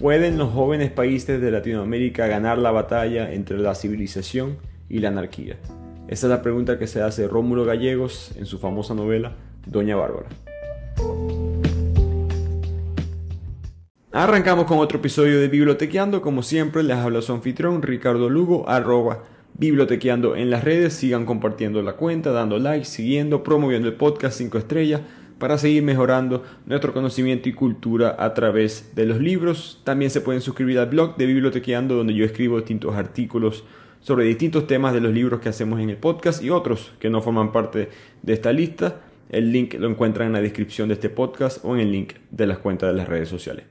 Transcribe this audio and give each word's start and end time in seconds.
¿Pueden 0.00 0.38
los 0.38 0.50
jóvenes 0.54 0.90
países 0.90 1.42
de 1.42 1.50
Latinoamérica 1.50 2.26
ganar 2.26 2.56
la 2.56 2.70
batalla 2.70 3.30
entre 3.34 3.58
la 3.58 3.74
civilización 3.74 4.56
y 4.88 5.00
la 5.00 5.08
anarquía? 5.08 5.58
Esa 6.08 6.26
es 6.26 6.30
la 6.30 6.40
pregunta 6.40 6.78
que 6.78 6.86
se 6.86 7.02
hace 7.02 7.28
Rómulo 7.28 7.66
Gallegos 7.66 8.32
en 8.38 8.46
su 8.46 8.58
famosa 8.58 8.94
novela 8.94 9.34
Doña 9.66 9.96
Bárbara. 9.96 10.30
Arrancamos 14.10 14.64
con 14.64 14.78
otro 14.78 15.00
episodio 15.00 15.38
de 15.38 15.48
Bibliotequeando. 15.48 16.22
Como 16.22 16.42
siempre, 16.42 16.82
les 16.82 16.96
habla 16.96 17.20
su 17.20 17.34
anfitrión 17.34 17.82
Ricardo 17.82 18.30
Lugo, 18.30 18.66
arroba 18.70 19.24
bibliotequeando 19.52 20.34
en 20.34 20.48
las 20.48 20.64
redes. 20.64 20.94
Sigan 20.94 21.26
compartiendo 21.26 21.82
la 21.82 21.92
cuenta, 21.92 22.32
dando 22.32 22.58
like, 22.58 22.86
siguiendo, 22.86 23.42
promoviendo 23.42 23.86
el 23.86 23.94
podcast 23.96 24.38
5 24.38 24.56
estrellas 24.56 25.02
para 25.40 25.58
seguir 25.58 25.82
mejorando 25.82 26.44
nuestro 26.66 26.92
conocimiento 26.92 27.48
y 27.48 27.54
cultura 27.54 28.14
a 28.18 28.34
través 28.34 28.94
de 28.94 29.06
los 29.06 29.18
libros. 29.18 29.80
También 29.84 30.10
se 30.10 30.20
pueden 30.20 30.42
suscribir 30.42 30.78
al 30.78 30.90
blog 30.90 31.16
de 31.16 31.26
Bibliotequeando 31.26 31.96
donde 31.96 32.14
yo 32.14 32.24
escribo 32.26 32.58
distintos 32.58 32.94
artículos 32.94 33.64
sobre 34.00 34.26
distintos 34.26 34.66
temas 34.66 34.92
de 34.92 35.00
los 35.00 35.12
libros 35.12 35.40
que 35.40 35.48
hacemos 35.48 35.80
en 35.80 35.90
el 35.90 35.96
podcast 35.96 36.44
y 36.44 36.50
otros 36.50 36.92
que 37.00 37.10
no 37.10 37.22
forman 37.22 37.52
parte 37.52 37.88
de 38.22 38.32
esta 38.32 38.52
lista. 38.52 39.00
El 39.30 39.50
link 39.50 39.74
lo 39.74 39.88
encuentran 39.88 40.26
en 40.28 40.34
la 40.34 40.42
descripción 40.42 40.88
de 40.88 40.94
este 40.94 41.08
podcast 41.08 41.64
o 41.64 41.74
en 41.74 41.80
el 41.80 41.90
link 41.90 42.12
de 42.30 42.46
las 42.46 42.58
cuentas 42.58 42.90
de 42.90 42.96
las 42.96 43.08
redes 43.08 43.28
sociales. 43.28 43.64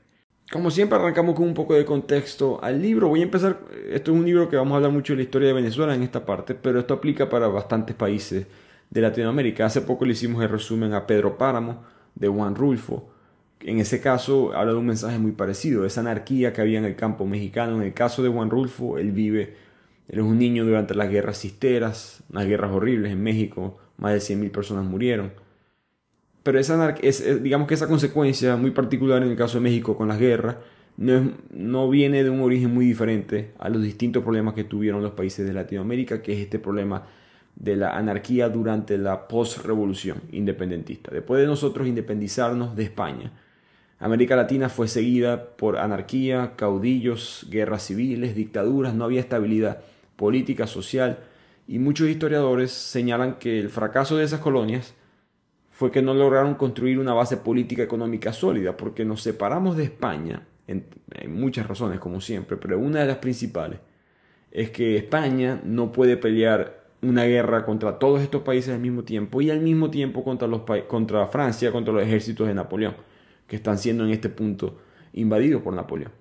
Como 0.50 0.72
siempre 0.72 0.98
arrancamos 0.98 1.36
con 1.36 1.46
un 1.46 1.54
poco 1.54 1.74
de 1.74 1.84
contexto 1.84 2.58
al 2.64 2.82
libro. 2.82 3.08
Voy 3.08 3.20
a 3.20 3.24
empezar, 3.24 3.60
esto 3.92 4.10
es 4.10 4.18
un 4.18 4.24
libro 4.24 4.48
que 4.48 4.56
vamos 4.56 4.72
a 4.72 4.76
hablar 4.76 4.90
mucho 4.90 5.12
de 5.12 5.18
la 5.18 5.22
historia 5.22 5.46
de 5.46 5.54
Venezuela 5.54 5.94
en 5.94 6.02
esta 6.02 6.26
parte, 6.26 6.56
pero 6.56 6.80
esto 6.80 6.94
aplica 6.94 7.30
para 7.30 7.46
bastantes 7.46 7.94
países 7.94 8.46
de 8.90 9.00
Latinoamérica. 9.00 9.66
Hace 9.66 9.80
poco 9.80 10.04
le 10.04 10.12
hicimos 10.12 10.42
el 10.42 10.48
resumen 10.48 10.92
a 10.92 11.06
Pedro 11.06 11.38
Páramo 11.38 11.82
de 12.14 12.28
Juan 12.28 12.54
Rulfo. 12.54 13.08
En 13.60 13.78
ese 13.78 14.00
caso 14.00 14.54
habla 14.54 14.72
de 14.72 14.78
un 14.78 14.86
mensaje 14.86 15.18
muy 15.18 15.32
parecido, 15.32 15.84
esa 15.84 16.00
anarquía 16.00 16.52
que 16.52 16.60
había 16.60 16.78
en 16.78 16.84
el 16.84 16.96
campo 16.96 17.26
mexicano. 17.26 17.76
En 17.76 17.82
el 17.82 17.94
caso 17.94 18.22
de 18.22 18.28
Juan 18.28 18.50
Rulfo, 18.50 18.98
él 18.98 19.12
vive, 19.12 19.54
él 20.08 20.18
es 20.18 20.24
un 20.24 20.38
niño 20.38 20.64
durante 20.64 20.94
las 20.94 21.10
guerras 21.10 21.38
cisteras, 21.38 22.22
unas 22.30 22.46
guerras 22.46 22.72
horribles 22.72 23.12
en 23.12 23.22
México, 23.22 23.78
más 23.98 24.12
de 24.12 24.18
100.000 24.18 24.50
personas 24.50 24.84
murieron. 24.84 25.32
Pero 26.42 26.58
esa, 26.58 26.96
es, 27.02 27.42
digamos 27.42 27.68
que 27.68 27.74
esa 27.74 27.86
consecuencia 27.86 28.56
muy 28.56 28.70
particular 28.70 29.22
en 29.22 29.30
el 29.30 29.36
caso 29.36 29.58
de 29.58 29.64
México 29.64 29.96
con 29.96 30.08
las 30.08 30.18
guerras 30.18 30.56
no, 30.96 31.32
no 31.50 31.90
viene 31.90 32.24
de 32.24 32.30
un 32.30 32.40
origen 32.40 32.72
muy 32.72 32.86
diferente 32.86 33.50
a 33.58 33.68
los 33.68 33.82
distintos 33.82 34.22
problemas 34.22 34.54
que 34.54 34.64
tuvieron 34.64 35.02
los 35.02 35.12
países 35.12 35.46
de 35.46 35.52
Latinoamérica, 35.52 36.22
que 36.22 36.32
es 36.32 36.38
este 36.38 36.58
problema 36.58 37.06
de 37.56 37.76
la 37.76 37.96
anarquía 37.96 38.48
durante 38.48 38.96
la 38.98 39.28
postrevolución 39.28 40.22
independentista. 40.32 41.10
Después 41.12 41.40
de 41.40 41.46
nosotros 41.46 41.86
independizarnos 41.86 42.74
de 42.74 42.84
España, 42.84 43.32
América 43.98 44.34
Latina 44.34 44.70
fue 44.70 44.88
seguida 44.88 45.56
por 45.56 45.76
anarquía, 45.76 46.54
caudillos, 46.56 47.46
guerras 47.50 47.82
civiles, 47.82 48.34
dictaduras, 48.34 48.94
no 48.94 49.04
había 49.04 49.20
estabilidad 49.20 49.82
política, 50.16 50.66
social, 50.66 51.18
y 51.68 51.78
muchos 51.78 52.08
historiadores 52.08 52.72
señalan 52.72 53.34
que 53.34 53.60
el 53.60 53.68
fracaso 53.68 54.16
de 54.16 54.24
esas 54.24 54.40
colonias 54.40 54.94
fue 55.70 55.90
que 55.90 56.02
no 56.02 56.14
lograron 56.14 56.56
construir 56.56 56.98
una 56.98 57.14
base 57.14 57.36
política 57.36 57.82
económica 57.82 58.32
sólida, 58.32 58.76
porque 58.76 59.04
nos 59.04 59.22
separamos 59.22 59.76
de 59.76 59.84
España, 59.84 60.46
en, 60.66 60.84
muchas 61.28 61.66
razones 61.66 62.00
como 62.00 62.20
siempre, 62.20 62.56
pero 62.56 62.78
una 62.78 63.00
de 63.00 63.06
las 63.06 63.18
principales 63.18 63.80
es 64.50 64.70
que 64.70 64.96
España 64.96 65.60
no 65.64 65.92
puede 65.92 66.16
pelear 66.16 66.79
una 67.02 67.24
guerra 67.24 67.64
contra 67.64 67.98
todos 67.98 68.20
estos 68.20 68.42
países 68.42 68.74
al 68.74 68.80
mismo 68.80 69.04
tiempo 69.04 69.40
y 69.40 69.50
al 69.50 69.60
mismo 69.60 69.90
tiempo 69.90 70.22
contra, 70.22 70.46
los 70.46 70.62
contra 70.86 71.26
Francia, 71.28 71.72
contra 71.72 71.92
los 71.94 72.02
ejércitos 72.02 72.46
de 72.46 72.54
Napoleón, 72.54 72.94
que 73.46 73.56
están 73.56 73.78
siendo 73.78 74.04
en 74.04 74.10
este 74.10 74.28
punto 74.28 74.78
invadidos 75.12 75.62
por 75.62 75.74
Napoleón. 75.74 76.12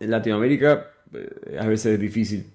En 0.00 0.10
Latinoamérica 0.10 0.90
eh, 1.12 1.58
a 1.60 1.66
veces 1.66 1.94
es 1.94 2.00
difícil 2.00 2.46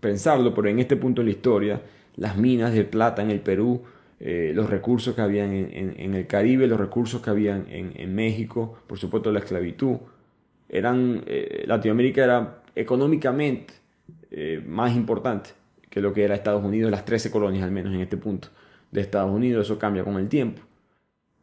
pensarlo, 0.00 0.54
pero 0.54 0.68
en 0.68 0.78
este 0.78 0.96
punto 0.96 1.20
de 1.20 1.26
la 1.26 1.32
historia, 1.32 1.82
las 2.16 2.36
minas 2.36 2.72
de 2.72 2.84
plata 2.84 3.22
en 3.22 3.30
el 3.30 3.40
Perú, 3.40 3.82
eh, 4.18 4.52
los 4.54 4.70
recursos 4.70 5.14
que 5.14 5.20
habían 5.20 5.52
en, 5.52 6.14
el 6.14 6.26
Caribe, 6.26 6.66
los 6.66 6.78
recursos 6.78 7.20
que 7.20 7.30
habían 7.30 7.66
en, 7.68 8.14
México, 8.14 8.78
por 8.86 8.98
supuesto 8.98 9.32
la 9.32 9.40
esclavitud, 9.40 9.96
eran, 10.68 11.22
eh, 11.26 11.64
Latinoamérica 11.66 12.24
era 12.24 12.62
económicamente 12.74 13.74
más 14.66 14.96
importante 14.96 15.50
que 15.92 16.00
lo 16.00 16.14
que 16.14 16.24
era 16.24 16.34
Estados 16.34 16.64
Unidos, 16.64 16.90
las 16.90 17.04
13 17.04 17.30
colonias 17.30 17.62
al 17.62 17.70
menos 17.70 17.92
en 17.92 18.00
este 18.00 18.16
punto 18.16 18.48
de 18.90 19.02
Estados 19.02 19.30
Unidos, 19.30 19.66
eso 19.66 19.78
cambia 19.78 20.02
con 20.02 20.16
el 20.16 20.26
tiempo. 20.26 20.62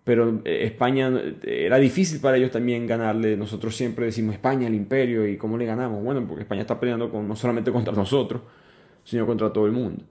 Pero 0.04 0.42
eh, 0.44 0.66
España 0.66 1.12
eh, 1.44 1.66
era 1.68 1.78
difícil 1.78 2.20
para 2.20 2.38
ellos 2.38 2.50
también 2.50 2.88
ganarle. 2.88 3.38
Nosotros 3.38 3.76
siempre 3.76 4.08
decimos 4.08 4.34
España, 4.34 4.66
el 4.66 4.74
imperio, 4.74 5.28
¿y 5.28 5.38
cómo 5.38 5.56
le 5.56 5.68
ganamos? 5.68 6.04
Bueno, 6.04 6.26
porque 6.28 6.42
España 6.42 6.62
está 6.62 6.80
peleando 6.80 7.12
con, 7.12 7.28
no 7.28 7.36
solamente 7.36 7.72
contra 7.72 7.94
nosotros, 7.94 8.42
sino 9.04 9.28
contra 9.28 9.54
todo 9.54 9.68
el 9.68 9.72
mundo. 9.72 10.04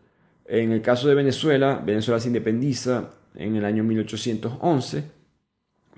En 0.44 0.70
el 0.70 0.82
caso 0.82 1.08
de 1.08 1.16
Venezuela, 1.16 1.82
Venezuela 1.84 2.20
se 2.20 2.28
independiza 2.28 3.10
en 3.34 3.56
el 3.56 3.64
año 3.64 3.82
1811, 3.82 5.02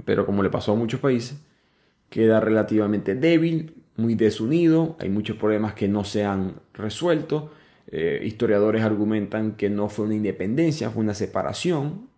pero 0.06 0.24
como 0.24 0.42
le 0.42 0.48
pasó 0.48 0.72
a 0.72 0.76
muchos 0.76 0.98
países, 0.98 1.38
queda 2.08 2.40
relativamente 2.40 3.14
débil, 3.14 3.74
muy 3.96 4.14
desunido, 4.14 4.96
hay 4.98 5.10
muchos 5.10 5.36
problemas 5.36 5.74
que 5.74 5.88
no 5.88 6.04
se 6.04 6.24
han 6.24 6.54
resuelto, 6.72 7.50
eh, 7.92 8.22
historiadores 8.24 8.82
argumentan 8.82 9.52
que 9.52 9.68
no 9.68 9.88
fue 9.88 10.04
una 10.06 10.14
independencia, 10.14 10.90
fue 10.90 11.02
una 11.02 11.14
separación. 11.14 12.08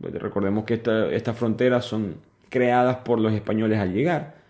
Pues 0.00 0.14
recordemos 0.14 0.64
que 0.64 0.80
estas 1.12 1.36
fronteras 1.36 1.84
son 1.84 2.16
creadas 2.48 2.98
por 2.98 3.20
los 3.20 3.32
españoles 3.32 3.78
al 3.78 3.92
llegar. 3.92 4.40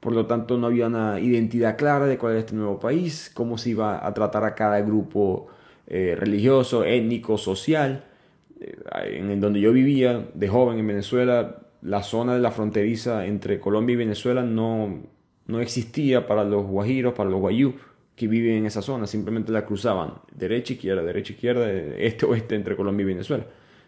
Por 0.00 0.12
lo 0.12 0.26
tanto, 0.26 0.58
no 0.58 0.68
había 0.68 0.86
una 0.86 1.18
identidad 1.20 1.76
clara 1.76 2.06
de 2.06 2.18
cuál 2.18 2.32
era 2.32 2.40
este 2.40 2.54
nuevo 2.54 2.78
país, 2.78 3.30
cómo 3.34 3.58
se 3.58 3.70
iba 3.70 4.06
a 4.06 4.14
tratar 4.14 4.44
a 4.44 4.54
cada 4.54 4.80
grupo 4.80 5.48
eh, 5.86 6.14
religioso, 6.18 6.84
étnico, 6.84 7.38
social. 7.38 8.04
Eh, 8.60 8.76
en 9.16 9.40
donde 9.40 9.60
yo 9.60 9.72
vivía 9.72 10.28
de 10.34 10.48
joven 10.48 10.78
en 10.78 10.86
Venezuela, 10.86 11.62
la 11.82 12.02
zona 12.02 12.34
de 12.34 12.40
la 12.40 12.52
fronteriza 12.52 13.26
entre 13.26 13.58
Colombia 13.58 13.94
y 13.94 13.96
Venezuela 13.96 14.42
no, 14.42 15.02
no 15.46 15.60
existía 15.60 16.26
para 16.26 16.44
los 16.44 16.64
guajiros, 16.66 17.14
para 17.14 17.30
los 17.30 17.40
guayú 17.40 17.74
que 18.14 18.28
viven 18.28 18.56
en 18.56 18.66
esa 18.66 18.82
zona, 18.82 19.06
simplemente 19.06 19.52
la 19.52 19.64
cruzaban 19.64 20.14
derecha, 20.34 20.74
izquierda, 20.74 21.02
derecha, 21.02 21.32
izquierda, 21.32 21.70
este, 21.70 22.26
oeste 22.26 22.54
entre 22.54 22.76
Colombia 22.76 23.04
y 23.04 23.06
Venezuela. 23.06 23.46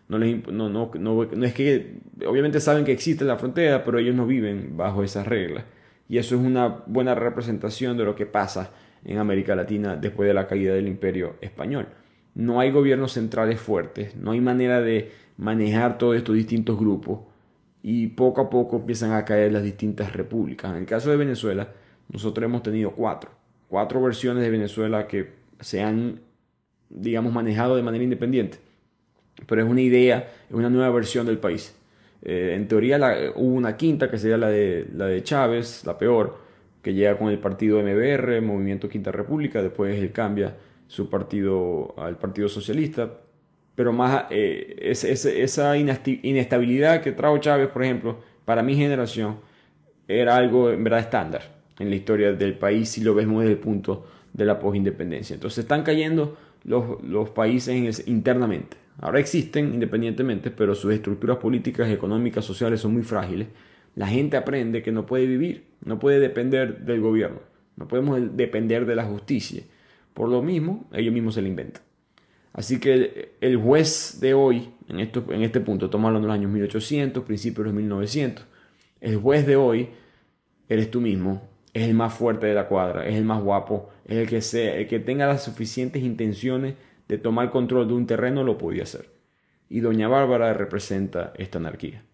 No, 0.09 0.19
les, 0.19 0.47
no, 0.49 0.69
no, 0.69 0.91
no, 0.95 1.23
es 1.23 1.55
que, 1.55 1.99
obviamente 2.27 2.61
saben 2.61 2.85
que 2.85 2.93
existe 2.93 3.25
la 3.25 3.37
frontera, 3.37 3.85
pero 3.85 3.99
ellos 3.99 4.15
no 4.15 4.27
viven 4.27 4.77
bajo 4.77 5.03
esas 5.03 5.27
reglas. 5.27 5.65
Y 6.09 6.19
eso 6.19 6.35
es 6.35 6.43
una 6.43 6.69
buena 6.87 7.15
representación 7.15 7.97
de 7.97 8.05
lo 8.05 8.15
que 8.15 8.27
pasa 8.27 8.71
en 9.05 9.19
América 9.19 9.55
Latina 9.55 9.97
después 9.97 10.27
de 10.27 10.35
la 10.35 10.47
caída 10.47 10.75
del 10.75 10.89
imperio 10.89 11.37
español. 11.41 11.89
No 12.35 12.61
hay 12.61 12.71
gobiernos 12.71 13.13
centrales 13.13 13.61
fuertes, 13.61 14.17
no 14.17 14.33
hay 14.33 14.41
manera 14.41 14.81
de 14.81 15.13
manejar 15.37 15.99
todos 15.99 16.17
estos 16.17 16.35
distintos 16.35 16.79
grupos 16.79 17.21
y 17.83 18.09
poco 18.09 18.41
a 18.41 18.51
poco 18.51 18.77
empiezan 18.77 19.13
a 19.13 19.25
caer 19.25 19.53
las 19.53 19.63
distintas 19.63 20.13
repúblicas. 20.13 20.71
En 20.71 20.79
el 20.79 20.87
caso 20.87 21.11
de 21.11 21.17
Venezuela, 21.17 21.73
nosotros 22.09 22.45
hemos 22.45 22.63
tenido 22.63 22.91
cuatro 22.91 23.31
cuatro 23.69 24.01
versiones 24.03 24.43
de 24.43 24.51
Venezuela 24.51 25.07
que 25.07 25.31
se 25.61 25.83
han, 25.83 26.21
digamos, 26.91 27.33
manejado 27.33 27.77
de 27.77 27.83
manera 27.83 28.05
independiente. 28.05 28.59
Pero 29.47 29.63
es 29.63 29.69
una 29.69 29.81
idea, 29.81 30.29
es 30.49 30.55
una 30.55 30.71
nueva 30.71 30.91
versión 30.91 31.27
del 31.27 31.39
país. 31.39 31.75
Eh, 32.23 32.55
en 32.55 32.69
teoría 32.69 32.99
hubo 33.35 33.55
una 33.55 33.77
quinta 33.77 34.11
que 34.11 34.19
sería 34.19 34.37
la 34.37 34.49
de, 34.49 34.89
la 34.95 35.07
de 35.07 35.23
Chávez, 35.23 35.85
la 35.85 35.99
peor, 35.99 36.39
que 36.83 36.95
llega 36.95 37.19
con 37.19 37.29
el 37.29 37.39
partido 37.39 37.83
MBR, 37.83 38.41
Movimiento 38.43 38.89
Quinta 38.89 39.11
República, 39.11 39.63
después 39.63 39.99
él 39.99 40.13
cambia 40.13 40.57
su 40.87 41.09
partido 41.09 41.95
al 41.99 42.19
Partido 42.19 42.49
Socialista. 42.49 43.11
Pero 43.75 43.93
más 43.93 44.27
eh, 44.31 44.77
esa 44.81 45.77
inestabilidad 45.77 47.01
que 47.01 47.13
trajo 47.13 47.39
Chávez, 47.39 47.69
por 47.69 47.83
ejemplo, 47.83 48.19
para 48.45 48.63
mi 48.63 48.77
generación, 48.77 49.39
era 50.07 50.37
algo 50.37 50.71
en 50.71 50.85
verdad 50.85 51.01
estándar 51.01 51.54
en 51.79 51.91
la 51.91 51.97
historia 51.97 52.33
del 52.33 52.57
país 52.57 52.89
si 52.89 53.03
lo 53.03 53.15
vemos 53.15 53.43
desde 53.43 53.55
el 53.55 53.59
punto 53.59 54.07
de 54.33 54.45
la 54.45 54.59
posindependencia. 54.59 55.35
Entonces 55.35 55.59
están 55.59 55.83
cayendo 55.83 56.37
los, 56.65 57.03
los 57.03 57.31
países 57.31 58.07
internamente. 58.07 58.77
Ahora 59.01 59.19
existen 59.19 59.75
independientemente, 59.75 60.51
pero 60.51 60.75
sus 60.75 60.93
estructuras 60.93 61.39
políticas, 61.39 61.91
económicas, 61.91 62.45
sociales 62.45 62.81
son 62.81 62.93
muy 62.93 63.03
frágiles. 63.03 63.49
La 63.97 64.07
gente 64.07 64.37
aprende 64.37 64.83
que 64.83 64.93
no 64.93 65.07
puede 65.07 65.27
vivir, 65.27 65.65
no 65.85 65.99
puede 65.99 66.19
depender 66.21 66.81
del 66.85 67.01
gobierno, 67.01 67.41
no 67.77 67.87
podemos 67.89 68.21
depender 68.37 68.87
de 68.87 68.97
la 68.97 69.05
justicia. 69.05 69.63
Por 70.15 70.29
lo 70.29 70.43
mismo, 70.43 70.89
ellos 70.93 71.13
mismos 71.13 71.35
se 71.35 71.43
la 71.43 71.49
inventan. 71.49 71.83
Así 72.53 72.79
que 72.79 73.35
el 73.41 73.57
juez 73.57 74.19
de 74.21 74.33
hoy, 74.33 74.71
en, 74.89 75.01
esto, 75.01 75.25
en 75.31 75.43
este 75.43 75.61
punto, 75.61 75.87
estamos 75.87 76.07
hablando 76.07 76.29
de 76.29 76.35
los 76.35 76.41
años 76.41 76.53
1800, 76.53 77.25
principios 77.25 77.67
de 77.67 77.73
1900, 77.73 78.47
el 79.01 79.17
juez 79.17 79.45
de 79.45 79.57
hoy 79.57 79.89
eres 80.69 80.91
tú 80.91 81.01
mismo 81.01 81.43
es 81.75 81.83
el 81.89 81.95
más 81.95 82.15
fuerte 82.15 82.47
de 82.47 82.55
la 82.55 82.69
cuadra, 82.69 83.07
es 83.07 83.17
el 83.17 83.25
más 83.25 83.43
guapo, 83.43 83.91
es 84.07 84.17
el 84.17 84.29
que 84.29 84.41
sea, 84.41 84.77
el 84.77 84.87
que 84.87 85.01
tenga 85.01 85.27
las 85.27 85.43
suficientes 85.43 86.03
intenciones 86.03 86.75
de 87.09 87.19
tomar 87.19 87.51
control 87.51 87.89
de 87.89 87.95
un 87.95 88.07
terreno 88.07 88.45
lo 88.45 88.57
podía 88.57 88.85
hacer. 88.85 89.11
Y 89.69 89.81
Doña 89.81 90.09
Bárbara 90.09 90.55
representa 90.55 91.33
esta 91.37 91.59
anarquía. 91.59 92.05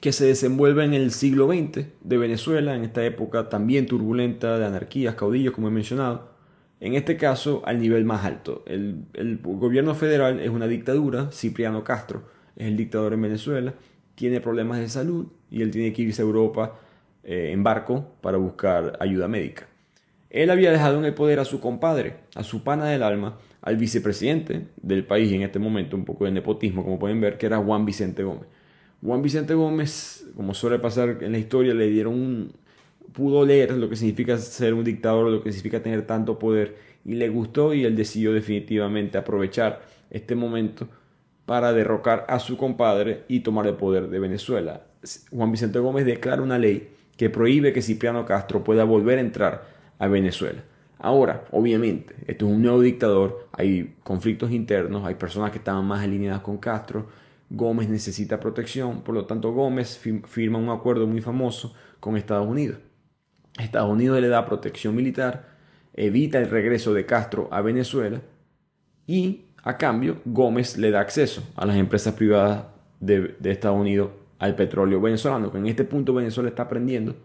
que 0.00 0.12
se 0.12 0.26
desenvuelve 0.26 0.84
en 0.84 0.92
el 0.92 1.12
siglo 1.12 1.46
XX 1.46 1.86
de 2.02 2.18
Venezuela, 2.18 2.74
en 2.74 2.82
esta 2.84 3.04
época 3.06 3.48
también 3.48 3.86
turbulenta 3.86 4.58
de 4.58 4.66
anarquías, 4.66 5.14
caudillos, 5.14 5.54
como 5.54 5.68
he 5.68 5.70
mencionado. 5.70 6.34
En 6.80 6.94
este 6.94 7.16
caso, 7.16 7.62
al 7.64 7.80
nivel 7.80 8.04
más 8.04 8.24
alto. 8.24 8.64
El, 8.66 9.04
el 9.14 9.38
gobierno 9.38 9.94
federal 9.94 10.40
es 10.40 10.50
una 10.50 10.66
dictadura, 10.66 11.30
Cipriano 11.30 11.84
Castro 11.84 12.24
es 12.56 12.66
el 12.66 12.76
dictador 12.76 13.12
en 13.14 13.22
Venezuela, 13.22 13.74
tiene 14.14 14.40
problemas 14.40 14.78
de 14.78 14.88
salud 14.88 15.26
y 15.50 15.62
él 15.62 15.70
tiene 15.70 15.92
que 15.92 16.02
irse 16.02 16.22
a 16.22 16.24
Europa 16.24 16.78
eh, 17.24 17.50
en 17.52 17.62
barco 17.62 18.16
para 18.20 18.36
buscar 18.36 18.96
ayuda 19.00 19.28
médica. 19.28 19.66
Él 20.30 20.50
había 20.50 20.72
dejado 20.72 20.98
en 20.98 21.04
el 21.04 21.14
poder 21.14 21.38
a 21.38 21.44
su 21.44 21.60
compadre, 21.60 22.16
a 22.34 22.42
su 22.42 22.64
pana 22.64 22.86
del 22.86 23.02
alma, 23.02 23.38
al 23.62 23.76
vicepresidente 23.76 24.66
del 24.82 25.06
país 25.06 25.32
en 25.32 25.42
este 25.42 25.58
momento, 25.58 25.96
un 25.96 26.04
poco 26.04 26.24
de 26.24 26.32
nepotismo, 26.32 26.82
como 26.82 26.98
pueden 26.98 27.20
ver, 27.20 27.38
que 27.38 27.46
era 27.46 27.58
Juan 27.58 27.86
Vicente 27.86 28.24
Gómez. 28.24 28.48
Juan 29.00 29.22
Vicente 29.22 29.54
Gómez, 29.54 30.26
como 30.36 30.52
suele 30.54 30.78
pasar 30.78 31.18
en 31.22 31.32
la 31.32 31.38
historia, 31.38 31.72
le 31.72 31.88
dieron 31.88 32.14
un, 32.14 32.52
pudo 33.12 33.46
leer 33.46 33.72
lo 33.72 33.88
que 33.88 33.96
significa 33.96 34.36
ser 34.38 34.74
un 34.74 34.84
dictador, 34.84 35.30
lo 35.30 35.42
que 35.42 35.52
significa 35.52 35.82
tener 35.82 36.06
tanto 36.06 36.38
poder, 36.38 36.76
y 37.04 37.14
le 37.14 37.28
gustó 37.28 37.72
y 37.72 37.84
él 37.84 37.96
decidió 37.96 38.32
definitivamente 38.32 39.18
aprovechar 39.18 39.82
este 40.10 40.34
momento 40.34 40.88
para 41.46 41.72
derrocar 41.72 42.26
a 42.28 42.38
su 42.38 42.56
compadre 42.56 43.22
y 43.28 43.40
tomar 43.40 43.66
el 43.66 43.74
poder 43.74 44.08
de 44.08 44.18
Venezuela. 44.18 44.82
Juan 45.30 45.52
Vicente 45.52 45.78
Gómez 45.78 46.06
declara 46.06 46.42
una 46.42 46.58
ley 46.58 46.88
que 47.16 47.30
prohíbe 47.30 47.72
que 47.72 47.82
Cipriano 47.82 48.24
Castro 48.24 48.64
pueda 48.64 48.84
volver 48.84 49.18
a 49.18 49.22
entrar 49.22 49.66
a 49.98 50.08
Venezuela. 50.08 50.62
Ahora, 50.98 51.44
obviamente, 51.50 52.14
esto 52.26 52.46
es 52.46 52.52
un 52.52 52.62
nuevo 52.62 52.80
dictador, 52.80 53.48
hay 53.52 53.96
conflictos 54.02 54.50
internos, 54.50 55.04
hay 55.04 55.16
personas 55.16 55.50
que 55.50 55.58
estaban 55.58 55.84
más 55.84 56.02
alineadas 56.02 56.40
con 56.40 56.58
Castro, 56.58 57.08
Gómez 57.50 57.88
necesita 57.88 58.40
protección, 58.40 59.02
por 59.02 59.14
lo 59.14 59.26
tanto 59.26 59.52
Gómez 59.52 59.98
firma 60.26 60.58
un 60.58 60.70
acuerdo 60.70 61.06
muy 61.06 61.20
famoso 61.20 61.74
con 62.00 62.16
Estados 62.16 62.48
Unidos. 62.48 62.78
Estados 63.58 63.90
Unidos 63.90 64.20
le 64.20 64.28
da 64.28 64.46
protección 64.46 64.96
militar, 64.96 65.50
evita 65.92 66.38
el 66.38 66.50
regreso 66.50 66.94
de 66.94 67.06
Castro 67.06 67.48
a 67.52 67.60
Venezuela 67.60 68.20
y 69.06 69.44
a 69.62 69.76
cambio 69.76 70.20
Gómez 70.24 70.76
le 70.78 70.90
da 70.90 71.00
acceso 71.00 71.42
a 71.54 71.66
las 71.66 71.76
empresas 71.76 72.14
privadas 72.14 72.64
de, 72.98 73.36
de 73.38 73.52
Estados 73.52 73.78
Unidos 73.78 74.10
al 74.38 74.54
petróleo 74.54 75.00
venezolano, 75.00 75.50
que 75.50 75.58
en 75.58 75.66
este 75.66 75.84
punto 75.84 76.14
Venezuela 76.14 76.48
está 76.48 76.64
aprendiendo 76.64 77.16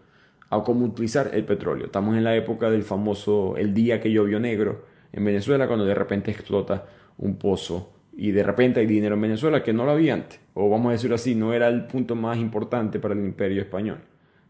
a 0.50 0.62
cómo 0.62 0.86
utilizar 0.86 1.30
el 1.32 1.44
petróleo. 1.44 1.86
Estamos 1.86 2.16
en 2.16 2.24
la 2.24 2.34
época 2.34 2.70
del 2.70 2.82
famoso 2.82 3.56
el 3.56 3.72
día 3.72 4.00
que 4.00 4.10
llovió 4.10 4.40
negro 4.40 4.84
en 5.12 5.24
Venezuela, 5.24 5.66
cuando 5.66 5.84
de 5.84 5.94
repente 5.94 6.30
explota 6.30 6.86
un 7.18 7.36
pozo 7.36 7.92
y 8.16 8.32
de 8.32 8.42
repente 8.42 8.80
hay 8.80 8.86
dinero 8.86 9.14
en 9.14 9.20
Venezuela 9.20 9.62
que 9.62 9.72
no 9.72 9.84
lo 9.84 9.92
había 9.92 10.14
antes, 10.14 10.40
o 10.54 10.68
vamos 10.68 10.90
a 10.90 10.92
decirlo 10.92 11.14
así, 11.14 11.34
no 11.34 11.54
era 11.54 11.68
el 11.68 11.86
punto 11.86 12.14
más 12.14 12.36
importante 12.38 12.98
para 12.98 13.14
el 13.14 13.20
imperio 13.20 13.62
español. 13.62 13.98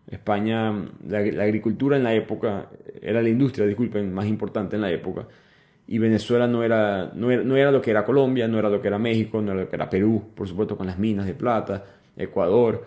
España, 0.06 0.72
la, 1.06 1.18
agricultura 1.18 1.96
en 1.96 2.02
la 2.02 2.14
época, 2.14 2.68
era 3.00 3.22
la 3.22 3.28
industria, 3.28 3.66
disculpen, 3.66 4.12
más 4.12 4.26
importante 4.26 4.76
en 4.76 4.82
la 4.82 4.90
época, 4.90 5.28
y 5.86 5.98
Venezuela 5.98 6.46
no 6.46 6.62
era, 6.62 7.12
no 7.14 7.30
era, 7.30 7.42
no 7.44 7.56
era 7.56 7.70
lo 7.70 7.80
que 7.80 7.90
era 7.90 8.04
Colombia, 8.04 8.48
no 8.48 8.58
era 8.58 8.68
lo 8.68 8.80
que 8.80 8.88
era 8.88 8.98
México, 8.98 9.40
no 9.40 9.52
era 9.52 9.62
lo 9.62 9.68
que 9.68 9.76
era 9.76 9.90
Perú, 9.90 10.30
por 10.34 10.48
supuesto 10.48 10.76
con 10.76 10.86
las 10.86 10.98
minas 10.98 11.26
de 11.26 11.34
plata, 11.34 11.84
Ecuador. 12.16 12.86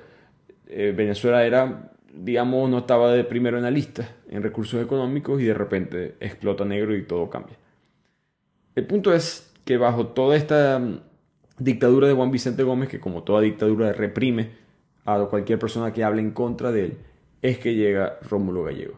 Eh, 0.67 0.93
Venezuela 0.95 1.45
era, 1.45 1.91
digamos, 2.13 2.69
no 2.69 2.79
estaba 2.79 3.11
de 3.13 3.23
primero 3.23 3.57
en 3.57 3.63
la 3.63 3.71
lista 3.71 4.09
en 4.29 4.43
recursos 4.43 4.81
económicos 4.83 5.41
y 5.41 5.45
de 5.45 5.53
repente 5.53 6.15
explota 6.19 6.65
negro 6.65 6.95
y 6.95 7.03
todo 7.03 7.29
cambia. 7.29 7.57
El 8.75 8.85
punto 8.85 9.13
es 9.13 9.53
que 9.65 9.77
bajo 9.77 10.07
toda 10.07 10.35
esta 10.35 10.79
mm, 10.79 10.99
dictadura 11.59 12.07
de 12.07 12.13
Juan 12.13 12.31
Vicente 12.31 12.63
Gómez, 12.63 12.89
que 12.89 12.99
como 12.99 13.23
toda 13.23 13.41
dictadura 13.41 13.93
reprime 13.93 14.51
a 15.05 15.25
cualquier 15.25 15.59
persona 15.59 15.93
que 15.93 16.03
hable 16.03 16.21
en 16.21 16.31
contra 16.31 16.71
de 16.71 16.85
él, 16.85 16.97
es 17.41 17.59
que 17.59 17.75
llega 17.75 18.17
Rómulo 18.21 18.63
Gallego. 18.63 18.95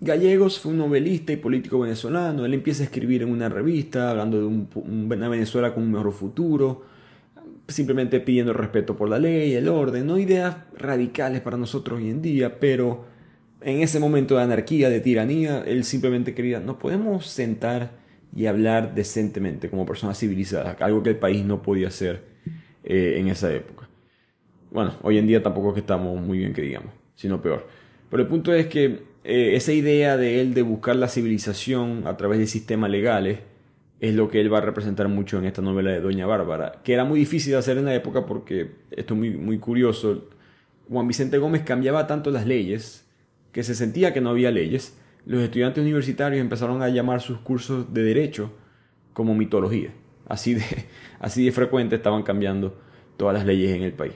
Gallegos 0.00 0.58
fue 0.58 0.72
un 0.72 0.78
novelista 0.78 1.32
y 1.32 1.36
político 1.36 1.78
venezolano. 1.78 2.44
Él 2.44 2.54
empieza 2.54 2.82
a 2.82 2.86
escribir 2.86 3.22
en 3.22 3.30
una 3.30 3.48
revista 3.48 4.10
hablando 4.10 4.38
de 4.38 4.46
una 4.74 5.28
Venezuela 5.28 5.72
con 5.72 5.84
un 5.84 5.92
mejor 5.92 6.12
futuro, 6.12 6.82
simplemente 7.68 8.20
pidiendo 8.20 8.52
respeto 8.52 8.96
por 8.96 9.08
la 9.08 9.18
ley, 9.18 9.54
el 9.54 9.68
orden, 9.68 10.06
no 10.06 10.18
ideas 10.18 10.56
radicales 10.76 11.40
para 11.40 11.56
nosotros 11.56 12.00
hoy 12.00 12.10
en 12.10 12.22
día, 12.22 12.58
pero 12.58 13.06
en 13.60 13.80
ese 13.80 14.00
momento 14.00 14.36
de 14.36 14.42
anarquía, 14.42 14.90
de 14.90 15.00
tiranía, 15.00 15.62
él 15.66 15.84
simplemente 15.84 16.34
quería, 16.34 16.60
nos 16.60 16.76
podemos 16.76 17.26
sentar 17.26 17.92
y 18.34 18.46
hablar 18.46 18.94
decentemente 18.94 19.68
como 19.70 19.86
personas 19.86 20.18
civilizadas, 20.18 20.80
algo 20.80 21.02
que 21.02 21.10
el 21.10 21.16
país 21.16 21.44
no 21.44 21.62
podía 21.62 21.88
hacer 21.88 22.24
eh, 22.84 23.16
en 23.18 23.28
esa 23.28 23.52
época. 23.52 23.88
Bueno, 24.70 24.94
hoy 25.02 25.18
en 25.18 25.26
día 25.26 25.42
tampoco 25.42 25.68
es 25.68 25.74
que 25.74 25.80
estamos 25.80 26.20
muy 26.20 26.38
bien 26.38 26.52
que 26.52 26.62
digamos, 26.62 26.92
sino 27.14 27.42
peor. 27.42 27.68
Pero 28.10 28.22
el 28.22 28.28
punto 28.28 28.52
es 28.54 28.66
que 28.66 29.02
eh, 29.24 29.54
esa 29.54 29.72
idea 29.72 30.16
de 30.16 30.40
él 30.40 30.54
de 30.54 30.62
buscar 30.62 30.96
la 30.96 31.08
civilización 31.08 32.06
a 32.06 32.16
través 32.16 32.38
de 32.38 32.46
sistemas 32.46 32.90
legales, 32.90 33.40
es 34.02 34.16
lo 34.16 34.28
que 34.28 34.40
él 34.40 34.52
va 34.52 34.58
a 34.58 34.62
representar 34.62 35.06
mucho 35.06 35.38
en 35.38 35.44
esta 35.44 35.62
novela 35.62 35.92
de 35.92 36.00
Doña 36.00 36.26
Bárbara, 36.26 36.80
que 36.82 36.92
era 36.92 37.04
muy 37.04 37.20
difícil 37.20 37.52
de 37.52 37.58
hacer 37.58 37.78
en 37.78 37.84
la 37.84 37.94
época 37.94 38.26
porque, 38.26 38.72
esto 38.90 39.14
es 39.14 39.18
muy, 39.18 39.30
muy 39.30 39.58
curioso, 39.58 40.24
Juan 40.88 41.06
Vicente 41.06 41.38
Gómez 41.38 41.62
cambiaba 41.62 42.08
tanto 42.08 42.32
las 42.32 42.44
leyes 42.44 43.06
que 43.52 43.62
se 43.62 43.76
sentía 43.76 44.12
que 44.12 44.20
no 44.20 44.30
había 44.30 44.50
leyes, 44.50 44.98
los 45.24 45.40
estudiantes 45.40 45.80
universitarios 45.82 46.40
empezaron 46.40 46.82
a 46.82 46.88
llamar 46.88 47.20
sus 47.20 47.38
cursos 47.38 47.94
de 47.94 48.02
derecho 48.02 48.50
como 49.12 49.36
mitología. 49.36 49.90
Así 50.26 50.54
de, 50.54 50.64
así 51.20 51.44
de 51.44 51.52
frecuente 51.52 51.94
estaban 51.94 52.24
cambiando 52.24 52.76
todas 53.16 53.34
las 53.34 53.46
leyes 53.46 53.70
en 53.70 53.82
el 53.82 53.92
país. 53.92 54.14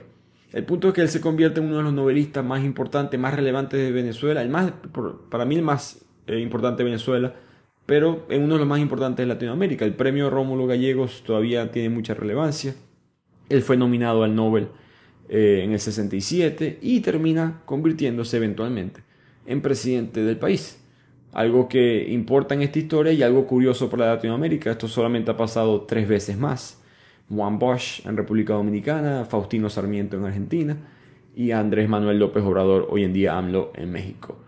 El 0.51 0.65
punto 0.65 0.89
es 0.89 0.93
que 0.93 1.01
él 1.01 1.09
se 1.09 1.21
convierte 1.21 1.61
en 1.61 1.67
uno 1.67 1.77
de 1.77 1.83
los 1.83 1.93
novelistas 1.93 2.43
más 2.43 2.61
importantes, 2.61 3.17
más 3.17 3.33
relevantes 3.33 3.79
de 3.79 3.93
Venezuela, 3.93 4.41
el 4.41 4.49
más, 4.49 4.73
para 5.29 5.45
mí 5.45 5.55
el 5.55 5.61
más 5.61 6.05
eh, 6.25 6.39
importante 6.39 6.83
de 6.83 6.89
Venezuela, 6.89 7.35
pero 7.87 8.25
en 8.29 8.43
uno 8.43 8.55
de 8.55 8.59
los 8.59 8.67
más 8.67 8.79
importantes 8.79 9.25
de 9.25 9.33
Latinoamérica. 9.33 9.85
El 9.85 9.95
premio 9.95 10.29
Rómulo 10.29 10.67
Gallegos 10.67 11.23
todavía 11.25 11.71
tiene 11.71 11.89
mucha 11.89 12.13
relevancia. 12.13 12.75
Él 13.49 13.63
fue 13.63 13.77
nominado 13.77 14.23
al 14.23 14.35
Nobel 14.35 14.67
eh, 15.29 15.61
en 15.63 15.71
el 15.71 15.79
67 15.79 16.79
y 16.81 16.99
termina 16.99 17.61
convirtiéndose 17.65 18.37
eventualmente 18.37 19.01
en 19.45 19.61
presidente 19.61 20.21
del 20.21 20.37
país. 20.37 20.83
Algo 21.31 21.69
que 21.69 22.09
importa 22.09 22.55
en 22.55 22.61
esta 22.61 22.77
historia 22.77 23.13
y 23.13 23.23
algo 23.23 23.47
curioso 23.47 23.89
para 23.89 24.13
Latinoamérica. 24.13 24.69
Esto 24.69 24.89
solamente 24.89 25.31
ha 25.31 25.37
pasado 25.37 25.83
tres 25.83 26.09
veces 26.09 26.37
más. 26.37 26.83
Juan 27.29 27.57
Bosch 27.57 28.05
en 28.05 28.17
República 28.17 28.53
Dominicana, 28.53 29.23
Faustino 29.23 29.69
Sarmiento 29.69 30.17
en 30.17 30.25
Argentina 30.25 30.77
y 31.33 31.51
Andrés 31.51 31.87
Manuel 31.87 32.19
López 32.19 32.43
Obrador, 32.43 32.87
hoy 32.89 33.05
en 33.05 33.13
día 33.13 33.37
AMLO 33.37 33.71
en 33.75 33.91
México 33.91 34.46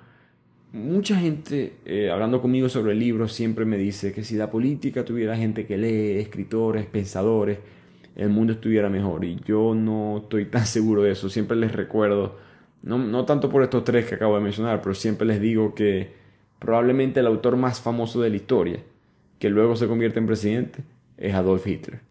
mucha 0.72 1.16
gente, 1.18 1.74
eh, 1.86 2.10
hablando 2.12 2.42
conmigo 2.42 2.70
sobre 2.70 2.94
el 2.94 3.00
libro, 3.00 3.28
siempre 3.28 3.66
me 3.66 3.78
dice 3.78 4.14
que 4.14 4.24
si 4.24 4.36
la 4.36 4.52
política 4.52 5.04
tuviera 5.06 5.36
gente 5.36 5.66
que 5.66 5.78
lee, 5.78 6.20
escritores, 6.20 6.86
pensadores, 6.86 7.60
el 8.16 8.30
mundo 8.30 8.54
estuviera 8.54 8.90
mejor. 8.90 9.24
Y 9.26 9.40
yo 9.46 9.74
no 9.74 10.20
estoy 10.20 10.46
tan 10.46 10.66
seguro 10.66 11.04
de 11.04 11.12
eso. 11.12 11.30
Siempre 11.30 11.58
les 11.58 11.72
recuerdo, 11.72 12.38
no, 12.84 12.98
no 12.98 13.26
tanto 13.26 13.50
por 13.50 13.64
estos 13.64 13.84
tres 13.84 14.06
que 14.06 14.16
acabo 14.16 14.36
de 14.36 14.44
mencionar, 14.44 14.82
pero 14.82 14.94
siempre 14.96 15.28
les 15.28 15.42
digo 15.42 15.74
que 15.74 16.14
probablemente 16.60 17.22
el 17.22 17.28
autor 17.28 17.56
más 17.56 17.82
famoso 17.82 18.22
de 18.22 18.30
la 18.30 18.36
historia, 18.36 18.84
que 19.40 19.50
luego 19.50 19.76
se 19.76 19.88
convierte 19.88 20.20
en 20.20 20.28
presidente, 20.28 20.84
es 21.18 21.34
Adolf 21.34 21.66
Hitler. 21.66 22.02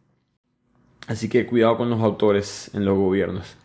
Así 1.06 1.28
que 1.28 1.46
cuidado 1.46 1.76
con 1.76 1.88
los 1.90 2.00
autores 2.00 2.70
en 2.74 2.84
los 2.84 2.96
gobiernos. 2.96 3.56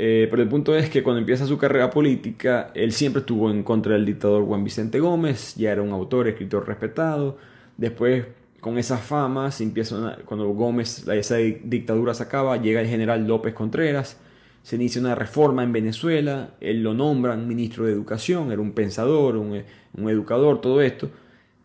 Eh, 0.00 0.28
pero 0.30 0.44
el 0.44 0.48
punto 0.48 0.76
es 0.76 0.88
que 0.88 1.02
cuando 1.02 1.18
empieza 1.18 1.44
su 1.44 1.58
carrera 1.58 1.90
política, 1.90 2.70
él 2.72 2.92
siempre 2.92 3.18
estuvo 3.18 3.50
en 3.50 3.64
contra 3.64 3.94
del 3.94 4.06
dictador 4.06 4.44
Juan 4.44 4.62
Vicente 4.62 5.00
Gómez, 5.00 5.56
ya 5.56 5.72
era 5.72 5.82
un 5.82 5.90
autor, 5.90 6.28
escritor 6.28 6.68
respetado. 6.68 7.36
Después, 7.76 8.24
con 8.60 8.78
esa 8.78 8.98
fama, 8.98 9.50
empieza 9.58 10.16
cuando 10.24 10.50
Gómez, 10.50 11.08
esa 11.08 11.38
dictadura 11.38 12.14
se 12.14 12.22
acaba, 12.22 12.58
llega 12.58 12.80
el 12.80 12.86
general 12.86 13.26
López 13.26 13.54
Contreras, 13.54 14.18
se 14.62 14.76
inicia 14.76 15.00
una 15.00 15.16
reforma 15.16 15.64
en 15.64 15.72
Venezuela, 15.72 16.50
él 16.60 16.84
lo 16.84 16.94
nombran 16.94 17.48
ministro 17.48 17.84
de 17.84 17.90
Educación, 17.92 18.52
era 18.52 18.62
un 18.62 18.74
pensador, 18.74 19.36
un, 19.36 19.64
educador, 20.08 20.60
todo 20.60 20.80
esto. 20.80 21.10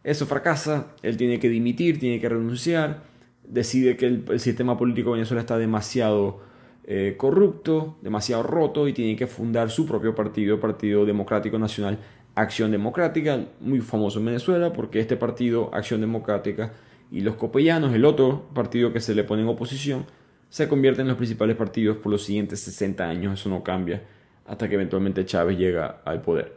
Eso 0.03 0.25
fracasa, 0.25 0.87
él 1.03 1.17
tiene 1.17 1.39
que 1.39 1.49
dimitir, 1.49 1.99
tiene 1.99 2.19
que 2.19 2.29
renunciar, 2.29 3.03
decide 3.47 3.95
que 3.95 4.07
el 4.07 4.39
sistema 4.39 4.75
político 4.75 5.11
de 5.11 5.17
Venezuela 5.17 5.41
está 5.41 5.59
demasiado 5.59 6.51
eh, 6.85 7.15
corrupto, 7.17 7.97
demasiado 8.01 8.43
roto 8.43 8.87
y 8.87 8.93
tiene 8.93 9.15
que 9.15 9.27
fundar 9.27 9.69
su 9.69 9.85
propio 9.85 10.13
partido, 10.15 10.59
Partido 10.59 11.05
Democrático 11.05 11.57
Nacional 11.57 11.97
Acción 12.35 12.71
Democrática, 12.71 13.45
muy 13.61 13.79
famoso 13.79 14.19
en 14.19 14.25
Venezuela 14.25 14.73
porque 14.73 14.99
este 14.99 15.15
partido, 15.15 15.69
Acción 15.73 16.01
Democrática, 16.01 16.73
y 17.11 17.21
los 17.21 17.35
copellanos, 17.35 17.93
el 17.93 18.05
otro 18.05 18.49
partido 18.53 18.91
que 18.91 18.99
se 18.99 19.13
le 19.13 19.23
pone 19.23 19.43
en 19.43 19.47
oposición, 19.47 20.05
se 20.49 20.67
convierten 20.67 21.03
en 21.03 21.09
los 21.09 21.17
principales 21.17 21.55
partidos 21.55 21.97
por 21.97 22.11
los 22.11 22.23
siguientes 22.23 22.59
60 22.61 23.07
años, 23.07 23.39
eso 23.39 23.49
no 23.49 23.63
cambia 23.63 24.01
hasta 24.45 24.67
que 24.67 24.75
eventualmente 24.75 25.25
Chávez 25.25 25.57
llega 25.57 26.01
al 26.05 26.21
poder. 26.21 26.53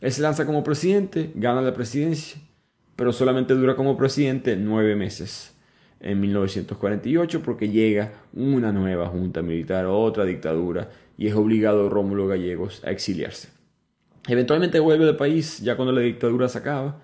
Él 0.00 0.12
se 0.12 0.22
lanza 0.22 0.46
como 0.46 0.64
presidente, 0.64 1.30
gana 1.34 1.60
la 1.60 1.74
presidencia, 1.74 2.40
pero 2.96 3.12
solamente 3.12 3.54
dura 3.54 3.76
como 3.76 3.96
presidente 3.96 4.56
nueve 4.56 4.96
meses 4.96 5.54
en 6.00 6.20
1948 6.20 7.42
porque 7.42 7.68
llega 7.68 8.12
una 8.32 8.72
nueva 8.72 9.08
junta 9.08 9.42
militar, 9.42 9.86
otra 9.86 10.24
dictadura, 10.24 10.90
y 11.16 11.26
es 11.26 11.34
obligado 11.34 11.88
Rómulo 11.88 12.26
Gallegos 12.26 12.82
a 12.84 12.90
exiliarse. 12.90 13.48
Eventualmente 14.26 14.80
vuelve 14.80 15.08
al 15.08 15.16
país 15.16 15.60
ya 15.60 15.76
cuando 15.76 15.92
la 15.92 16.00
dictadura 16.00 16.48
se 16.48 16.58
acaba, 16.58 17.02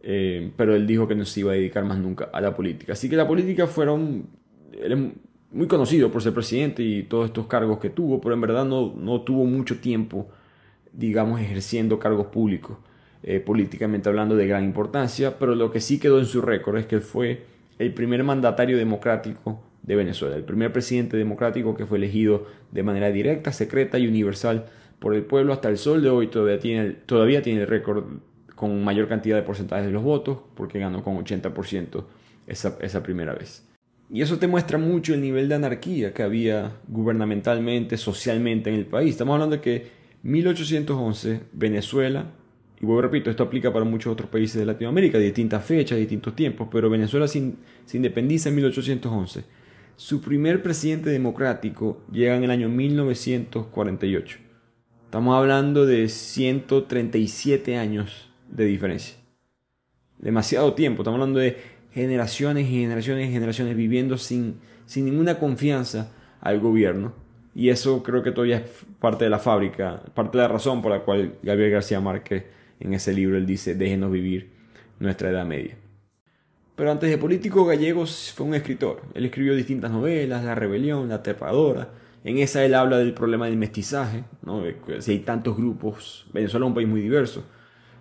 eh, 0.00 0.52
pero 0.56 0.74
él 0.74 0.86
dijo 0.86 1.08
que 1.08 1.14
no 1.14 1.24
se 1.24 1.40
iba 1.40 1.52
a 1.52 1.54
dedicar 1.54 1.84
más 1.84 1.98
nunca 1.98 2.30
a 2.32 2.40
la 2.40 2.54
política. 2.54 2.92
Así 2.92 3.08
que 3.08 3.16
la 3.16 3.26
política 3.26 3.66
fueron... 3.66 4.28
Él 4.72 5.14
muy 5.52 5.68
conocido 5.68 6.10
por 6.10 6.22
ser 6.22 6.34
presidente 6.34 6.82
y 6.82 7.04
todos 7.04 7.26
estos 7.26 7.46
cargos 7.46 7.78
que 7.78 7.90
tuvo, 7.90 8.20
pero 8.20 8.34
en 8.34 8.40
verdad 8.40 8.64
no, 8.64 8.94
no 8.94 9.22
tuvo 9.22 9.44
mucho 9.44 9.78
tiempo, 9.78 10.28
digamos, 10.92 11.40
ejerciendo 11.40 11.98
cargos 11.98 12.26
públicos, 12.26 12.76
eh, 13.22 13.40
políticamente 13.40 14.08
hablando 14.08 14.36
de 14.36 14.46
gran 14.46 14.64
importancia, 14.64 15.38
pero 15.38 15.54
lo 15.54 15.70
que 15.70 15.80
sí 15.80 15.98
quedó 15.98 16.18
en 16.18 16.26
su 16.26 16.42
récord 16.42 16.76
es 16.76 16.86
que 16.86 17.00
fue 17.00 17.44
el 17.78 17.92
primer 17.94 18.24
mandatario 18.24 18.76
democrático 18.76 19.62
de 19.82 19.96
Venezuela, 19.96 20.36
el 20.36 20.44
primer 20.44 20.72
presidente 20.72 21.16
democrático 21.16 21.76
que 21.76 21.86
fue 21.86 21.98
elegido 21.98 22.46
de 22.72 22.82
manera 22.82 23.10
directa, 23.10 23.52
secreta 23.52 23.98
y 23.98 24.08
universal 24.08 24.66
por 24.98 25.14
el 25.14 25.24
pueblo 25.24 25.52
hasta 25.52 25.68
el 25.68 25.78
sol 25.78 26.02
de 26.02 26.08
hoy 26.08 26.28
todavía 26.28 26.58
tiene, 26.58 26.90
todavía 26.90 27.42
tiene 27.42 27.62
el 27.62 27.66
récord 27.66 28.04
con 28.54 28.82
mayor 28.82 29.08
cantidad 29.08 29.36
de 29.36 29.42
porcentajes 29.42 29.86
de 29.86 29.92
los 29.92 30.02
votos 30.02 30.38
porque 30.54 30.78
ganó 30.78 31.04
con 31.04 31.16
80% 31.16 32.04
esa, 32.46 32.76
esa 32.80 33.02
primera 33.02 33.34
vez. 33.34 33.64
Y 34.10 34.22
eso 34.22 34.38
te 34.38 34.46
muestra 34.46 34.78
mucho 34.78 35.14
el 35.14 35.20
nivel 35.20 35.48
de 35.48 35.56
anarquía 35.56 36.14
que 36.14 36.22
había 36.22 36.72
gubernamentalmente, 36.88 37.96
socialmente 37.96 38.70
en 38.70 38.76
el 38.76 38.86
país. 38.86 39.10
Estamos 39.10 39.34
hablando 39.34 39.56
de 39.56 39.62
que 39.62 39.90
1811 40.22 41.40
Venezuela, 41.52 42.32
y 42.80 42.84
vuelvo 42.84 43.02
repito, 43.02 43.30
esto 43.30 43.42
aplica 43.42 43.72
para 43.72 43.84
muchos 43.84 44.12
otros 44.12 44.28
países 44.28 44.60
de 44.60 44.66
Latinoamérica, 44.66 45.18
distintas 45.18 45.64
fechas, 45.64 45.98
distintos 45.98 46.36
tiempos, 46.36 46.68
pero 46.70 46.90
Venezuela 46.90 47.26
se, 47.26 47.52
se 47.86 47.96
independiza 47.96 48.50
en 48.50 48.56
1811. 48.56 49.44
Su 49.96 50.20
primer 50.20 50.62
presidente 50.62 51.08
democrático 51.08 52.02
llega 52.12 52.36
en 52.36 52.44
el 52.44 52.50
año 52.50 52.68
1948. 52.68 54.38
Estamos 55.04 55.38
hablando 55.38 55.86
de 55.86 56.10
137 56.10 57.78
años 57.78 58.30
de 58.50 58.66
diferencia. 58.66 59.16
Demasiado 60.18 60.74
tiempo. 60.74 61.00
Estamos 61.00 61.18
hablando 61.18 61.38
de 61.38 61.56
generaciones 61.92 62.66
y 62.68 62.80
generaciones 62.80 63.30
y 63.30 63.32
generaciones 63.32 63.74
viviendo 63.74 64.18
sin, 64.18 64.60
sin 64.84 65.06
ninguna 65.06 65.38
confianza 65.38 66.12
al 66.42 66.60
gobierno. 66.60 67.14
Y 67.54 67.70
eso 67.70 68.02
creo 68.02 68.22
que 68.22 68.32
todavía 68.32 68.58
es 68.58 68.84
parte 69.00 69.24
de 69.24 69.30
la 69.30 69.38
fábrica, 69.38 70.02
parte 70.12 70.36
de 70.36 70.42
la 70.42 70.48
razón 70.48 70.82
por 70.82 70.92
la 70.92 71.00
cual 71.00 71.38
Gabriel 71.42 71.70
García 71.70 72.02
Márquez 72.02 72.44
en 72.80 72.94
ese 72.94 73.12
libro 73.12 73.36
él 73.36 73.46
dice, 73.46 73.74
déjenos 73.74 74.12
vivir 74.12 74.50
nuestra 74.98 75.30
Edad 75.30 75.46
Media. 75.46 75.76
Pero 76.74 76.90
antes 76.90 77.08
de 77.08 77.18
político 77.18 77.64
gallegos 77.64 78.32
fue 78.36 78.46
un 78.46 78.54
escritor. 78.54 79.02
Él 79.14 79.24
escribió 79.24 79.54
distintas 79.54 79.90
novelas, 79.90 80.44
La 80.44 80.54
Rebelión, 80.54 81.08
La 81.08 81.22
Trepadora, 81.22 81.90
en 82.26 82.38
esa 82.38 82.64
él 82.64 82.74
habla 82.74 82.98
del 82.98 83.14
problema 83.14 83.46
del 83.46 83.56
mestizaje, 83.56 84.24
¿no? 84.42 84.62
si 84.98 85.12
hay 85.12 85.18
tantos 85.20 85.56
grupos, 85.56 86.26
Venezuela 86.32 86.66
es 86.66 86.68
un 86.68 86.74
país 86.74 86.88
muy 86.88 87.00
diverso, 87.00 87.44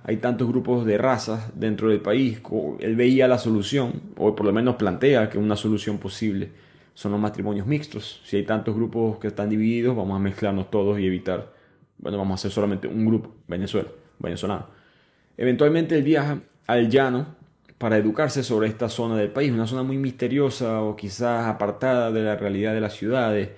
hay 0.04 0.18
tantos 0.18 0.48
grupos 0.48 0.84
de 0.84 0.98
razas 0.98 1.52
dentro 1.54 1.90
del 1.90 2.02
país, 2.02 2.42
él 2.80 2.96
veía 2.96 3.28
la 3.28 3.38
solución, 3.38 4.02
o 4.18 4.36
por 4.36 4.48
lo 4.48 4.52
menos 4.52 4.78
plantea 4.78 5.30
que 5.30 5.38
una 5.38 5.56
solución 5.56 6.00
posible 6.00 6.50
son 6.96 7.12
los 7.12 7.22
matrimonios 7.22 7.68
mixtos. 7.68 8.22
Si 8.24 8.38
hay 8.38 8.44
tantos 8.44 8.76
grupos 8.76 9.20
que 9.20 9.28
están 9.28 9.50
divididos, 9.50 9.96
vamos 9.96 10.16
a 10.16 10.20
mezclarnos 10.20 10.72
todos 10.72 11.00
y 11.00 11.06
evitar, 11.06 11.54
bueno, 12.00 12.18
vamos 12.18 12.32
a 12.32 12.36
hacer 12.42 12.52
solamente 12.52 12.88
un 12.88 13.06
grupo, 13.06 13.36
Venezuela, 13.48 13.90
venezolano. 14.20 14.68
Eventualmente 15.38 15.96
él 15.96 16.04
viaja 16.04 16.40
al 16.68 16.90
llano 16.90 17.36
para 17.78 17.98
educarse 17.98 18.44
sobre 18.44 18.68
esta 18.68 18.90
zona 18.90 19.18
del 19.18 19.30
país, 19.30 19.52
una 19.52 19.68
zona 19.68 19.84
muy 19.84 19.98
misteriosa 19.98 20.82
o 20.82 20.96
quizás 20.96 21.46
apartada 21.48 22.12
de 22.12 22.24
la 22.24 22.36
realidad 22.36 22.74
de 22.74 22.82
las 22.82 22.94
ciudades, 22.94 23.50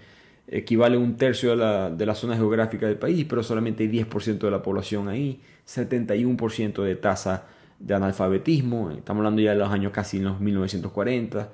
equivale 0.48 0.96
a 0.96 1.00
un 1.00 1.18
tercio 1.18 1.52
de 1.52 1.56
la, 1.58 1.90
de 1.90 2.06
la 2.06 2.16
zona 2.16 2.36
geográfica 2.36 2.88
del 2.88 2.98
país, 2.98 3.26
pero 3.30 3.44
solamente 3.44 3.84
hay 3.84 3.90
10% 3.90 4.40
de 4.40 4.52
la 4.52 4.62
población 4.62 5.08
ahí, 5.08 5.40
71% 5.68 6.84
de 6.84 6.96
tasa 6.96 7.46
de 7.80 7.94
analfabetismo, 7.94 8.92
estamos 8.92 9.20
hablando 9.20 9.42
ya 9.42 9.52
de 9.52 9.60
los 9.60 9.70
años 9.70 9.92
casi 9.92 10.18
en 10.18 10.24
los 10.24 10.40
1940, 10.40 11.50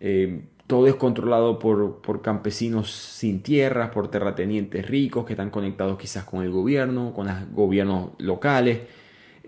eh, 0.00 0.42
todo 0.68 0.86
es 0.86 0.94
controlado 0.94 1.58
por, 1.58 2.00
por, 2.00 2.22
campesinos 2.22 2.92
sin 2.92 3.42
tierras, 3.42 3.90
por 3.90 4.08
terratenientes 4.08 4.86
ricos 4.86 5.26
que 5.26 5.32
están 5.32 5.50
conectados 5.50 5.98
quizás 5.98 6.22
con 6.22 6.44
el 6.44 6.50
gobierno, 6.50 7.12
con 7.12 7.26
los 7.26 7.50
gobiernos 7.52 8.10
locales, 8.18 8.78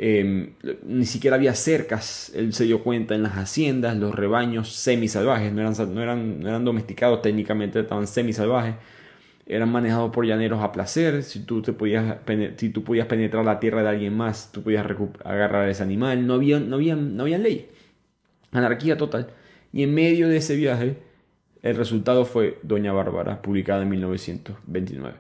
Em, 0.03 0.55
ni 0.85 1.05
siquiera 1.05 1.37
había 1.37 1.55
cercas, 1.55 2.33
él 2.35 2.55
se 2.55 2.65
dio 2.65 2.83
cuenta 2.83 3.15
en 3.15 3.23
las 3.23 3.35
haciendas, 3.35 3.95
los 3.99 4.15
rebaños 4.15 4.73
semisalvajes, 4.73 5.53
no 5.53 5.61
eran, 5.61 5.75
no 5.95 6.03
eran, 6.03 6.41
no 6.41 6.49
eran 6.49 6.65
domesticados 6.65 7.21
técnicamente, 7.21 7.81
estaban 7.81 8.07
semisalvajes, 8.07 8.77
eran 9.45 9.71
manejados 9.71 10.11
por 10.11 10.25
llaneros 10.25 10.63
a 10.63 10.73
placer, 10.73 11.23
si 11.23 11.41
tú, 11.41 11.61
te 11.61 11.75
podías, 11.75 12.17
si 12.57 12.71
tú 12.71 12.83
podías 12.83 13.09
penetrar 13.09 13.45
la 13.45 13.61
tierra 13.61 13.83
de 13.83 13.91
alguien 13.91 14.17
más, 14.17 14.51
tú 14.53 14.63
podías 14.63 14.87
agarrar 15.23 15.67
a 15.67 15.71
ese 15.71 15.83
animal, 15.83 16.27
no 16.27 16.33
había, 16.33 16.59
no 16.61 16.77
había, 16.77 16.97
no 16.97 17.25
había 17.25 17.37
ley, 17.37 17.69
anarquía 18.53 18.97
total. 18.97 19.29
Y 19.71 19.83
en 19.83 19.93
medio 19.93 20.31
de 20.31 20.39
ese 20.39 20.57
viaje, 20.57 20.97
el 21.63 21.77
resultado 21.77 22.25
fue 22.25 22.59
Doña 22.63 22.93
Bárbara, 22.93 23.43
publicada 23.43 23.83
en 23.83 23.91
1929. 23.91 25.17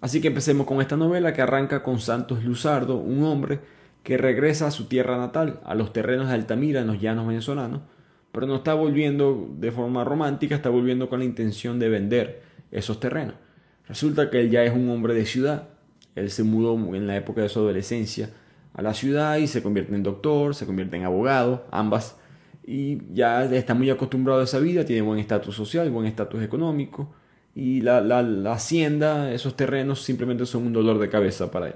Así 0.00 0.20
que 0.20 0.28
empecemos 0.28 0.66
con 0.66 0.80
esta 0.80 0.96
novela 0.96 1.32
que 1.32 1.42
arranca 1.42 1.82
con 1.82 2.00
Santos 2.00 2.42
Luzardo, 2.44 2.96
un 2.96 3.22
hombre 3.22 3.60
que 4.02 4.16
regresa 4.16 4.66
a 4.66 4.70
su 4.70 4.86
tierra 4.86 5.18
natal, 5.18 5.60
a 5.64 5.74
los 5.74 5.92
terrenos 5.92 6.28
de 6.28 6.34
Altamira 6.34 6.80
en 6.80 6.86
los 6.86 7.00
llanos 7.00 7.26
venezolanos, 7.26 7.82
pero 8.32 8.46
no 8.46 8.56
está 8.56 8.74
volviendo 8.74 9.48
de 9.58 9.70
forma 9.72 10.04
romántica, 10.04 10.54
está 10.54 10.70
volviendo 10.70 11.08
con 11.08 11.18
la 11.18 11.24
intención 11.24 11.78
de 11.78 11.88
vender 11.88 12.42
esos 12.70 12.98
terrenos. 12.98 13.34
Resulta 13.86 14.30
que 14.30 14.40
él 14.40 14.50
ya 14.50 14.64
es 14.64 14.72
un 14.72 14.88
hombre 14.88 15.14
de 15.14 15.26
ciudad, 15.26 15.68
él 16.14 16.30
se 16.30 16.44
mudó 16.44 16.74
en 16.94 17.06
la 17.06 17.16
época 17.16 17.42
de 17.42 17.48
su 17.48 17.58
adolescencia 17.58 18.30
a 18.72 18.82
la 18.82 18.94
ciudad 18.94 19.36
y 19.36 19.46
se 19.46 19.62
convierte 19.62 19.94
en 19.94 20.02
doctor, 20.02 20.54
se 20.54 20.64
convierte 20.64 20.96
en 20.96 21.04
abogado, 21.04 21.66
ambas, 21.70 22.16
y 22.70 23.02
ya 23.12 23.44
está 23.46 23.74
muy 23.74 23.90
acostumbrado 23.90 24.40
a 24.40 24.44
esa 24.44 24.60
vida, 24.60 24.84
tiene 24.84 25.02
buen 25.02 25.18
estatus 25.18 25.56
social, 25.56 25.90
buen 25.90 26.06
estatus 26.06 26.40
económico, 26.40 27.12
y 27.52 27.80
la, 27.80 28.00
la 28.00 28.52
hacienda, 28.52 29.32
esos 29.34 29.56
terrenos 29.56 30.04
simplemente 30.04 30.46
son 30.46 30.66
un 30.66 30.72
dolor 30.72 31.00
de 31.00 31.08
cabeza 31.08 31.50
para 31.50 31.66
él. 31.66 31.74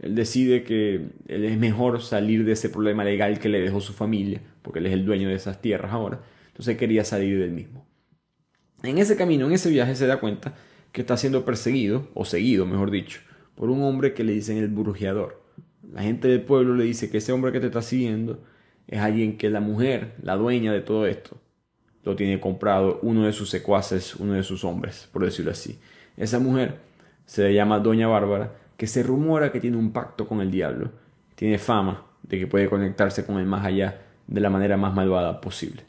Él 0.00 0.14
decide 0.14 0.64
que 0.64 1.12
es 1.28 1.58
mejor 1.58 2.02
salir 2.02 2.44
de 2.44 2.52
ese 2.52 2.68
problema 2.68 3.04
legal 3.04 3.38
que 3.38 3.48
le 3.48 3.62
dejó 3.62 3.80
su 3.80 3.94
familia, 3.94 4.42
porque 4.60 4.80
él 4.80 4.86
es 4.86 4.92
el 4.92 5.06
dueño 5.06 5.30
de 5.30 5.34
esas 5.34 5.62
tierras 5.62 5.92
ahora. 5.92 6.20
Entonces 6.48 6.76
quería 6.76 7.04
salir 7.04 7.38
del 7.38 7.52
mismo. 7.52 7.86
En 8.82 8.98
ese 8.98 9.16
camino, 9.16 9.46
en 9.46 9.52
ese 9.52 9.70
viaje, 9.70 9.94
se 9.94 10.06
da 10.06 10.20
cuenta 10.20 10.54
que 10.92 11.00
está 11.00 11.16
siendo 11.16 11.46
perseguido, 11.46 12.06
o 12.12 12.26
seguido, 12.26 12.66
mejor 12.66 12.90
dicho, 12.90 13.20
por 13.54 13.70
un 13.70 13.82
hombre 13.82 14.12
que 14.12 14.24
le 14.24 14.32
dicen 14.32 14.58
el 14.58 14.68
brujeador. 14.68 15.42
La 15.90 16.02
gente 16.02 16.28
del 16.28 16.42
pueblo 16.42 16.74
le 16.74 16.84
dice 16.84 17.08
que 17.08 17.16
ese 17.16 17.32
hombre 17.32 17.50
que 17.50 17.60
te 17.60 17.68
está 17.68 17.80
siguiendo 17.80 18.44
es 18.88 19.00
alguien 19.00 19.36
que 19.36 19.50
la 19.50 19.60
mujer, 19.60 20.14
la 20.22 20.36
dueña 20.36 20.72
de 20.72 20.80
todo 20.80 21.06
esto, 21.06 21.36
lo 22.04 22.16
tiene 22.16 22.40
comprado 22.40 22.98
uno 23.02 23.26
de 23.26 23.32
sus 23.32 23.50
secuaces, 23.50 24.16
uno 24.16 24.32
de 24.32 24.42
sus 24.42 24.64
hombres, 24.64 25.08
por 25.12 25.24
decirlo 25.24 25.50
así. 25.50 25.78
Esa 26.16 26.38
mujer 26.38 26.78
se 27.26 27.42
le 27.42 27.54
llama 27.54 27.80
Doña 27.80 28.08
Bárbara 28.08 28.54
que 28.78 28.86
se 28.86 29.02
rumora 29.02 29.52
que 29.52 29.60
tiene 29.60 29.76
un 29.76 29.92
pacto 29.92 30.26
con 30.26 30.40
el 30.40 30.50
diablo, 30.50 30.90
tiene 31.34 31.58
fama 31.58 32.06
de 32.22 32.38
que 32.38 32.46
puede 32.46 32.68
conectarse 32.68 33.26
con 33.26 33.38
el 33.38 33.44
más 33.44 33.66
allá 33.66 34.00
de 34.26 34.40
la 34.40 34.50
manera 34.50 34.76
más 34.76 34.94
malvada 34.94 35.40
posible. 35.40 35.84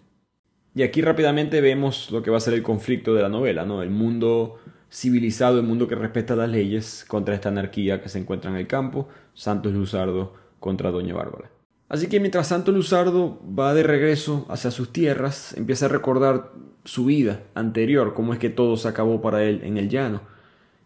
Y 0.75 0.83
aquí 0.83 1.01
rápidamente 1.01 1.61
vemos 1.61 2.11
lo 2.11 2.21
que 2.21 2.31
va 2.31 2.37
a 2.37 2.41
ser 2.41 2.53
el 2.53 2.63
conflicto 2.63 3.13
de 3.13 3.21
la 3.21 3.29
novela, 3.29 3.65
¿no? 3.65 3.81
El 3.81 3.89
mundo 3.89 4.59
civilizado, 4.91 5.59
el 5.59 5.65
mundo 5.65 5.87
que 5.87 5.95
respeta 5.95 6.35
las 6.35 6.49
leyes 6.49 7.05
contra 7.07 7.35
esta 7.35 7.49
anarquía 7.49 8.01
que 8.01 8.09
se 8.09 8.19
encuentra 8.19 8.49
en 8.49 8.57
el 8.57 8.67
campo, 8.67 9.07
Santos 9.33 9.73
Luzardo 9.73 10.33
contra 10.59 10.91
Doña 10.91 11.13
Bárbara. 11.13 11.49
Así 11.89 12.07
que 12.07 12.19
mientras 12.19 12.47
Santos 12.47 12.73
Luzardo 12.73 13.41
va 13.43 13.73
de 13.73 13.83
regreso 13.83 14.45
hacia 14.49 14.71
sus 14.71 14.93
tierras, 14.93 15.53
empieza 15.57 15.87
a 15.87 15.89
recordar 15.89 16.53
su 16.85 17.05
vida 17.05 17.41
anterior, 17.55 18.13
cómo 18.13 18.31
es 18.33 18.39
que 18.39 18.49
todo 18.49 18.77
se 18.77 18.87
acabó 18.87 19.21
para 19.21 19.43
él 19.43 19.61
en 19.63 19.77
el 19.77 19.89
llano 19.89 20.21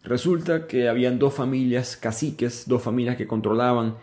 Resulta 0.03 0.67
que 0.67 0.89
habían 0.89 1.17
dos 1.17 1.33
familias 1.33 1.95
caciques, 1.95 2.67
dos 2.67 2.83
familias 2.83 3.15
que 3.15 3.25
controlaban 3.25 3.95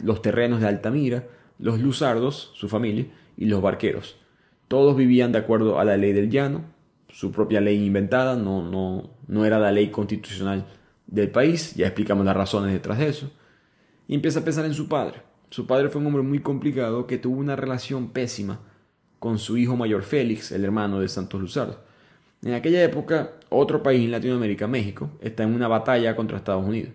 los 0.00 0.22
terrenos 0.22 0.60
de 0.60 0.68
Altamira, 0.68 1.26
los 1.58 1.80
Luzardos, 1.80 2.52
su 2.54 2.68
familia, 2.68 3.06
y 3.36 3.46
los 3.46 3.60
barqueros. 3.60 4.18
Todos 4.68 4.96
vivían 4.96 5.32
de 5.32 5.38
acuerdo 5.38 5.80
a 5.80 5.84
la 5.84 5.96
ley 5.96 6.12
del 6.12 6.30
llano, 6.30 6.64
su 7.08 7.32
propia 7.32 7.60
ley 7.60 7.84
inventada, 7.84 8.36
no, 8.36 8.62
no, 8.62 9.10
no 9.26 9.44
era 9.44 9.58
la 9.58 9.72
ley 9.72 9.90
constitucional 9.90 10.66
del 11.08 11.30
país, 11.30 11.74
ya 11.74 11.86
explicamos 11.86 12.24
las 12.24 12.36
razones 12.36 12.72
detrás 12.72 12.98
de 12.98 13.08
eso. 13.08 13.30
Y 14.06 14.14
empieza 14.14 14.40
a 14.40 14.44
pensar 14.44 14.64
en 14.64 14.74
su 14.74 14.88
padre. 14.88 15.22
Su 15.52 15.66
padre 15.66 15.90
fue 15.90 16.00
un 16.00 16.06
hombre 16.06 16.22
muy 16.22 16.38
complicado 16.38 17.06
que 17.06 17.18
tuvo 17.18 17.38
una 17.38 17.56
relación 17.56 18.08
pésima 18.08 18.60
con 19.18 19.38
su 19.38 19.58
hijo 19.58 19.76
mayor 19.76 20.02
Félix, 20.02 20.50
el 20.50 20.64
hermano 20.64 20.98
de 20.98 21.08
Santos 21.08 21.38
Luzardo. 21.38 21.78
En 22.42 22.54
aquella 22.54 22.82
época, 22.82 23.32
otro 23.50 23.82
país 23.82 24.02
en 24.02 24.12
Latinoamérica, 24.12 24.66
México, 24.66 25.10
está 25.20 25.42
en 25.42 25.54
una 25.54 25.68
batalla 25.68 26.16
contra 26.16 26.38
Estados 26.38 26.66
Unidos. 26.66 26.92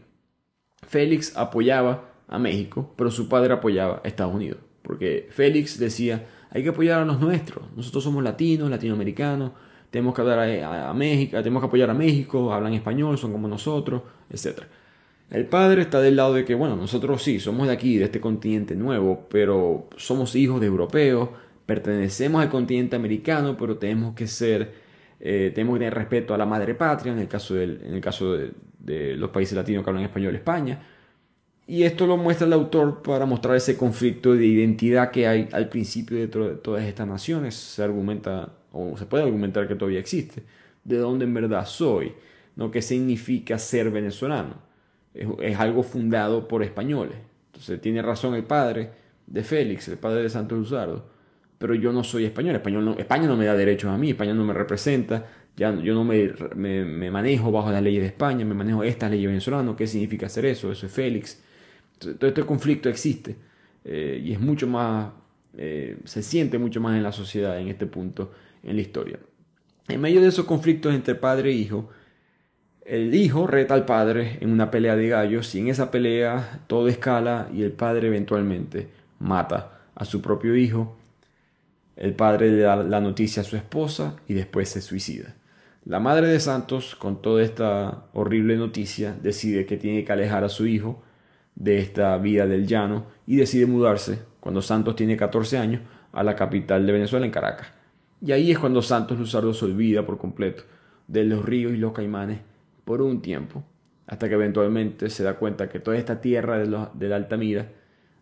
Félix 0.87 1.37
apoyaba 1.37 2.09
a 2.27 2.39
México, 2.39 2.95
pero 2.97 3.11
su 3.11 3.29
padre 3.29 3.53
apoyaba 3.53 4.01
a 4.03 4.07
Estados 4.07 4.33
Unidos, 4.33 4.57
porque 4.81 5.27
Félix 5.29 5.77
decía, 5.77 6.25
hay 6.49 6.63
que 6.63 6.69
apoyar 6.69 7.03
a 7.03 7.05
los 7.05 7.19
nuestros, 7.19 7.63
nosotros 7.75 8.03
somos 8.03 8.23
latinos, 8.23 8.71
latinoamericanos, 8.71 9.51
tenemos 9.91 10.15
que 10.15 10.21
hablar 10.21 10.39
a, 10.39 10.93
México, 10.95 11.37
tenemos 11.37 11.61
que 11.61 11.67
apoyar 11.67 11.91
a 11.91 11.93
México, 11.93 12.51
hablan 12.51 12.73
español, 12.73 13.19
son 13.19 13.31
como 13.31 13.47
nosotros, 13.47 14.01
etc. 14.31 14.63
El 15.29 15.45
padre 15.45 15.81
está 15.81 15.99
del 15.99 16.15
lado 16.15 16.33
de 16.33 16.45
que, 16.45 16.55
bueno, 16.55 16.75
nosotros 16.75 17.21
sí, 17.21 17.39
somos 17.39 17.67
de 17.67 17.73
aquí, 17.73 17.97
de 17.97 18.05
este 18.05 18.21
continente 18.21 18.75
nuevo, 18.75 19.27
pero 19.29 19.89
somos 19.97 20.35
hijos 20.35 20.61
de 20.61 20.67
europeos, 20.67 21.29
pertenecemos 21.65 22.41
al 22.41 22.49
continente 22.49 22.95
americano, 22.95 23.57
pero 23.57 23.77
tenemos 23.77 24.15
que 24.15 24.27
ser, 24.27 24.73
eh, 25.19 25.51
tenemos 25.53 25.75
que 25.75 25.79
tener 25.79 25.95
respeto 25.95 26.33
a 26.33 26.37
la 26.37 26.45
madre 26.45 26.75
patria, 26.75 27.11
en 27.11 27.19
el 27.19 27.27
caso, 27.27 27.59
en 27.59 27.93
el 27.93 28.01
caso 28.01 28.33
de, 28.33 28.51
de 28.79 29.15
los 29.17 29.29
países 29.31 29.55
latinos 29.55 29.83
que 29.83 29.89
hablan 29.89 30.05
español, 30.05 30.35
España. 30.35 30.81
Y 31.67 31.83
esto 31.83 32.07
lo 32.07 32.15
muestra 32.15 32.47
el 32.47 32.53
autor 32.53 33.01
para 33.03 33.25
mostrar 33.25 33.57
ese 33.57 33.75
conflicto 33.75 34.33
de 34.33 34.45
identidad 34.45 35.11
que 35.11 35.27
hay 35.27 35.49
al 35.51 35.67
principio 35.67 36.17
de, 36.17 36.27
todas 36.27 36.83
estas 36.85 37.05
naciones. 37.05 37.55
Se 37.55 37.83
argumenta, 37.83 38.53
o 38.71 38.97
se 38.97 39.05
puede 39.05 39.25
argumentar 39.25 39.67
que 39.67 39.75
todavía 39.75 39.99
existe, 39.99 40.43
de 40.85 40.97
dónde 40.97 41.25
en 41.25 41.33
verdad 41.33 41.65
soy, 41.65 42.13
¿no? 42.55 42.71
¿Qué 42.71 42.81
significa 42.81 43.59
ser 43.59 43.91
venezolano? 43.91 44.66
Es, 45.41 45.59
algo 45.59 45.83
fundado 45.83 46.47
por 46.47 46.63
españoles. 46.63 47.17
Entonces 47.47 47.81
tiene 47.81 48.01
razón 48.01 48.35
el 48.35 48.43
padre 48.43 48.91
de 49.25 49.43
Félix, 49.43 49.87
el 49.87 49.97
padre 49.97 50.23
de 50.23 50.29
Santos 50.29 50.57
Luzardo, 50.57 51.09
pero 51.57 51.73
yo 51.73 51.91
no 51.91 52.03
soy 52.03 52.25
español, 52.25 52.55
español 52.55 52.85
no, 52.85 52.93
España 52.93 53.27
no 53.27 53.35
me 53.35 53.45
da 53.45 53.55
derechos 53.55 53.89
a 53.89 53.97
mí, 53.97 54.11
España 54.11 54.33
no 54.33 54.45
me 54.45 54.53
representa, 54.53 55.25
ya, 55.55 55.73
yo 55.75 55.95
no 55.95 56.03
me, 56.03 56.31
me, 56.55 57.09
manejo 57.09 57.51
bajo 57.51 57.71
las 57.71 57.81
leyes 57.81 58.01
de 58.01 58.07
España, 58.07 58.45
me 58.45 58.53
manejo 58.53 58.83
estas 58.83 59.09
leyes 59.09 59.27
venezolanas, 59.27 59.75
¿qué 59.75 59.87
significa 59.87 60.27
hacer 60.27 60.45
eso? 60.45 60.71
Eso 60.71 60.85
es 60.85 60.91
Félix 60.91 61.41
todo 61.97 62.27
este 62.27 62.43
conflicto 62.43 62.89
existe 62.89 63.35
eh, 63.83 64.21
y 64.23 64.33
es 64.33 64.39
mucho 64.39 64.67
más, 64.67 65.11
eh, 65.57 65.97
se 66.05 66.21
siente 66.21 66.57
mucho 66.57 66.79
más 66.81 66.95
en 66.95 67.03
la 67.03 67.11
sociedad 67.11 67.59
en 67.59 67.67
este 67.67 67.85
punto 67.85 68.31
en 68.63 68.75
la 68.75 68.81
historia. 68.81 69.19
En 69.87 70.01
medio 70.01 70.21
de 70.21 70.27
esos 70.27 70.45
conflictos 70.45 70.93
entre 70.93 71.15
padre 71.15 71.51
e 71.51 71.53
hijo, 71.53 71.89
el 72.87 73.13
hijo 73.13 73.47
reta 73.47 73.73
al 73.73 73.83
padre 73.83 74.37
en 74.39 74.49
una 74.49 74.71
pelea 74.71 74.95
de 74.95 75.09
gallos 75.09 75.53
y 75.53 75.59
en 75.59 75.67
esa 75.67 75.91
pelea 75.91 76.61
todo 76.67 76.87
escala 76.87 77.49
y 77.53 77.63
el 77.63 77.73
padre 77.73 78.07
eventualmente 78.07 78.87
mata 79.19 79.81
a 79.93 80.05
su 80.05 80.21
propio 80.21 80.55
hijo. 80.55 80.95
El 81.97 82.13
padre 82.13 82.49
le 82.49 82.61
da 82.61 82.77
la 82.77 83.01
noticia 83.01 83.41
a 83.41 83.45
su 83.45 83.57
esposa 83.57 84.15
y 84.27 84.35
después 84.35 84.69
se 84.69 84.81
suicida. 84.81 85.35
La 85.83 85.99
madre 85.99 86.27
de 86.27 86.39
Santos, 86.39 86.95
con 86.95 87.21
toda 87.21 87.43
esta 87.43 88.05
horrible 88.13 88.55
noticia, 88.55 89.13
decide 89.21 89.65
que 89.65 89.75
tiene 89.75 90.05
que 90.05 90.13
alejar 90.13 90.45
a 90.45 90.49
su 90.49 90.65
hijo 90.65 91.03
de 91.55 91.79
esta 91.79 92.17
vida 92.17 92.45
del 92.45 92.67
llano 92.67 93.07
y 93.25 93.35
decide 93.35 93.65
mudarse, 93.65 94.19
cuando 94.39 94.61
Santos 94.61 94.95
tiene 94.95 95.17
14 95.17 95.57
años, 95.57 95.81
a 96.13 96.23
la 96.23 96.35
capital 96.35 96.85
de 96.85 96.93
Venezuela, 96.93 97.25
en 97.25 97.31
Caracas. 97.31 97.67
Y 98.21 98.31
ahí 98.31 98.51
es 98.51 98.59
cuando 98.59 98.81
Santos 98.81 99.19
Luzardo 99.19 99.53
se 99.53 99.65
olvida 99.65 100.05
por 100.05 100.17
completo 100.17 100.63
de 101.07 101.25
los 101.25 101.43
ríos 101.43 101.73
y 101.73 101.77
los 101.77 101.93
caimanes 101.93 102.39
por 102.87 103.01
un 103.01 103.21
tiempo, 103.21 103.65
hasta 104.07 104.29
que 104.29 104.35
eventualmente 104.35 105.09
se 105.09 105.21
da 105.21 105.33
cuenta 105.33 105.67
que 105.67 105.81
toda 105.81 105.97
esta 105.97 106.21
tierra 106.21 106.57
de, 106.57 107.09
la 107.09 107.15
Altamira 107.17 107.73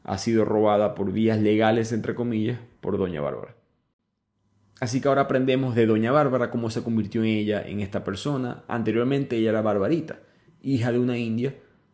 ha 0.03 0.17
sido 0.17 0.43
robada 0.43 0.95
por 0.95 1.11
vías 1.11 1.39
legales, 1.39 1.93
entre 1.93 2.15
comillas, 2.15 2.59
por 2.81 2.97
Doña 2.97 3.21
Bárbara. 3.21 3.55
Así 4.79 5.01
que 5.01 5.07
ahora 5.07 5.21
aprendemos 5.21 5.75
de 5.75 5.85
Doña 5.85 6.11
Bárbara 6.11 6.49
cómo 6.49 6.71
se 6.71 6.81
convirtió 6.81 7.21
en 7.21 7.27
ella 7.27 7.61
en 7.61 7.79
esta 7.79 8.03
persona. 8.03 8.63
Anteriormente 8.67 9.37
ella 9.37 9.51
era 9.51 9.61
Barbarita, 9.61 10.17
hija 10.63 10.91
de 10.91 10.97
una 10.97 11.15
india, 11.15 11.53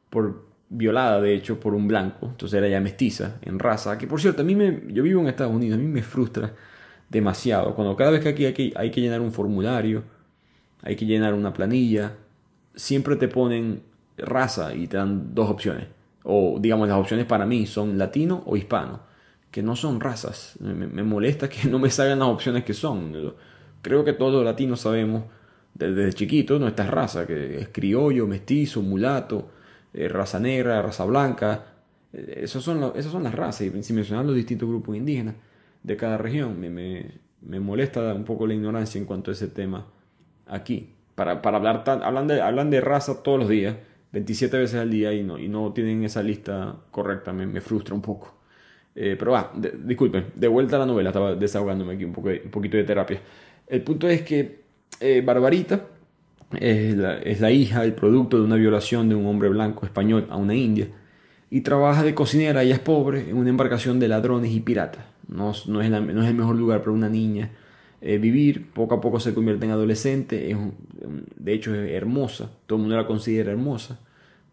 por 0.09 0.45
violada 0.69 1.19
de 1.19 1.35
hecho 1.35 1.59
por 1.59 1.73
un 1.73 1.89
blanco, 1.89 2.27
entonces 2.27 2.57
era 2.57 2.69
ya 2.69 2.79
mestiza 2.79 3.37
en 3.41 3.59
raza, 3.59 3.97
que 3.97 4.07
por 4.07 4.21
cierto, 4.21 4.43
a 4.43 4.45
mí 4.45 4.55
me, 4.55 4.81
yo 4.93 5.03
vivo 5.03 5.19
en 5.19 5.27
Estados 5.27 5.53
Unidos, 5.53 5.77
a 5.77 5.81
mí 5.81 5.89
me 5.89 6.03
frustra 6.03 6.55
demasiado, 7.09 7.75
cuando 7.75 7.97
cada 7.97 8.11
vez 8.11 8.21
que 8.21 8.29
aquí 8.29 8.45
hay 8.45 8.53
que, 8.53 8.71
hay 8.77 8.91
que 8.91 9.01
llenar 9.01 9.19
un 9.19 9.33
formulario, 9.33 10.03
hay 10.81 10.95
que 10.95 11.05
llenar 11.05 11.33
una 11.33 11.51
planilla, 11.51 12.15
siempre 12.75 13.15
te 13.15 13.27
ponen 13.27 13.83
raza 14.17 14.73
y 14.73 14.87
te 14.87 14.97
dan 14.97 15.33
dos 15.33 15.49
opciones, 15.49 15.87
o 16.23 16.57
digamos 16.59 16.87
las 16.87 16.97
opciones 16.97 17.25
para 17.25 17.45
mí 17.45 17.65
son 17.65 17.97
latino 17.97 18.43
o 18.45 18.55
hispano, 18.57 19.01
que 19.49 19.63
no 19.63 19.75
son 19.75 19.99
razas, 19.99 20.57
me, 20.59 21.03
molesta 21.03 21.49
que 21.49 21.67
no 21.67 21.79
me 21.79 21.89
salgan 21.89 22.19
las 22.19 22.29
opciones 22.29 22.63
que 22.63 22.73
son, 22.73 23.33
creo 23.81 24.03
que 24.03 24.13
todos 24.13 24.33
los 24.33 24.45
latinos 24.45 24.81
sabemos 24.81 25.23
desde 25.73 26.13
chiquito 26.13 26.59
nuestra 26.59 26.87
raza, 26.87 27.25
que 27.25 27.59
es 27.59 27.69
criollo, 27.69 28.27
mestizo, 28.27 28.81
mulato, 28.81 29.49
eh, 29.93 30.07
raza 30.07 30.39
negra, 30.39 30.81
raza 30.81 31.05
blanca. 31.05 31.65
Eh, 32.13 32.41
esos 32.43 32.63
son 32.63 32.91
esas 32.95 33.11
son 33.11 33.23
las 33.23 33.35
razas. 33.35 33.61
Y 33.61 33.83
si 33.83 33.93
mencionan 33.93 34.27
los 34.27 34.35
distintos 34.35 34.67
grupos 34.67 34.95
indígenas 34.95 35.35
de 35.83 35.97
cada 35.97 36.17
región, 36.17 36.59
me, 36.59 36.69
me, 36.69 37.59
molesta 37.59 38.13
un 38.13 38.23
poco 38.23 38.45
la 38.45 38.53
ignorancia 38.53 38.99
en 38.99 39.05
cuanto 39.05 39.31
a 39.31 39.33
ese 39.33 39.47
tema 39.47 39.87
aquí. 40.47 40.93
Para, 41.21 41.39
para 41.43 41.57
hablar 41.57 41.83
tan, 41.83 42.01
hablan, 42.01 42.25
de, 42.71 42.81
raza 42.81 43.21
todos 43.21 43.37
los 43.37 43.47
días, 43.47 43.75
27 44.11 44.57
veces 44.57 44.79
al 44.79 44.89
día, 44.89 45.13
y 45.13 45.21
no, 45.21 45.37
y 45.37 45.47
no 45.47 45.71
tienen 45.71 46.03
esa 46.03 46.23
lista 46.23 46.77
correcta. 46.89 47.31
Me, 47.31 47.45
me 47.45 47.61
frustra 47.61 47.93
un 47.93 48.01
poco. 48.01 48.33
Eh, 48.95 49.15
pero 49.19 49.33
va, 49.33 49.53
disculpen, 49.85 50.31
de 50.33 50.47
vuelta 50.47 50.77
a 50.77 50.79
la 50.79 50.87
novela, 50.87 51.09
estaba 51.09 51.35
desahogándome 51.35 51.93
aquí 51.93 52.05
un, 52.05 52.11
poco, 52.11 52.29
un 52.29 52.49
poquito 52.49 52.75
de 52.75 52.85
terapia. 52.85 53.21
El 53.67 53.83
punto 53.83 54.09
es 54.09 54.23
que 54.23 54.61
Barbarita 55.23 55.85
es 56.59 57.39
la, 57.39 57.51
hija, 57.51 57.83
el 57.83 57.93
producto 57.93 58.37
de 58.37 58.43
una 58.43 58.55
violación 58.55 59.07
de 59.07 59.13
un 59.13 59.27
hombre 59.27 59.49
blanco 59.49 59.85
español 59.85 60.25
a 60.31 60.37
una 60.37 60.55
india. 60.55 60.87
Y 61.51 61.61
trabaja 61.61 62.01
de 62.01 62.15
cocinera, 62.15 62.63
ella 62.63 62.73
es 62.73 62.79
pobre, 62.79 63.29
en 63.29 63.37
una 63.37 63.51
embarcación 63.51 63.99
de 63.99 64.07
ladrones 64.07 64.51
y 64.51 64.59
piratas. 64.59 65.05
No, 65.27 65.53
no, 65.67 65.81
es, 65.83 65.91
no 65.91 66.23
es, 66.23 66.27
el 66.27 66.33
mejor 66.33 66.55
lugar 66.55 66.79
para 66.79 66.93
una 66.93 67.09
niña 67.09 67.51
eh, 68.01 68.17
vivir. 68.17 68.71
Poco 68.71 68.95
a 68.95 69.01
poco 69.01 69.19
se 69.19 69.33
convierte 69.33 69.65
en 69.65 69.71
adolescente. 69.71 70.51
Es 70.51 70.57
de 71.37 71.53
hecho, 71.53 71.73
es 71.73 71.91
hermosa. 71.91 72.49
Todo 72.65 72.77
el 72.77 72.81
mundo 72.81 72.97
la 72.97 73.07
considera 73.07 73.51
hermosa. 73.51 73.99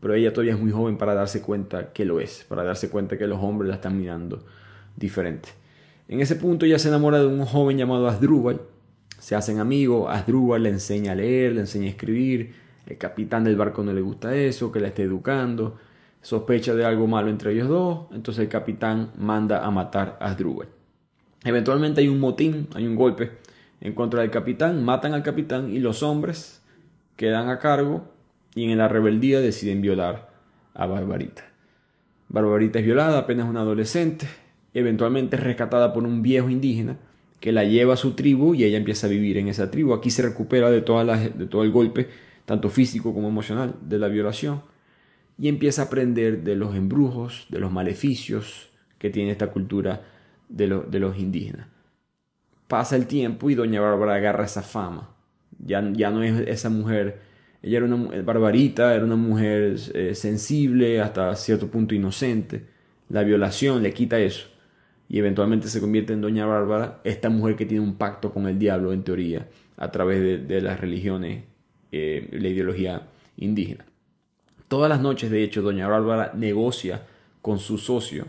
Pero 0.00 0.14
ella 0.14 0.32
todavía 0.32 0.54
es 0.54 0.60
muy 0.60 0.70
joven 0.70 0.96
para 0.96 1.14
darse 1.14 1.42
cuenta 1.42 1.92
que 1.92 2.04
lo 2.04 2.20
es. 2.20 2.44
Para 2.48 2.62
darse 2.62 2.88
cuenta 2.88 3.18
que 3.18 3.26
los 3.26 3.42
hombres 3.42 3.68
la 3.68 3.76
están 3.76 3.98
mirando 3.98 4.44
diferente. 4.96 5.48
En 6.08 6.20
ese 6.20 6.36
punto 6.36 6.64
ella 6.64 6.78
se 6.78 6.88
enamora 6.88 7.20
de 7.20 7.26
un 7.26 7.44
joven 7.44 7.76
llamado 7.76 8.08
Asdrúbal, 8.08 8.62
se 9.18 9.34
hacen 9.34 9.58
amigos, 9.58 10.06
Asdrúbal 10.08 10.62
le 10.62 10.70
enseña 10.70 11.12
a 11.12 11.14
leer, 11.14 11.52
le 11.52 11.60
enseña 11.60 11.86
a 11.86 11.90
escribir, 11.90 12.54
el 12.86 12.96
capitán 12.96 13.44
del 13.44 13.56
barco 13.56 13.82
no 13.82 13.92
le 13.92 14.00
gusta 14.00 14.34
eso, 14.34 14.72
que 14.72 14.80
la 14.80 14.88
esté 14.88 15.02
educando, 15.02 15.76
sospecha 16.22 16.74
de 16.74 16.86
algo 16.86 17.06
malo 17.06 17.28
entre 17.28 17.52
ellos 17.52 17.68
dos, 17.68 18.06
entonces 18.12 18.44
el 18.44 18.48
capitán 18.48 19.10
manda 19.18 19.66
a 19.66 19.70
matar 19.70 20.16
a 20.18 20.30
Asdrúbal. 20.30 20.68
Eventualmente 21.44 22.00
hay 22.00 22.08
un 22.08 22.20
motín, 22.20 22.68
hay 22.74 22.86
un 22.86 22.96
golpe 22.96 23.32
en 23.80 23.94
contra 23.94 24.22
del 24.22 24.30
capitán, 24.30 24.84
matan 24.84 25.14
al 25.14 25.22
capitán 25.22 25.70
y 25.70 25.78
los 25.78 26.02
hombres 26.02 26.62
quedan 27.16 27.48
a 27.48 27.58
cargo 27.58 28.12
y 28.54 28.70
en 28.70 28.78
la 28.78 28.88
rebeldía 28.88 29.40
deciden 29.40 29.80
violar 29.80 30.30
a 30.74 30.86
Barbarita. 30.86 31.44
Barbarita 32.28 32.80
es 32.80 32.84
violada, 32.84 33.18
apenas 33.18 33.48
una 33.48 33.60
adolescente, 33.60 34.26
eventualmente 34.74 35.36
es 35.36 35.42
rescatada 35.42 35.92
por 35.92 36.04
un 36.04 36.22
viejo 36.22 36.48
indígena 36.50 36.96
que 37.40 37.52
la 37.52 37.64
lleva 37.64 37.94
a 37.94 37.96
su 37.96 38.12
tribu 38.12 38.54
y 38.54 38.64
ella 38.64 38.78
empieza 38.78 39.06
a 39.06 39.10
vivir 39.10 39.38
en 39.38 39.48
esa 39.48 39.70
tribu. 39.70 39.94
Aquí 39.94 40.10
se 40.10 40.22
recupera 40.22 40.70
de, 40.70 40.80
de 40.80 41.46
todo 41.46 41.62
el 41.62 41.70
golpe, 41.70 42.08
tanto 42.44 42.68
físico 42.68 43.14
como 43.14 43.28
emocional, 43.28 43.76
de 43.80 43.98
la 43.98 44.08
violación 44.08 44.62
y 45.38 45.48
empieza 45.48 45.82
a 45.82 45.84
aprender 45.86 46.42
de 46.42 46.56
los 46.56 46.74
embrujos, 46.74 47.46
de 47.48 47.60
los 47.60 47.70
maleficios 47.70 48.70
que 48.98 49.10
tiene 49.10 49.30
esta 49.30 49.48
cultura 49.48 50.02
de, 50.48 50.82
de 50.88 50.98
los 50.98 51.18
indígenas. 51.18 51.68
Pasa 52.66 52.96
el 52.96 53.06
tiempo 53.06 53.48
y 53.50 53.54
doña 53.54 53.80
Bárbara 53.80 54.14
agarra 54.14 54.44
esa 54.44 54.62
fama. 54.62 55.14
Ya, 55.58 55.82
ya 55.92 56.10
no 56.10 56.22
es 56.22 56.46
esa 56.46 56.70
mujer, 56.70 57.20
ella 57.62 57.78
era 57.78 57.86
una 57.86 58.22
barbarita, 58.22 58.94
era 58.94 59.04
una 59.04 59.16
mujer 59.16 59.76
eh, 59.94 60.14
sensible, 60.14 61.00
hasta 61.00 61.34
cierto 61.34 61.68
punto 61.68 61.94
inocente. 61.94 62.66
La 63.08 63.22
violación 63.24 63.82
le 63.82 63.92
quita 63.92 64.18
eso 64.20 64.48
y 65.08 65.18
eventualmente 65.18 65.68
se 65.68 65.80
convierte 65.80 66.12
en 66.12 66.20
Doña 66.20 66.44
Bárbara, 66.46 67.00
esta 67.04 67.30
mujer 67.30 67.56
que 67.56 67.64
tiene 67.66 67.82
un 67.82 67.96
pacto 67.96 68.32
con 68.32 68.46
el 68.46 68.58
diablo 68.58 68.92
en 68.92 69.02
teoría 69.02 69.48
a 69.76 69.90
través 69.90 70.46
de, 70.46 70.60
las 70.60 70.78
religiones, 70.80 71.44
eh, 71.92 72.28
la 72.32 72.48
ideología 72.48 73.08
indígena. 73.36 73.86
Todas 74.68 74.90
las 74.90 75.00
noches, 75.00 75.30
de 75.30 75.42
hecho, 75.42 75.62
Doña 75.62 75.88
Bárbara 75.88 76.32
negocia 76.34 77.06
con 77.40 77.58
su 77.58 77.78
socio 77.78 78.26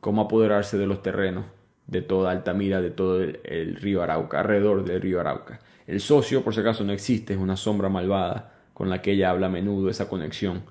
cómo 0.00 0.22
apoderarse 0.22 0.78
de 0.78 0.86
los 0.86 1.02
terrenos 1.02 1.44
de 1.86 2.02
toda 2.02 2.32
Altamira, 2.32 2.80
de 2.80 2.90
todo 2.90 3.22
el, 3.22 3.76
río 3.76 4.02
Arauca, 4.02 4.40
alrededor 4.40 4.84
del 4.84 5.00
río 5.00 5.20
Arauca. 5.20 5.60
El 5.86 6.00
socio, 6.00 6.42
por 6.42 6.54
si 6.54 6.60
acaso, 6.60 6.84
no 6.84 6.92
existe, 6.92 7.34
es 7.34 7.38
una 7.38 7.56
sombra 7.56 7.88
malvada 7.88 8.52
con 8.74 8.90
la 8.90 9.00
que 9.02 9.12
ella 9.12 9.30
habla 9.30 9.46
a 9.46 9.50
menudo, 9.50 9.88
esa 9.88 10.08
conexión 10.08 10.64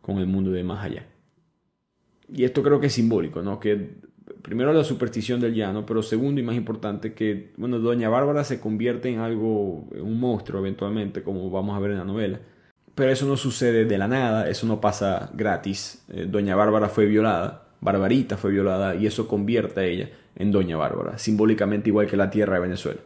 con 0.00 0.18
el 0.18 0.26
mundo 0.26 0.50
de 0.50 0.64
más 0.64 0.84
allá. 0.84 1.06
Y 2.32 2.44
esto 2.44 2.62
creo 2.62 2.80
que 2.80 2.86
es 2.86 2.92
simbólico, 2.94 3.42
¿no? 3.42 3.60
Que 3.60 3.90
primero 4.40 4.72
la 4.72 4.84
superstición 4.84 5.40
del 5.40 5.54
llano, 5.54 5.84
pero 5.84 6.02
segundo 6.02 6.40
y 6.40 6.44
más 6.44 6.56
importante 6.56 7.12
que, 7.12 7.52
bueno, 7.56 7.78
Doña 7.78 8.08
Bárbara 8.08 8.44
se 8.44 8.58
convierte 8.58 9.10
en 9.10 9.20
algo, 9.20 9.88
un 10.00 10.18
monstruo 10.18 10.60
eventualmente, 10.60 11.22
como 11.22 11.50
vamos 11.50 11.76
a 11.76 11.80
ver 11.80 11.92
en 11.92 11.98
la 11.98 12.04
novela. 12.04 12.40
Pero 12.94 13.10
eso 13.10 13.26
no 13.26 13.36
sucede 13.36 13.84
de 13.84 13.98
la 13.98 14.08
nada, 14.08 14.48
eso 14.48 14.66
no 14.66 14.80
pasa 14.80 15.30
gratis. 15.34 16.04
Eh, 16.08 16.26
Doña 16.28 16.56
Bárbara 16.56 16.88
fue 16.88 17.06
violada, 17.06 17.68
Barbarita 17.80 18.36
fue 18.36 18.50
violada 18.50 18.94
y 18.94 19.06
eso 19.06 19.28
convierte 19.28 19.80
a 19.80 19.84
ella 19.84 20.10
en 20.36 20.50
Doña 20.50 20.76
Bárbara, 20.76 21.18
simbólicamente 21.18 21.90
igual 21.90 22.06
que 22.06 22.16
la 22.16 22.30
tierra 22.30 22.54
de 22.54 22.60
Venezuela. 22.60 23.00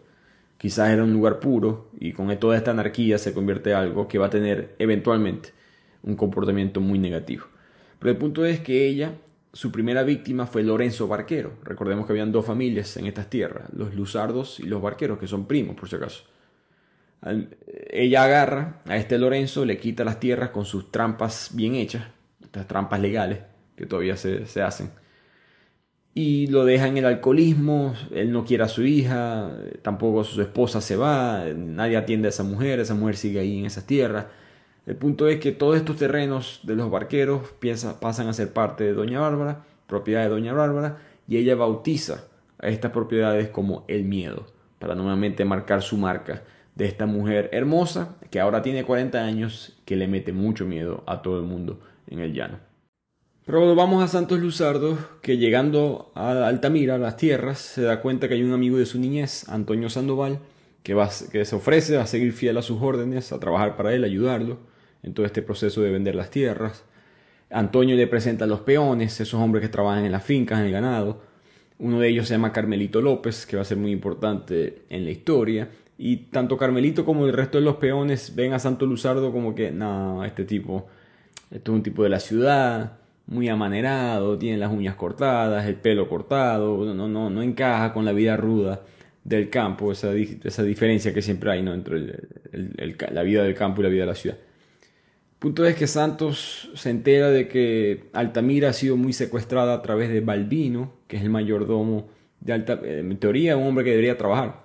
quizás 0.58 0.90
era 0.90 1.04
un 1.04 1.12
lugar 1.12 1.38
puro 1.38 1.90
y 2.00 2.12
con 2.12 2.34
toda 2.38 2.56
esta 2.56 2.70
anarquía 2.70 3.18
se 3.18 3.34
convierte 3.34 3.70
en 3.70 3.76
algo 3.76 4.08
que 4.08 4.18
va 4.18 4.26
a 4.26 4.30
tener 4.30 4.74
eventualmente 4.78 5.50
un 6.02 6.16
comportamiento 6.16 6.80
muy 6.80 6.98
negativo. 6.98 7.44
Pero 7.98 8.10
el 8.10 8.16
punto 8.16 8.44
es 8.44 8.60
que 8.60 8.86
ella, 8.86 9.12
su 9.52 9.72
primera 9.72 10.02
víctima 10.02 10.46
fue 10.46 10.62
Lorenzo 10.62 11.08
Barquero. 11.08 11.52
Recordemos 11.62 12.06
que 12.06 12.12
habían 12.12 12.32
dos 12.32 12.46
familias 12.46 12.96
en 12.96 13.06
estas 13.06 13.28
tierras, 13.28 13.68
los 13.72 13.94
Luzardos 13.94 14.60
y 14.60 14.64
los 14.64 14.80
Barqueros, 14.80 15.18
que 15.18 15.26
son 15.26 15.46
primos 15.46 15.76
por 15.76 15.88
si 15.88 15.96
acaso. 15.96 16.24
Ella 17.90 18.24
agarra 18.24 18.82
a 18.86 18.96
este 18.96 19.18
Lorenzo, 19.18 19.64
le 19.64 19.78
quita 19.78 20.04
las 20.04 20.20
tierras 20.20 20.50
con 20.50 20.64
sus 20.64 20.92
trampas 20.92 21.50
bien 21.54 21.74
hechas, 21.74 22.06
estas 22.42 22.68
trampas 22.68 23.00
legales 23.00 23.40
que 23.74 23.86
todavía 23.86 24.16
se, 24.16 24.46
se 24.46 24.62
hacen 24.62 24.90
y 26.18 26.46
lo 26.46 26.64
deja 26.64 26.86
en 26.86 26.96
el 26.96 27.04
alcoholismo, 27.04 27.94
él 28.10 28.32
no 28.32 28.46
quiere 28.46 28.64
a 28.64 28.68
su 28.68 28.84
hija, 28.84 29.50
tampoco 29.82 30.24
su 30.24 30.40
esposa 30.40 30.80
se 30.80 30.96
va, 30.96 31.44
nadie 31.54 31.98
atiende 31.98 32.28
a 32.28 32.30
esa 32.30 32.42
mujer, 32.42 32.80
esa 32.80 32.94
mujer 32.94 33.18
sigue 33.18 33.38
ahí 33.38 33.58
en 33.58 33.66
esas 33.66 33.86
tierras. 33.86 34.24
El 34.86 34.96
punto 34.96 35.28
es 35.28 35.40
que 35.40 35.52
todos 35.52 35.76
estos 35.76 35.98
terrenos 35.98 36.60
de 36.62 36.74
los 36.74 36.90
barqueros 36.90 37.42
pasan 38.00 38.28
a 38.28 38.32
ser 38.32 38.54
parte 38.54 38.84
de 38.84 38.94
Doña 38.94 39.20
Bárbara, 39.20 39.66
propiedad 39.86 40.22
de 40.22 40.30
Doña 40.30 40.54
Bárbara, 40.54 40.96
y 41.28 41.36
ella 41.36 41.54
bautiza 41.54 42.24
a 42.60 42.68
estas 42.68 42.92
propiedades 42.92 43.50
como 43.50 43.84
el 43.86 44.04
miedo, 44.04 44.46
para 44.78 44.94
nuevamente 44.94 45.44
marcar 45.44 45.82
su 45.82 45.98
marca 45.98 46.44
de 46.76 46.86
esta 46.86 47.04
mujer 47.04 47.50
hermosa 47.52 48.16
que 48.30 48.40
ahora 48.40 48.62
tiene 48.62 48.84
40 48.84 49.22
años, 49.22 49.78
que 49.84 49.96
le 49.96 50.08
mete 50.08 50.32
mucho 50.32 50.64
miedo 50.64 51.04
a 51.06 51.20
todo 51.20 51.38
el 51.38 51.44
mundo 51.44 51.78
en 52.06 52.20
el 52.20 52.32
llano. 52.32 52.56
Pero 53.46 53.76
vamos 53.76 54.02
a 54.02 54.08
Santos 54.08 54.40
Luzardo, 54.40 54.98
que 55.22 55.38
llegando 55.38 56.10
a 56.16 56.48
Altamira, 56.48 56.96
a 56.96 56.98
las 56.98 57.16
tierras, 57.16 57.60
se 57.60 57.82
da 57.82 58.00
cuenta 58.00 58.26
que 58.26 58.34
hay 58.34 58.42
un 58.42 58.52
amigo 58.52 58.76
de 58.76 58.86
su 58.86 58.98
niñez, 58.98 59.48
Antonio 59.48 59.88
Sandoval, 59.88 60.40
que, 60.82 61.44
se 61.44 61.54
ofrece 61.54 61.96
a 61.96 62.08
seguir 62.08 62.32
fiel 62.32 62.58
a 62.58 62.62
sus 62.62 62.82
órdenes, 62.82 63.30
a 63.30 63.38
trabajar 63.38 63.76
para 63.76 63.94
él, 63.94 64.02
ayudarlo 64.02 64.58
en 65.04 65.14
todo 65.14 65.24
este 65.24 65.42
proceso 65.42 65.80
de 65.80 65.92
vender 65.92 66.16
las 66.16 66.30
tierras. 66.30 66.82
Antonio 67.48 67.94
le 67.94 68.08
presenta 68.08 68.46
a 68.46 68.48
los 68.48 68.62
peones, 68.62 69.20
esos 69.20 69.40
hombres 69.40 69.62
que 69.62 69.68
trabajan 69.68 70.04
en 70.04 70.10
las 70.10 70.24
fincas, 70.24 70.58
en 70.58 70.66
el 70.66 70.72
ganado. 70.72 71.22
Uno 71.78 72.00
de 72.00 72.08
ellos 72.08 72.26
se 72.26 72.34
llama 72.34 72.52
Carmelito 72.52 73.00
López, 73.00 73.46
que 73.46 73.54
va 73.54 73.62
a 73.62 73.64
ser 73.64 73.76
muy 73.76 73.92
importante 73.92 74.82
en 74.88 75.04
la 75.04 75.12
historia. 75.12 75.68
Y 75.98 76.16
tanto 76.16 76.56
Carmelito 76.56 77.04
como 77.04 77.26
el 77.26 77.32
resto 77.32 77.58
de 77.58 77.64
los 77.64 77.76
peones 77.76 78.34
ven 78.34 78.54
a 78.54 78.58
Santos 78.58 78.88
Luzardo 78.88 79.30
como 79.30 79.54
que, 79.54 79.70
no, 79.70 80.24
este 80.24 80.44
tipo, 80.44 80.88
esto 81.52 81.70
es 81.70 81.76
un 81.76 81.84
tipo 81.84 82.02
de 82.02 82.08
la 82.08 82.18
ciudad, 82.18 83.05
muy 83.26 83.48
amanerado, 83.48 84.38
tiene 84.38 84.58
las 84.58 84.72
uñas 84.72 84.94
cortadas, 84.94 85.66
el 85.66 85.76
pelo 85.76 86.08
cortado, 86.08 86.94
no, 86.94 87.08
no, 87.08 87.30
no 87.30 87.42
encaja 87.42 87.92
con 87.92 88.04
la 88.04 88.12
vida 88.12 88.36
ruda 88.36 88.82
del 89.24 89.50
campo, 89.50 89.90
esa, 89.90 90.12
esa 90.14 90.62
diferencia 90.62 91.12
que 91.12 91.20
siempre 91.20 91.50
hay 91.50 91.62
¿no? 91.62 91.74
entre 91.74 92.14
la 93.10 93.22
vida 93.22 93.42
del 93.42 93.54
campo 93.54 93.80
y 93.80 93.84
la 93.84 93.90
vida 93.90 94.02
de 94.02 94.06
la 94.06 94.14
ciudad. 94.14 94.38
Punto 95.40 95.66
es 95.66 95.74
que 95.74 95.86
Santos 95.86 96.70
se 96.74 96.90
entera 96.90 97.30
de 97.30 97.48
que 97.48 98.04
Altamira 98.12 98.70
ha 98.70 98.72
sido 98.72 98.96
muy 98.96 99.12
secuestrada 99.12 99.74
a 99.74 99.82
través 99.82 100.10
de 100.10 100.20
Balbino, 100.20 100.92
que 101.08 101.16
es 101.16 101.22
el 101.22 101.30
mayordomo 101.30 102.08
de 102.40 102.52
Alta, 102.52 102.80
en 102.82 103.16
teoría 103.18 103.56
un 103.56 103.66
hombre 103.66 103.84
que 103.84 103.90
debería 103.90 104.16
trabajar 104.16 104.64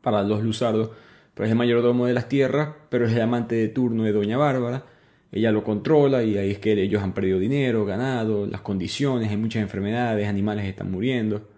para 0.00 0.22
los 0.22 0.42
Luzardos, 0.42 0.90
pero 1.34 1.46
es 1.46 1.50
el 1.50 1.58
mayordomo 1.58 2.06
de 2.06 2.14
las 2.14 2.28
tierras, 2.28 2.70
pero 2.88 3.06
es 3.06 3.12
el 3.12 3.20
amante 3.20 3.56
de 3.56 3.68
turno 3.68 4.04
de 4.04 4.12
Doña 4.12 4.38
Bárbara, 4.38 4.84
ella 5.32 5.52
lo 5.52 5.62
controla 5.62 6.22
y 6.24 6.36
ahí 6.36 6.50
es 6.50 6.58
que 6.58 6.72
ellos 6.72 7.02
han 7.02 7.14
perdido 7.14 7.38
dinero, 7.38 7.84
ganado, 7.84 8.46
las 8.46 8.62
condiciones, 8.62 9.30
hay 9.30 9.36
muchas 9.36 9.62
enfermedades, 9.62 10.26
animales 10.26 10.66
están 10.66 10.90
muriendo. 10.90 11.48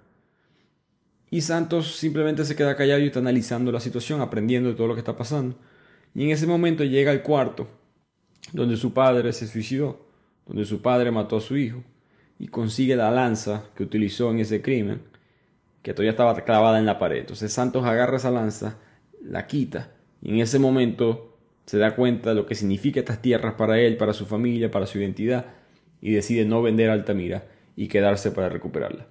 Y 1.30 1.40
Santos 1.40 1.96
simplemente 1.96 2.44
se 2.44 2.54
queda 2.54 2.76
callado 2.76 3.00
y 3.00 3.06
está 3.06 3.20
analizando 3.20 3.72
la 3.72 3.80
situación, 3.80 4.20
aprendiendo 4.20 4.68
de 4.68 4.74
todo 4.74 4.88
lo 4.88 4.94
que 4.94 5.00
está 5.00 5.16
pasando. 5.16 5.56
Y 6.14 6.24
en 6.24 6.30
ese 6.30 6.46
momento 6.46 6.84
llega 6.84 7.10
al 7.10 7.22
cuarto 7.22 7.68
donde 8.52 8.76
su 8.76 8.92
padre 8.92 9.32
se 9.32 9.46
suicidó, 9.46 10.04
donde 10.46 10.66
su 10.66 10.82
padre 10.82 11.10
mató 11.10 11.38
a 11.38 11.40
su 11.40 11.56
hijo 11.56 11.82
y 12.38 12.48
consigue 12.48 12.96
la 12.96 13.10
lanza 13.10 13.64
que 13.74 13.84
utilizó 13.84 14.30
en 14.30 14.40
ese 14.40 14.60
crimen, 14.60 15.00
que 15.80 15.94
todavía 15.94 16.10
estaba 16.10 16.34
clavada 16.44 16.78
en 16.78 16.84
la 16.84 16.98
pared. 16.98 17.20
Entonces 17.20 17.50
Santos 17.50 17.86
agarra 17.86 18.18
esa 18.18 18.30
lanza, 18.30 18.76
la 19.22 19.46
quita 19.46 19.92
y 20.20 20.34
en 20.34 20.40
ese 20.40 20.58
momento 20.58 21.31
se 21.66 21.78
da 21.78 21.94
cuenta 21.94 22.30
de 22.30 22.36
lo 22.36 22.46
que 22.46 22.54
significa 22.54 23.00
estas 23.00 23.22
tierras 23.22 23.54
para 23.54 23.78
él, 23.78 23.96
para 23.96 24.12
su 24.12 24.26
familia, 24.26 24.70
para 24.70 24.86
su 24.86 24.98
identidad, 24.98 25.46
y 26.00 26.12
decide 26.12 26.44
no 26.44 26.62
vender 26.62 26.90
Altamira 26.90 27.46
y 27.76 27.88
quedarse 27.88 28.30
para 28.32 28.48
recuperarla. 28.48 29.06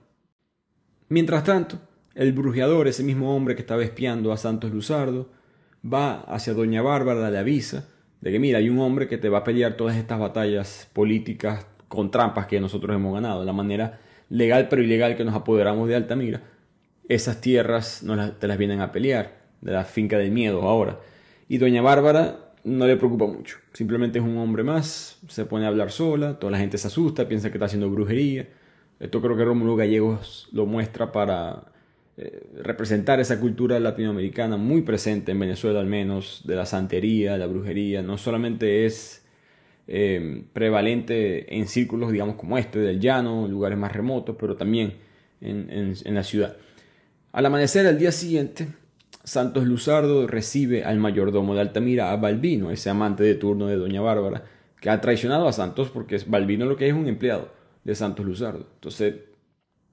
Mientras 1.10 1.44
tanto, 1.44 1.80
el 2.16 2.34
brujeador, 2.34 2.88
ese 2.88 3.04
mismo 3.04 3.36
hombre 3.36 3.56
que 3.56 3.62
estaba 3.62 3.84
espiando 3.84 4.32
a 4.32 4.38
Santos 4.38 4.72
Luzardo, 4.72 5.30
va 5.84 6.22
hacia 6.22 6.54
Doña 6.54 6.82
Bárbara, 6.82 7.30
le 7.30 7.38
avisa 7.38 7.88
de 8.22 8.32
que 8.32 8.40
mira, 8.40 8.60
hay 8.60 8.70
un 8.70 8.80
hombre 8.80 9.08
que 9.08 9.18
te 9.18 9.30
va 9.30 9.40
a 9.40 9.44
pelear 9.44 9.76
todas 9.76 9.98
estas 9.98 10.20
batallas 10.20 10.90
políticas 10.94 11.66
con 11.88 12.12
trampas 12.12 12.46
que 12.46 12.62
nosotros 12.62 12.96
hemos 12.96 13.14
ganado, 13.14 13.44
la 13.44 13.52
manera 13.52 14.00
legal 14.30 14.68
pero 14.70 14.84
ilegal 14.84 15.18
que 15.18 15.26
nos 15.26 15.36
apoderamos 15.36 15.90
de 15.90 15.96
Altamira. 15.96 16.42
Esas 17.10 17.42
tierras 17.42 18.04
no 18.04 18.34
te 18.34 18.48
las 18.48 18.58
vienen 18.58 18.80
a 18.80 18.92
pelear, 18.92 19.42
de 19.60 19.72
la 19.72 19.84
finca 19.84 20.18
del 20.18 20.32
miedo 20.32 20.62
ahora. 20.62 21.00
Y 21.52 21.58
doña 21.58 21.82
Bárbara 21.82 22.54
no 22.64 22.88
le 22.88 22.96
preocupa 22.96 23.26
mucho. 23.26 23.58
Simplemente 23.74 24.20
es 24.20 24.24
un 24.24 24.38
hombre 24.38 24.64
más, 24.64 25.20
se 25.28 25.44
pone 25.44 25.66
a 25.66 25.68
hablar 25.68 25.92
sola, 25.92 26.40
toda 26.40 26.50
la 26.50 26.58
gente 26.58 26.78
se 26.78 26.88
asusta, 26.88 27.28
piensa 27.28 27.50
que 27.50 27.58
está 27.58 27.66
haciendo 27.66 27.90
brujería. 27.90 28.48
Esto 29.02 29.22
creo 29.22 29.36
que 29.36 29.44
Rómulo 29.44 29.76
Gallegos 29.76 30.48
lo 30.54 30.66
muestra 30.66 31.12
para 31.12 31.74
eh, 32.16 32.48
representar 32.64 33.20
esa 33.20 33.38
cultura 33.38 33.82
latinoamericana 33.82 34.56
muy 34.56 34.84
presente 34.84 35.34
en 35.34 35.42
Venezuela 35.42 35.82
al 35.82 35.88
menos, 35.88 36.42
de 36.46 36.56
la 36.56 36.66
santería, 36.66 37.38
la 37.38 37.48
brujería. 37.48 38.02
No 38.02 38.18
solamente 38.18 38.86
es 38.86 39.26
eh, 39.90 40.46
prevalente 40.54 41.54
en 41.58 41.68
círculos, 41.68 42.14
digamos, 42.14 42.36
como 42.36 42.58
este, 42.58 42.80
del 42.80 43.02
llano, 43.02 43.46
lugares 43.50 43.78
más 43.78 43.92
remotos, 43.92 44.38
pero 44.40 44.56
también 44.56 44.94
en, 45.42 45.96
en 46.02 46.16
la 46.16 46.24
ciudad. 46.24 46.56
Al 47.34 47.46
amanecer, 47.46 47.86
al 47.88 48.00
día 48.00 48.14
siguiente, 48.14 48.70
Santos 49.24 49.66
Luzardo 49.66 50.28
recibe 50.28 50.84
al 50.84 50.98
mayordomo 50.98 51.54
de 51.54 51.62
Altamira, 51.62 52.12
a 52.12 52.18
Balbino, 52.18 52.72
ese 52.72 52.90
amante 52.90 53.24
de 53.24 53.36
turno 53.36 53.68
de 53.68 53.76
Doña 53.76 54.02
Bárbara, 54.02 54.44
que 54.80 54.90
ha 54.90 55.00
traicionado 55.00 55.48
a 55.48 55.54
Santos 55.54 55.90
porque 55.90 56.20
Balbino 56.26 56.66
lo 56.66 56.76
que 56.76 56.88
es 56.88 56.94
un 56.94 57.08
empleado 57.08 57.50
de 57.84 57.96
Santos 57.96 58.26
Luzardo. 58.26 58.66
Entonces, 58.76 59.16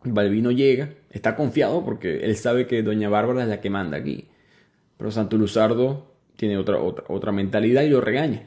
Balbino 0.02 0.50
llega, 0.50 0.90
está 1.10 1.36
confiado 1.36 1.84
porque 1.84 2.20
él 2.24 2.36
sabe 2.36 2.66
que 2.66 2.82
Doña 2.82 3.08
Bárbara 3.08 3.42
es 3.42 3.48
la 3.48 3.60
que 3.60 3.70
manda 3.70 3.98
aquí. 3.98 4.28
Pero 4.96 5.10
Santos 5.10 5.38
Luzardo 5.38 6.14
tiene 6.36 6.56
otra, 6.56 6.78
otra, 6.80 7.04
otra 7.08 7.32
mentalidad 7.32 7.82
y 7.82 7.90
lo 7.90 8.00
regaña. 8.00 8.46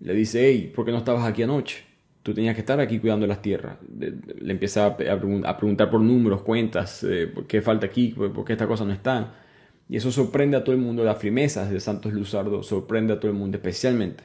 Le 0.00 0.14
dice, 0.14 0.46
hey, 0.48 0.72
¿por 0.74 0.84
qué 0.84 0.92
no 0.92 0.98
estabas 0.98 1.24
aquí 1.24 1.42
anoche? 1.42 1.84
Tú 2.22 2.32
tenías 2.32 2.54
que 2.54 2.60
estar 2.60 2.80
aquí 2.80 2.98
cuidando 2.98 3.26
las 3.26 3.42
tierras. 3.42 3.76
Le 3.98 4.52
empieza 4.52 4.86
a, 4.86 4.96
preguntar 4.96 5.90
por 5.90 6.00
números, 6.00 6.42
cuentas, 6.42 7.04
eh, 7.04 7.32
qué 7.48 7.60
falta 7.60 7.86
aquí, 7.86 8.08
por 8.10 8.44
qué 8.44 8.52
estas 8.52 8.68
cosas 8.68 8.86
no 8.86 8.92
están. 8.92 9.41
Y 9.88 9.96
eso 9.96 10.10
sorprende 10.10 10.56
a 10.56 10.64
todo 10.64 10.74
el 10.74 10.80
mundo, 10.80 11.04
las 11.04 11.18
firmezas 11.18 11.70
de 11.70 11.80
Santos 11.80 12.12
Luzardo 12.12 12.62
sorprende 12.62 13.12
a 13.12 13.20
todo 13.20 13.30
el 13.30 13.36
mundo, 13.36 13.58
especialmente 13.58 14.24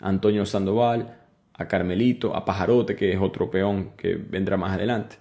a 0.00 0.08
Antonio 0.08 0.44
Sandoval, 0.44 1.16
a 1.54 1.68
Carmelito, 1.68 2.36
a 2.36 2.44
Pajarote, 2.44 2.96
que 2.96 3.12
es 3.12 3.20
otro 3.20 3.50
peón 3.50 3.92
que 3.96 4.14
vendrá 4.14 4.56
más 4.56 4.72
adelante. 4.72 5.16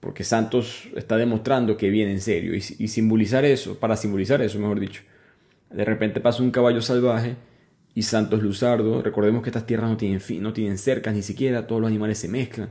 Porque 0.00 0.24
Santos 0.24 0.88
está 0.96 1.16
demostrando 1.18 1.76
que 1.76 1.90
viene 1.90 2.12
en 2.12 2.20
serio. 2.20 2.54
Y, 2.54 2.88
simbolizar 2.88 3.44
eso, 3.44 3.78
para 3.78 3.96
simbolizar 3.96 4.40
eso, 4.40 4.58
mejor 4.58 4.80
dicho, 4.80 5.02
de 5.68 5.84
repente 5.84 6.20
pasa 6.20 6.42
un 6.42 6.50
caballo 6.50 6.80
salvaje 6.80 7.36
y 7.94 8.02
Santos 8.02 8.42
Luzardo, 8.42 9.02
recordemos 9.02 9.42
que 9.42 9.50
estas 9.50 9.66
tierras 9.66 9.90
no 9.90 9.96
tienen, 9.96 10.20
fin, 10.20 10.42
no 10.42 10.52
tienen 10.52 10.78
cercas 10.78 11.14
ni 11.14 11.22
siquiera, 11.22 11.66
todos 11.66 11.82
los 11.82 11.88
animales 11.88 12.18
se 12.18 12.28
mezclan. 12.28 12.70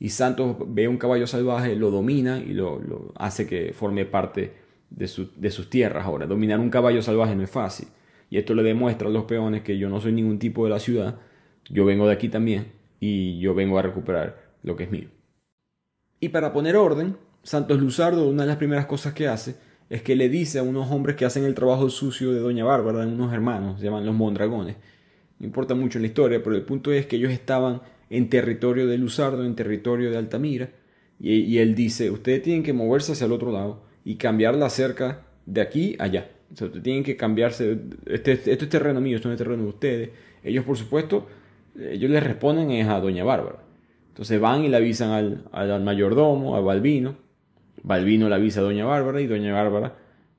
Y 0.00 0.08
Santos 0.08 0.56
ve 0.66 0.88
un 0.88 0.98
caballo 0.98 1.26
salvaje, 1.26 1.76
lo 1.76 1.90
domina 1.90 2.38
y 2.38 2.52
lo, 2.52 2.80
lo 2.80 3.12
hace 3.16 3.46
que 3.46 3.72
forme 3.72 4.04
parte 4.04 4.65
de, 4.90 5.08
sus 5.08 5.70
tierras. 5.70 6.04
Ahora, 6.06 6.26
dominar 6.26 6.60
un 6.60 6.70
caballo 6.70 7.02
salvaje 7.02 7.34
no 7.34 7.42
es 7.42 7.50
fácil. 7.50 7.88
Y 8.30 8.38
esto 8.38 8.54
le 8.54 8.62
demuestra 8.62 9.08
a 9.08 9.10
los 9.10 9.24
peones 9.24 9.62
que 9.62 9.78
yo 9.78 9.88
no 9.88 10.00
soy 10.00 10.12
ningún 10.12 10.38
tipo 10.38 10.64
de 10.64 10.70
la 10.70 10.80
ciudad, 10.80 11.18
yo 11.68 11.84
vengo 11.84 12.06
de 12.06 12.12
aquí 12.12 12.28
también 12.28 12.72
y 13.00 13.38
yo 13.38 13.54
vengo 13.54 13.78
a 13.78 13.82
recuperar 13.82 14.52
lo 14.62 14.76
que 14.76 14.84
es 14.84 14.90
mío. 14.90 15.08
Y 16.20 16.30
para 16.30 16.52
poner 16.52 16.76
orden, 16.76 17.16
Santos 17.42 17.80
Luzardo, 17.80 18.28
una 18.28 18.42
de 18.42 18.48
las 18.48 18.56
primeras 18.56 18.86
cosas 18.86 19.12
que 19.12 19.28
hace 19.28 19.56
es 19.88 20.02
que 20.02 20.16
le 20.16 20.28
dice 20.28 20.58
a 20.58 20.64
unos 20.64 20.90
hombres 20.90 21.14
que 21.14 21.24
hacen 21.24 21.44
el 21.44 21.54
trabajo 21.54 21.88
sucio 21.88 22.32
de 22.32 22.40
Doña 22.40 22.64
Bárbara, 22.64 23.06
unos 23.06 23.32
hermanos, 23.32 23.80
llaman 23.80 24.04
los 24.04 24.14
Mondragones. 24.14 24.76
No 25.38 25.46
importa 25.46 25.74
mucho 25.74 25.98
en 25.98 26.02
la 26.02 26.08
historia, 26.08 26.42
pero 26.42 26.56
el 26.56 26.62
punto 26.62 26.92
es 26.92 27.06
que 27.06 27.16
ellos 27.16 27.30
estaban 27.30 27.82
en 28.10 28.28
territorio 28.28 28.88
de 28.88 28.98
Luzardo, 28.98 29.44
en 29.44 29.54
territorio 29.54 30.10
de 30.10 30.16
Altamira, 30.16 30.70
y, 31.20 31.34
y 31.34 31.58
él 31.58 31.74
dice, 31.76 32.10
ustedes 32.10 32.42
tienen 32.42 32.64
que 32.64 32.72
moverse 32.72 33.12
hacia 33.12 33.26
el 33.26 33.32
otro 33.32 33.52
lado 33.52 33.85
y 34.06 34.14
cambiar 34.14 34.54
la 34.54 34.70
cerca 34.70 35.22
de 35.46 35.60
aquí 35.60 35.96
a 35.98 36.04
allá. 36.04 36.30
O 36.52 36.56
sea, 36.56 36.70
tienen 36.70 37.02
que 37.02 37.16
cambiarse. 37.16 37.76
Este, 38.06 38.32
este, 38.32 38.52
es 38.52 38.68
terreno 38.68 39.00
mío, 39.00 39.16
esto 39.16 39.30
es 39.32 39.36
terreno 39.36 39.64
de 39.64 39.68
ustedes. 39.68 40.10
Ellos, 40.44 40.64
por 40.64 40.76
supuesto, 40.76 41.26
ellos 41.76 42.08
les 42.08 42.22
responden 42.22 42.70
es 42.70 42.86
a 42.86 43.00
Doña 43.00 43.24
Bárbara. 43.24 43.58
Entonces 44.10 44.40
van 44.40 44.62
y 44.62 44.68
le 44.68 44.76
avisan 44.76 45.10
al, 45.10 45.44
al, 45.50 45.82
mayordomo, 45.82 46.54
a 46.54 46.60
Balbino. 46.60 47.16
Balbino 47.82 48.28
le 48.28 48.36
avisa 48.36 48.60
a 48.60 48.62
Doña 48.62 48.84
Bárbara 48.84 49.20
y 49.20 49.26
Doña 49.26 49.52
Bárbara 49.52 49.96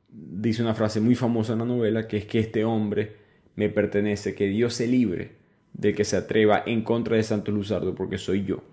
dice 0.08 0.62
una 0.62 0.74
frase 0.74 1.02
muy 1.02 1.16
famosa 1.16 1.52
en 1.52 1.60
la 1.60 1.66
novela, 1.66 2.08
que 2.08 2.18
es 2.18 2.26
que 2.26 2.40
este 2.40 2.64
hombre 2.64 3.18
me 3.56 3.68
pertenece, 3.68 4.34
que 4.34 4.48
Dios 4.48 4.76
se 4.76 4.88
libre 4.88 5.34
de 5.74 5.94
que 5.94 6.06
se 6.06 6.16
atreva 6.16 6.64
en 6.66 6.84
contra 6.84 7.18
de 7.18 7.24
Santos 7.24 7.54
Luzardo, 7.54 7.94
porque 7.96 8.18
soy 8.18 8.46
yo 8.46 8.64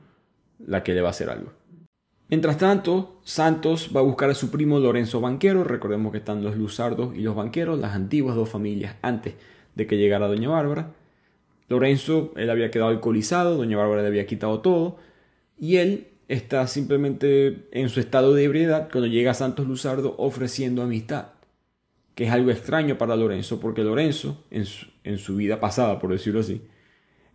la 0.65 0.85
que 0.85 0.95
le 0.95 1.01
va 1.01 1.09
a 1.09 1.11
hacer 1.11 1.31
algo. 1.31 1.53
Mientras 2.35 2.59
tanto, 2.59 3.21
Santos 3.23 3.91
va 3.95 4.01
a 4.01 4.03
buscar 4.03 4.29
a 4.29 4.35
su 4.35 4.51
primo 4.51 4.81
Lorenzo 4.81 5.21
Banquero, 5.21 5.63
recordemos 5.63 6.11
que 6.11 6.19
están 6.19 6.43
los 6.43 6.57
Luzardos 6.57 7.15
y 7.15 7.21
los 7.21 7.37
Banqueros, 7.37 7.79
las 7.79 7.95
antiguas 7.95 8.35
dos 8.35 8.49
familias 8.49 8.97
antes 9.03 9.35
de 9.77 9.87
que 9.87 9.97
llegara 9.97 10.27
Doña 10.27 10.49
Bárbara. 10.49 10.91
Lorenzo, 11.69 12.33
él 12.35 12.51
había 12.51 12.73
quedado 12.73 12.91
alcoholizado, 12.91 13.57
Doña 13.57 13.77
Bárbara 13.77 14.03
le 14.03 14.09
había 14.09 14.27
quitado 14.27 14.59
todo, 14.63 14.97
y 15.61 15.77
él 15.77 16.09
está 16.27 16.67
simplemente 16.67 17.69
en 17.71 17.89
su 17.89 18.01
estado 18.01 18.35
de 18.35 18.43
ebriedad 18.43 18.89
cuando 18.91 19.07
llega 19.07 19.33
Santos 19.33 19.69
Luzardo 19.69 20.17
ofreciendo 20.19 20.83
amistad, 20.83 21.27
que 22.17 22.25
es 22.25 22.33
algo 22.33 22.51
extraño 22.51 22.99
para 22.99 23.15
Lorenzo, 23.15 23.61
porque 23.61 23.85
Lorenzo, 23.85 24.43
en 24.51 24.67
su, 24.67 24.87
en 25.05 25.19
su 25.19 25.37
vida 25.37 25.61
pasada, 25.61 26.01
por 26.01 26.11
decirlo 26.11 26.41
así, 26.41 26.63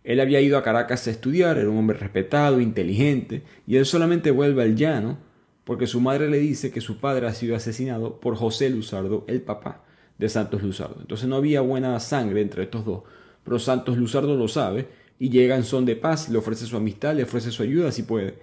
él 0.04 0.20
había 0.20 0.40
ido 0.40 0.56
a 0.56 0.62
Caracas 0.62 1.06
a 1.06 1.10
estudiar, 1.10 1.58
era 1.58 1.68
un 1.68 1.78
hombre 1.78 1.98
respetado, 1.98 2.60
inteligente, 2.60 3.42
y 3.66 3.76
él 3.76 3.86
solamente 3.86 4.30
vuelve 4.30 4.62
al 4.62 4.76
llano 4.76 5.18
porque 5.64 5.86
su 5.86 6.00
madre 6.00 6.28
le 6.28 6.38
dice 6.38 6.70
que 6.70 6.80
su 6.80 6.98
padre 6.98 7.26
ha 7.26 7.34
sido 7.34 7.54
asesinado 7.54 8.18
por 8.18 8.34
José 8.34 8.70
Luzardo, 8.70 9.24
el 9.28 9.42
papá 9.42 9.84
de 10.18 10.28
Santos 10.28 10.62
Luzardo. 10.62 10.96
Entonces 11.00 11.28
no 11.28 11.36
había 11.36 11.60
buena 11.60 11.98
sangre 12.00 12.40
entre 12.40 12.64
estos 12.64 12.84
dos, 12.84 13.02
pero 13.44 13.58
Santos 13.58 13.96
Luzardo 13.96 14.36
lo 14.36 14.48
sabe 14.48 14.88
y 15.18 15.28
llega 15.28 15.56
en 15.56 15.64
son 15.64 15.84
de 15.84 15.96
paz, 15.96 16.28
le 16.28 16.38
ofrece 16.38 16.66
su 16.66 16.76
amistad, 16.76 17.14
le 17.14 17.22
ofrece 17.22 17.50
su 17.50 17.62
ayuda 17.62 17.92
si 17.92 18.02
puede, 18.02 18.34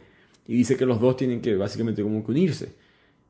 y 0.48 0.56
dice 0.56 0.78
que 0.78 0.86
los 0.86 1.02
dos 1.02 1.18
tienen 1.18 1.42
que 1.42 1.56
básicamente 1.56 2.02
como 2.02 2.20
unirse 2.20 2.76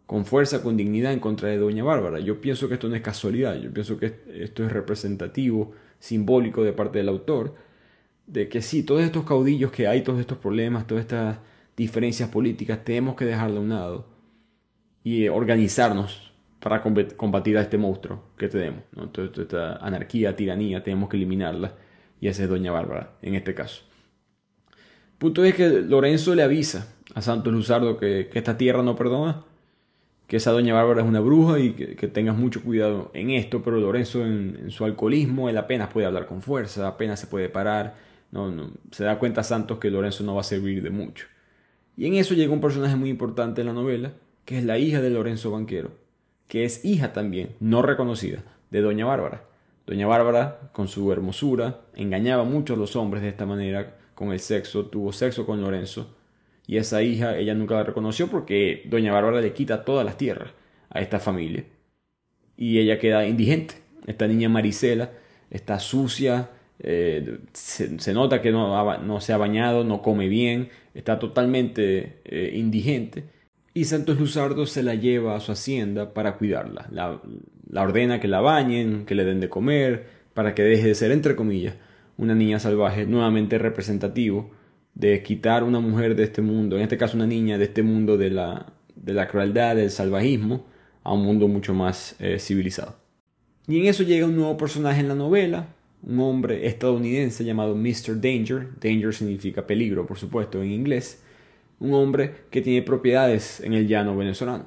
con 0.05 0.25
fuerza, 0.25 0.63
con 0.63 0.77
dignidad 0.77 1.11
en 1.11 1.19
contra 1.19 1.49
de 1.49 1.57
Doña 1.57 1.83
Bárbara. 1.83 2.19
Yo 2.19 2.39
pienso 2.39 2.67
que 2.67 2.75
esto 2.75 2.87
no 2.87 2.95
es 2.95 3.01
casualidad, 3.01 3.59
yo 3.59 3.71
pienso 3.73 3.97
que 3.97 4.13
esto 4.35 4.65
es 4.65 4.71
representativo, 4.71 5.73
simbólico 5.99 6.63
de 6.63 6.71
parte 6.71 6.99
del 6.99 7.09
autor, 7.09 7.55
de 8.27 8.49
que 8.49 8.61
sí, 8.61 8.83
todos 8.83 9.01
estos 9.01 9.23
caudillos 9.23 9.71
que 9.71 9.87
hay, 9.87 10.01
todos 10.01 10.19
estos 10.19 10.37
problemas, 10.37 10.85
todas 10.85 11.01
estas 11.01 11.37
diferencias 11.75 12.29
políticas, 12.29 12.83
tenemos 12.83 13.15
que 13.15 13.25
dejarlo 13.25 13.57
a 13.57 13.61
un 13.61 13.69
lado 13.69 14.05
y 15.03 15.29
organizarnos 15.29 16.33
para 16.59 16.81
combatir 16.81 17.57
a 17.57 17.61
este 17.61 17.77
monstruo 17.77 18.23
que 18.37 18.49
tenemos. 18.49 18.81
¿no? 18.91 19.09
Toda 19.09 19.29
esta 19.41 19.77
anarquía, 19.77 20.35
tiranía, 20.35 20.83
tenemos 20.83 21.09
que 21.09 21.15
eliminarla 21.15 21.75
y 22.19 22.27
esa 22.27 22.43
es 22.43 22.49
Doña 22.49 22.71
Bárbara 22.71 23.13
en 23.21 23.35
este 23.35 23.53
caso. 23.53 23.83
punto 25.17 25.45
es 25.45 25.55
que 25.55 25.69
Lorenzo 25.69 26.35
le 26.35 26.43
avisa 26.43 26.93
a 27.15 27.21
Santos 27.21 27.53
Luzardo 27.53 27.97
que, 27.97 28.29
esta 28.33 28.57
tierra 28.57 28.83
no 28.83 28.97
perdona, 28.97 29.43
que 30.27 30.37
esa 30.37 30.51
Doña 30.51 30.73
Bárbara 30.73 31.01
es 31.01 31.07
una 31.07 31.21
bruja 31.21 31.59
y 31.59 31.71
que, 31.71 32.07
tengas 32.07 32.35
mucho 32.35 32.61
cuidado 32.61 33.11
en 33.13 33.29
esto, 33.29 33.63
pero 33.63 33.79
Lorenzo 33.79 34.25
en, 34.25 34.59
en 34.63 34.71
su 34.71 34.83
alcoholismo, 34.83 35.47
él 35.47 35.57
apenas 35.57 35.87
puede 35.93 36.07
hablar 36.07 36.25
con 36.25 36.41
fuerza, 36.41 36.85
apenas 36.87 37.21
se 37.21 37.27
puede 37.27 37.47
parar 37.47 38.06
no, 38.31 38.51
no, 38.51 38.71
se 38.91 39.03
da 39.03 39.19
cuenta 39.19 39.43
Santos 39.43 39.79
que 39.79 39.89
Lorenzo 39.89 40.23
no 40.23 40.35
va 40.35 40.41
a 40.41 40.43
servir 40.43 40.83
de 40.83 40.89
mucho. 40.89 41.27
Y 41.95 42.05
en 42.05 42.15
eso 42.15 42.33
llega 42.33 42.53
un 42.53 42.61
personaje 42.61 42.95
muy 42.95 43.09
importante 43.09 43.61
en 43.61 43.67
la 43.67 43.73
novela, 43.73 44.13
que 44.45 44.57
es 44.57 44.63
la 44.63 44.77
hija 44.77 45.01
de 45.01 45.09
Lorenzo 45.09 45.51
Banquero, 45.51 45.91
que 46.47 46.63
es 46.63 46.85
hija 46.85 47.13
también, 47.13 47.55
no 47.59 47.81
reconocida, 47.81 48.43
de 48.69 48.81
Doña 48.81 49.05
Bárbara. 49.05 49.43
Doña 49.85 50.05
Bárbara, 50.05 50.69
con 50.73 50.87
su 50.87 51.11
hermosura, 51.11 51.81
engañaba 51.95 52.43
mucho 52.43 52.73
a 52.73 52.77
los 52.77 52.95
hombres 52.95 53.23
de 53.23 53.29
esta 53.29 53.45
manera 53.45 53.97
con 54.15 54.31
el 54.31 54.39
sexo, 54.39 54.85
tuvo 54.85 55.13
sexo 55.13 55.45
con 55.45 55.61
Lorenzo, 55.61 56.15
y 56.67 56.77
esa 56.77 57.01
hija 57.01 57.37
ella 57.37 57.55
nunca 57.55 57.75
la 57.75 57.83
reconoció 57.83 58.27
porque 58.27 58.83
Doña 58.85 59.13
Bárbara 59.13 59.39
le 59.39 59.53
quita 59.53 59.85
todas 59.85 60.05
las 60.05 60.17
tierras 60.17 60.51
a 60.89 60.99
esta 60.99 61.19
familia. 61.19 61.63
Y 62.57 62.79
ella 62.79 62.99
queda 62.99 63.25
indigente. 63.25 63.75
Esta 64.05 64.27
niña 64.27 64.49
Marisela 64.49 65.11
está 65.49 65.79
sucia, 65.79 66.49
eh, 66.79 67.39
se, 67.53 68.13
nota 68.13 68.41
que 68.41 68.51
no, 68.51 68.97
no, 68.99 69.21
se 69.21 69.33
ha 69.33 69.37
bañado, 69.37 69.83
no 69.83 70.01
come 70.01 70.27
bien, 70.27 70.69
está 70.93 71.19
totalmente 71.19 72.19
eh, 72.25 72.51
indigente. 72.55 73.25
Y 73.73 73.85
Santos 73.85 74.19
Luzardo 74.19 74.65
se 74.65 74.83
la 74.83 74.95
lleva 74.95 75.35
a 75.35 75.39
su 75.39 75.51
hacienda 75.51 76.13
para 76.13 76.37
cuidarla. 76.37 76.87
La, 76.91 77.21
ordena 77.81 78.19
que 78.19 78.27
la 78.27 78.41
bañen, 78.41 79.05
que 79.05 79.15
le 79.15 79.23
den 79.23 79.39
de 79.39 79.49
comer, 79.49 80.07
para 80.33 80.55
que 80.55 80.63
deje 80.63 80.87
de 80.87 80.95
ser, 80.95 81.11
entre 81.11 81.35
comillas, 81.35 81.75
una 82.17 82.33
niña 82.33 82.59
salvaje, 82.59 83.05
nuevamente 83.05 83.57
representativo 83.57 84.51
de 84.95 85.21
quitar 85.21 85.63
una 85.63 85.79
mujer 85.79 86.15
de 86.15 86.23
este 86.23 86.41
mundo, 86.41 86.75
en 86.75 86.81
este 86.81 86.97
caso 86.97 87.17
una 87.17 87.27
niña 87.27 87.59
de 87.59 87.65
este 87.65 87.83
mundo 87.83 88.17
de 88.17 88.31
la, 88.31 88.73
de 88.95 89.13
la 89.13 89.27
crueldad, 89.27 89.75
del 89.75 89.91
salvajismo, 89.91 90.65
a 91.03 91.13
un 91.13 91.23
mundo 91.23 91.47
mucho 91.47 91.75
más 91.75 92.15
eh, 92.19 92.39
civilizado. 92.39 92.95
Y 93.67 93.79
en 93.79 93.85
eso 93.85 94.03
llega 94.03 94.25
un 94.25 94.35
nuevo 94.35 94.57
personaje 94.57 95.01
en 95.01 95.07
la 95.07 95.15
novela, 95.15 95.67
un 96.03 96.19
hombre 96.19 96.67
estadounidense 96.67 97.43
llamado 97.43 97.75
Mr. 97.75 98.19
Danger, 98.21 98.69
Danger 98.79 99.13
significa 99.13 99.65
peligro 99.67 100.05
por 100.05 100.17
supuesto 100.17 100.61
en 100.61 100.71
inglés, 100.71 101.23
un 101.79 101.93
hombre 101.93 102.33
que 102.49 102.61
tiene 102.61 102.81
propiedades 102.81 103.59
en 103.59 103.73
el 103.73 103.87
llano 103.87 104.15
venezolano. 104.15 104.65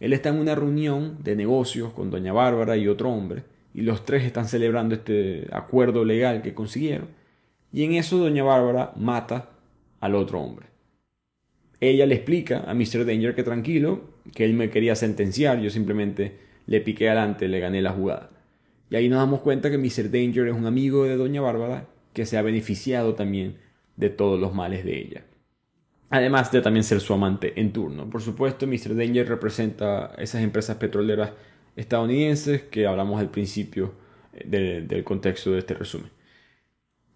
Él 0.00 0.12
está 0.12 0.30
en 0.30 0.38
una 0.38 0.54
reunión 0.54 1.18
de 1.22 1.36
negocios 1.36 1.92
con 1.92 2.10
doña 2.10 2.32
Bárbara 2.32 2.76
y 2.76 2.88
otro 2.88 3.10
hombre, 3.10 3.44
y 3.74 3.82
los 3.82 4.04
tres 4.04 4.24
están 4.24 4.48
celebrando 4.48 4.94
este 4.94 5.46
acuerdo 5.52 6.04
legal 6.04 6.42
que 6.42 6.54
consiguieron, 6.54 7.08
y 7.72 7.84
en 7.84 7.94
eso 7.94 8.18
doña 8.18 8.42
Bárbara 8.42 8.92
mata 8.96 9.50
al 10.00 10.14
otro 10.14 10.40
hombre. 10.40 10.66
Ella 11.80 12.06
le 12.06 12.14
explica 12.14 12.64
a 12.66 12.74
Mr. 12.74 13.04
Danger 13.06 13.34
que 13.34 13.42
tranquilo, 13.42 14.02
que 14.34 14.44
él 14.44 14.54
me 14.54 14.70
quería 14.70 14.94
sentenciar, 14.94 15.60
yo 15.60 15.70
simplemente 15.70 16.36
le 16.66 16.80
piqué 16.80 17.08
adelante, 17.08 17.48
le 17.48 17.60
gané 17.60 17.82
la 17.82 17.92
jugada. 17.92 18.31
Y 18.92 18.96
ahí 18.96 19.08
nos 19.08 19.20
damos 19.20 19.40
cuenta 19.40 19.70
que 19.70 19.78
Mr. 19.78 20.10
Danger 20.10 20.48
es 20.48 20.54
un 20.54 20.66
amigo 20.66 21.04
de 21.04 21.16
Doña 21.16 21.40
Bárbara 21.40 21.88
que 22.12 22.26
se 22.26 22.36
ha 22.36 22.42
beneficiado 22.42 23.14
también 23.14 23.56
de 23.96 24.10
todos 24.10 24.38
los 24.38 24.52
males 24.52 24.84
de 24.84 25.00
ella. 25.00 25.24
Además 26.10 26.52
de 26.52 26.60
también 26.60 26.84
ser 26.84 27.00
su 27.00 27.14
amante 27.14 27.58
en 27.58 27.72
turno. 27.72 28.10
Por 28.10 28.20
supuesto, 28.20 28.66
Mr. 28.66 28.94
Danger 28.94 29.26
representa 29.26 30.12
esas 30.18 30.42
empresas 30.42 30.76
petroleras 30.76 31.32
estadounidenses 31.74 32.64
que 32.64 32.86
hablamos 32.86 33.18
al 33.18 33.30
principio 33.30 33.94
eh, 34.34 34.84
del 34.86 35.04
contexto 35.04 35.52
de 35.52 35.60
este 35.60 35.72
resumen. 35.72 36.10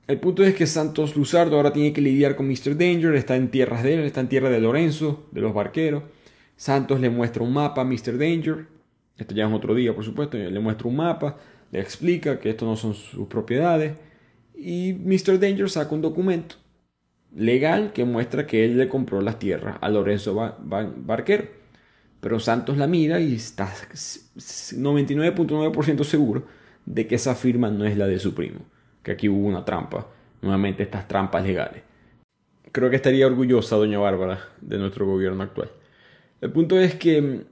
El 0.06 0.18
punto 0.18 0.44
es 0.44 0.54
que 0.54 0.66
Santos 0.66 1.14
Luzardo 1.14 1.56
ahora 1.56 1.74
tiene 1.74 1.92
que 1.92 2.00
lidiar 2.00 2.36
con 2.36 2.48
Mr. 2.48 2.74
Danger, 2.74 3.14
está 3.16 3.36
en 3.36 3.50
tierras 3.50 3.82
de 3.82 3.92
él, 3.92 4.00
está 4.00 4.20
en 4.20 4.30
tierra 4.30 4.48
de 4.48 4.60
Lorenzo, 4.60 5.28
de 5.30 5.42
los 5.42 5.52
barqueros. 5.52 6.04
Santos 6.56 7.00
le 7.00 7.10
muestra 7.10 7.42
un 7.42 7.52
mapa 7.52 7.82
a 7.82 7.84
Mr. 7.84 8.16
Danger, 8.16 8.66
esto 9.18 9.34
ya 9.34 9.46
es 9.46 9.52
otro 9.52 9.74
día 9.74 9.94
por 9.94 10.04
supuesto, 10.06 10.38
le 10.38 10.58
muestra 10.58 10.88
un 10.88 10.96
mapa, 10.96 11.36
le 11.72 11.80
explica 11.80 12.38
que 12.38 12.50
esto 12.50 12.64
no 12.64 12.76
son 12.76 12.94
sus 12.94 13.26
propiedades 13.28 13.94
y 14.54 14.94
Mr. 14.94 15.38
Danger 15.38 15.68
saca 15.68 15.94
un 15.94 16.02
documento 16.02 16.56
legal 17.34 17.92
que 17.92 18.04
muestra 18.04 18.46
que 18.46 18.64
él 18.64 18.78
le 18.78 18.88
compró 18.88 19.20
las 19.20 19.38
tierras 19.38 19.76
a 19.80 19.88
Lorenzo 19.88 20.34
Barquero. 20.58 21.44
Pero 22.20 22.40
Santos 22.40 22.78
la 22.78 22.86
mira 22.86 23.20
y 23.20 23.34
está 23.34 23.66
99.9% 23.66 26.02
seguro 26.02 26.46
de 26.86 27.06
que 27.06 27.16
esa 27.16 27.34
firma 27.34 27.70
no 27.70 27.84
es 27.84 27.96
la 27.96 28.06
de 28.06 28.18
su 28.18 28.34
primo, 28.34 28.60
que 29.02 29.12
aquí 29.12 29.28
hubo 29.28 29.46
una 29.46 29.64
trampa, 29.64 30.08
nuevamente 30.40 30.82
estas 30.82 31.06
trampas 31.06 31.44
legales. 31.44 31.82
Creo 32.72 32.90
que 32.90 32.96
estaría 32.96 33.26
orgullosa 33.26 33.76
doña 33.76 33.98
Bárbara 33.98 34.40
de 34.60 34.78
nuestro 34.78 35.06
gobierno 35.06 35.42
actual. 35.42 35.70
El 36.40 36.52
punto 36.52 36.80
es 36.80 36.94
que 36.94 37.44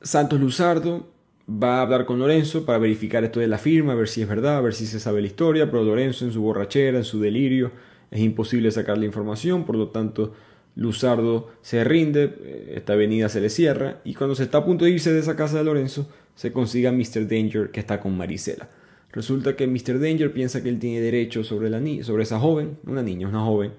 Santos 0.00 0.40
Luzardo 0.40 1.12
va 1.48 1.78
a 1.78 1.82
hablar 1.82 2.06
con 2.06 2.18
Lorenzo 2.18 2.64
para 2.64 2.78
verificar 2.78 3.22
esto 3.24 3.40
de 3.40 3.46
la 3.46 3.58
firma, 3.58 3.92
a 3.92 3.96
ver 3.96 4.08
si 4.08 4.22
es 4.22 4.28
verdad, 4.28 4.56
a 4.56 4.60
ver 4.60 4.74
si 4.74 4.86
se 4.86 4.98
sabe 4.98 5.20
la 5.20 5.28
historia, 5.28 5.70
pero 5.70 5.84
Lorenzo 5.84 6.24
en 6.24 6.32
su 6.32 6.42
borrachera, 6.42 6.98
en 6.98 7.04
su 7.04 7.20
delirio, 7.20 7.70
es 8.10 8.20
imposible 8.20 8.70
sacar 8.70 8.98
la 8.98 9.04
información, 9.04 9.64
por 9.64 9.76
lo 9.76 9.88
tanto 9.88 10.32
Luzardo 10.74 11.50
se 11.62 11.84
rinde, 11.84 12.34
eh, 12.42 12.74
esta 12.76 12.94
avenida 12.94 13.28
se 13.28 13.40
le 13.40 13.48
cierra 13.48 14.00
y 14.04 14.14
cuando 14.14 14.34
se 14.34 14.44
está 14.44 14.58
a 14.58 14.64
punto 14.64 14.84
de 14.84 14.90
irse 14.90 15.12
de 15.12 15.20
esa 15.20 15.36
casa 15.36 15.58
de 15.58 15.64
Lorenzo, 15.64 16.08
se 16.34 16.52
consigue 16.52 16.88
a 16.88 16.92
Mr. 16.92 17.26
Danger 17.28 17.70
que 17.70 17.80
está 17.80 18.00
con 18.00 18.16
Marisela. 18.16 18.68
Resulta 19.12 19.56
que 19.56 19.66
Mr. 19.66 19.98
Danger 19.98 20.32
piensa 20.32 20.62
que 20.62 20.68
él 20.68 20.78
tiene 20.78 21.00
derecho 21.00 21.44
sobre, 21.44 21.70
la 21.70 21.80
sobre 22.04 22.24
esa 22.24 22.38
joven, 22.38 22.76
una 22.86 23.02
niña, 23.02 23.28
una 23.28 23.40
joven, 23.40 23.72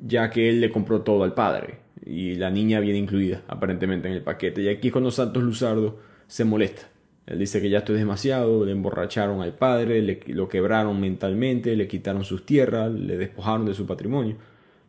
ya 0.00 0.30
que 0.30 0.48
él 0.48 0.60
le 0.60 0.70
compró 0.70 1.02
todo 1.02 1.24
al 1.24 1.34
padre 1.34 1.80
y 2.06 2.36
la 2.36 2.50
niña 2.50 2.78
viene 2.78 2.98
incluida 2.98 3.42
aparentemente 3.48 4.06
en 4.06 4.14
el 4.14 4.22
paquete. 4.22 4.62
Y 4.62 4.68
aquí 4.68 4.88
es 4.88 4.92
cuando 4.92 5.10
Santos 5.10 5.42
Luzardo 5.42 5.98
se 6.30 6.44
molesta. 6.44 6.88
Él 7.26 7.40
dice 7.40 7.60
que 7.60 7.68
ya 7.68 7.78
esto 7.78 7.92
es 7.92 7.98
demasiado, 7.98 8.64
le 8.64 8.72
emborracharon 8.72 9.42
al 9.42 9.52
padre, 9.52 10.00
le, 10.00 10.20
lo 10.28 10.48
quebraron 10.48 11.00
mentalmente, 11.00 11.74
le 11.74 11.88
quitaron 11.88 12.24
sus 12.24 12.46
tierras, 12.46 12.90
le 12.92 13.16
despojaron 13.16 13.66
de 13.66 13.74
su 13.74 13.84
patrimonio. 13.84 14.36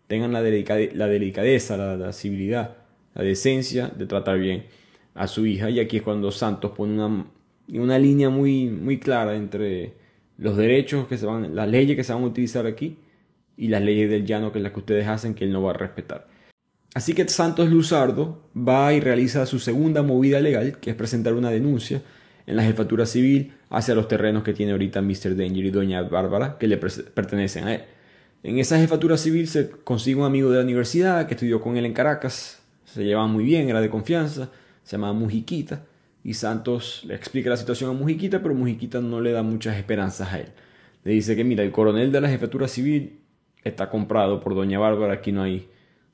Tengan 0.05 0.33
la, 0.33 0.41
delicadeza, 0.43 1.77
la, 1.77 2.13
civilidad, 2.13 2.77
la 3.15 3.23
decencia 3.23 3.87
de 3.87 4.05
tratar 4.05 4.37
bien 4.37 4.65
a 5.15 5.27
su 5.27 5.45
hija. 5.47 5.69
Y 5.71 5.79
aquí 5.79 5.97
es 5.97 6.03
cuando 6.03 6.31
Santos 6.31 6.71
pone 6.71 6.93
una, 6.93 7.25
una 7.73 7.97
línea 7.97 8.29
muy, 8.29 8.69
muy 8.69 8.99
clara 8.99 9.35
entre 9.35 9.95
los 10.37 10.55
derechos 10.57 11.07
que 11.07 11.17
se 11.17 11.25
van, 11.25 11.55
las 11.55 11.69
leyes 11.69 11.95
que 11.95 12.03
se 12.03 12.13
van 12.13 12.23
a 12.23 12.27
utilizar 12.27 12.67
aquí 12.67 12.97
y 13.57 13.67
las 13.67 13.81
leyes 13.81 14.09
del 14.09 14.25
llano 14.25 14.51
que 14.51 14.59
las 14.59 14.73
que 14.73 14.79
ustedes 14.79 15.07
hacen 15.07 15.33
que 15.33 15.45
él 15.45 15.51
no 15.51 15.63
va 15.63 15.71
a 15.71 15.73
respetar. 15.75 16.27
Así 16.93 17.13
que 17.13 17.27
Santos 17.27 17.69
Luzardo 17.69 18.49
va 18.55 18.93
y 18.93 18.99
realiza 18.99 19.45
su 19.45 19.59
segunda 19.59 20.03
movida 20.03 20.41
legal, 20.41 20.77
que 20.79 20.89
es 20.89 20.95
presentar 20.95 21.33
una 21.33 21.49
denuncia 21.49 22.01
en 22.45 22.57
la 22.57 22.63
jefatura 22.63 23.05
civil 23.05 23.53
hacia 23.69 23.95
los 23.95 24.09
terrenos 24.09 24.43
que 24.43 24.53
tiene 24.53 24.73
ahorita 24.73 25.01
Mr. 25.01 25.35
Danger 25.35 25.65
y 25.65 25.71
Doña 25.71 26.01
Bárbara, 26.01 26.57
que 26.57 26.67
le 26.67 26.77
pertenecen 26.77 27.65
a 27.65 27.75
él. 27.75 27.83
En 28.43 28.59
esa 28.59 28.77
jefatura 28.77 29.17
civil 29.17 29.47
se 29.47 29.69
consigue 29.69 30.19
un 30.19 30.25
amigo 30.25 30.49
de 30.49 30.57
la 30.57 30.63
universidad 30.63 31.27
que 31.27 31.35
estudió 31.35 31.61
con 31.61 31.77
él 31.77 31.85
en 31.85 31.93
Caracas, 31.93 32.61
se 32.83 33.05
llevaban 33.05 33.31
muy 33.31 33.45
bien, 33.45 33.69
era 33.69 33.79
de 33.79 33.89
confianza, 33.89 34.49
se 34.83 34.97
llamaba 34.97 35.13
Mujiquita, 35.13 35.85
y 36.23 36.33
Santos 36.33 37.03
le 37.05 37.15
explica 37.15 37.49
la 37.49 37.57
situación 37.57 37.91
a 37.91 37.93
Mujiquita, 37.93 38.41
pero 38.41 38.53
Mujiquita 38.53 38.99
no 38.99 39.21
le 39.21 39.31
da 39.31 39.43
muchas 39.43 39.77
esperanzas 39.77 40.33
a 40.33 40.39
él. 40.39 40.47
Le 41.03 41.13
dice 41.13 41.35
que 41.35 41.43
mira, 41.43 41.63
el 41.63 41.71
coronel 41.71 42.11
de 42.11 42.19
la 42.19 42.29
jefatura 42.29 42.67
civil 42.67 43.19
está 43.63 43.89
comprado 43.89 44.41
por 44.41 44.55
Doña 44.55 44.79
Bárbara, 44.79 45.13
aquí 45.13 45.31
no 45.31 45.43
hay 45.43 45.69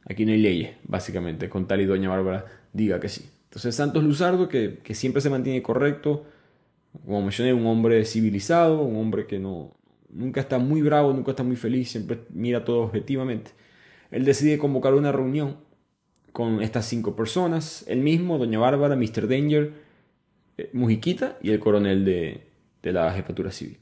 Aquí 0.10 0.26
no 0.26 0.32
hay 0.32 0.40
leyes, 0.40 0.76
básicamente, 0.84 1.50
con 1.50 1.68
tal 1.68 1.82
y 1.82 1.86
doña 1.86 2.10
Bárbara 2.10 2.46
diga 2.72 3.00
que 3.00 3.10
sí. 3.10 3.30
Entonces 3.46 3.76
Santos 3.76 4.04
Luzardo, 4.04 4.48
que, 4.48 4.80
siempre 4.94 5.22
se 5.22 5.30
mantiene 5.30 5.62
correcto, 5.62 6.26
como 7.06 7.22
mencioné, 7.22 7.54
un 7.54 7.66
hombre 7.66 8.06
civilizado, 8.06 8.82
un 8.82 8.98
hombre 8.98 9.26
que 9.26 9.40
no, 9.40 9.76
nunca 10.10 10.42
está 10.42 10.60
muy 10.60 10.82
bravo, 10.82 11.14
nunca 11.14 11.32
está 11.32 11.44
muy 11.44 11.56
feliz, 11.56 11.92
siempre 11.92 12.20
mira 12.30 12.64
todo 12.64 12.82
objetivamente. 12.82 13.52
Él 14.12 14.26
decide 14.26 14.58
convocar 14.58 14.94
una 14.94 15.12
reunión 15.12 15.58
con 16.32 16.62
estas 16.62 16.86
cinco 16.86 17.16
personas, 17.16 17.84
él 17.88 18.00
mismo, 18.00 18.38
doña 18.38 18.60
Bárbara, 18.60 18.96
Mr. 18.96 19.28
Danger, 19.28 19.74
eh, 20.58 20.70
Mujiquita 20.72 21.38
y 21.42 21.52
el 21.52 21.60
coronel 21.60 22.06
de, 22.06 22.42
de 22.82 22.92
la 22.94 23.12
jefatura 23.12 23.52
civil. 23.52 23.78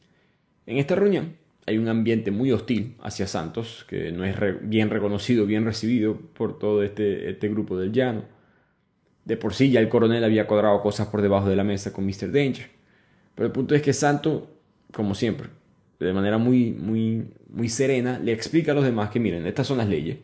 En 0.65 0.77
esta 0.77 0.95
reunión, 0.95 1.35
hay 1.67 1.77
un 1.77 1.87
ambiente 1.87 2.31
muy 2.31 2.51
hostil 2.51 2.95
hacia 3.01 3.27
Santos, 3.27 3.85
que 3.89 4.11
no 4.11 4.23
es 4.23 4.35
bien 4.61 4.89
reconocido, 4.89 5.45
bien 5.45 5.65
recibido 5.65 6.15
por 6.15 6.59
todo 6.59 6.83
este, 6.83 7.29
este 7.29 7.49
grupo 7.49 7.77
del 7.77 7.91
llano. 7.91 8.23
De 9.23 9.35
por 9.35 9.55
sí 9.55 9.71
ya 9.71 9.79
el 9.79 9.89
coronel 9.89 10.23
había 10.23 10.45
cuadrado 10.45 10.81
cosas 10.81 11.07
por 11.07 11.23
debajo 11.23 11.49
de 11.49 11.55
la 11.55 11.63
mesa 11.63 11.91
con 11.91 12.05
Mr. 12.05 12.31
Danger. 12.31 12.69
Pero 13.33 13.47
el 13.47 13.51
punto 13.51 13.73
es 13.73 13.81
que 13.81 13.93
Santos, 13.93 14.43
como 14.93 15.15
siempre, 15.15 15.49
de 15.99 16.13
manera 16.13 16.37
muy, 16.37 16.71
muy, 16.71 17.25
muy 17.49 17.69
serena, 17.69 18.19
le 18.19 18.31
explica 18.31 18.73
a 18.73 18.75
los 18.75 18.83
demás 18.83 19.09
que 19.09 19.19
miren, 19.19 19.47
estas 19.47 19.65
son 19.65 19.79
las 19.79 19.89
leyes. 19.89 20.19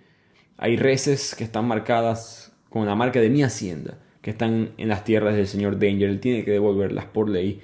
Hay 0.57 0.77
reces 0.77 1.33
que 1.33 1.43
están 1.43 1.67
marcadas 1.67 2.55
con 2.69 2.85
la 2.85 2.93
marca 2.93 3.19
de 3.19 3.31
mi 3.31 3.41
hacienda, 3.41 3.97
que 4.21 4.29
están 4.29 4.73
en 4.77 4.87
las 4.87 5.03
tierras 5.03 5.35
del 5.35 5.47
señor 5.47 5.79
Danger. 5.79 6.09
Él 6.09 6.19
tiene 6.19 6.45
que 6.45 6.51
devolverlas 6.51 7.05
por 7.05 7.29
ley 7.29 7.61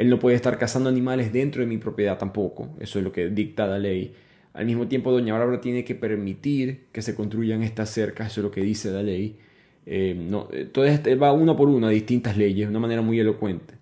él 0.00 0.08
no 0.08 0.18
puede 0.18 0.34
estar 0.34 0.56
cazando 0.56 0.88
animales 0.88 1.30
dentro 1.30 1.60
de 1.60 1.66
mi 1.66 1.76
propiedad 1.76 2.16
tampoco. 2.16 2.70
Eso 2.80 2.98
es 2.98 3.04
lo 3.04 3.12
que 3.12 3.28
dicta 3.28 3.66
la 3.66 3.78
ley. 3.78 4.14
Al 4.54 4.64
mismo 4.64 4.88
tiempo, 4.88 5.12
Doña 5.12 5.34
Bárbara 5.34 5.60
tiene 5.60 5.84
que 5.84 5.94
permitir 5.94 6.86
que 6.90 7.02
se 7.02 7.14
construyan 7.14 7.62
estas 7.62 7.90
cercas. 7.90 8.32
Eso 8.32 8.40
es 8.40 8.44
lo 8.44 8.50
que 8.50 8.62
dice 8.62 8.90
la 8.90 9.02
ley. 9.02 9.36
Eh, 9.84 10.14
no, 10.18 10.48
eh, 10.52 10.64
todo 10.64 10.86
este 10.86 11.14
va 11.16 11.32
uno 11.32 11.54
por 11.54 11.68
uno 11.68 11.86
a 11.86 11.90
distintas 11.90 12.38
leyes, 12.38 12.66
de 12.66 12.70
una 12.70 12.80
manera 12.80 13.02
muy 13.02 13.20
elocuente. 13.20 13.74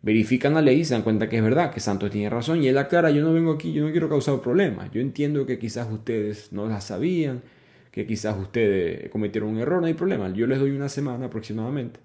Verifican 0.00 0.54
la 0.54 0.62
ley 0.62 0.80
y 0.80 0.84
se 0.86 0.94
dan 0.94 1.02
cuenta 1.02 1.28
que 1.28 1.36
es 1.36 1.42
verdad, 1.42 1.70
que 1.74 1.80
Santos 1.80 2.10
tiene 2.10 2.30
razón. 2.30 2.62
Y 2.62 2.68
él 2.68 2.78
aclara, 2.78 3.10
yo 3.10 3.22
no 3.22 3.34
vengo 3.34 3.52
aquí, 3.52 3.74
yo 3.74 3.84
no 3.84 3.90
quiero 3.90 4.08
causar 4.08 4.40
problemas. 4.40 4.90
Yo 4.92 5.02
entiendo 5.02 5.44
que 5.44 5.58
quizás 5.58 5.92
ustedes 5.92 6.54
no 6.54 6.68
las 6.68 6.84
sabían, 6.84 7.42
que 7.90 8.06
quizás 8.06 8.38
ustedes 8.38 9.10
cometieron 9.10 9.50
un 9.50 9.58
error, 9.58 9.82
no 9.82 9.88
hay 9.88 9.94
problema. 9.94 10.32
Yo 10.32 10.46
les 10.46 10.58
doy 10.58 10.70
una 10.70 10.88
semana 10.88 11.26
aproximadamente 11.26 12.00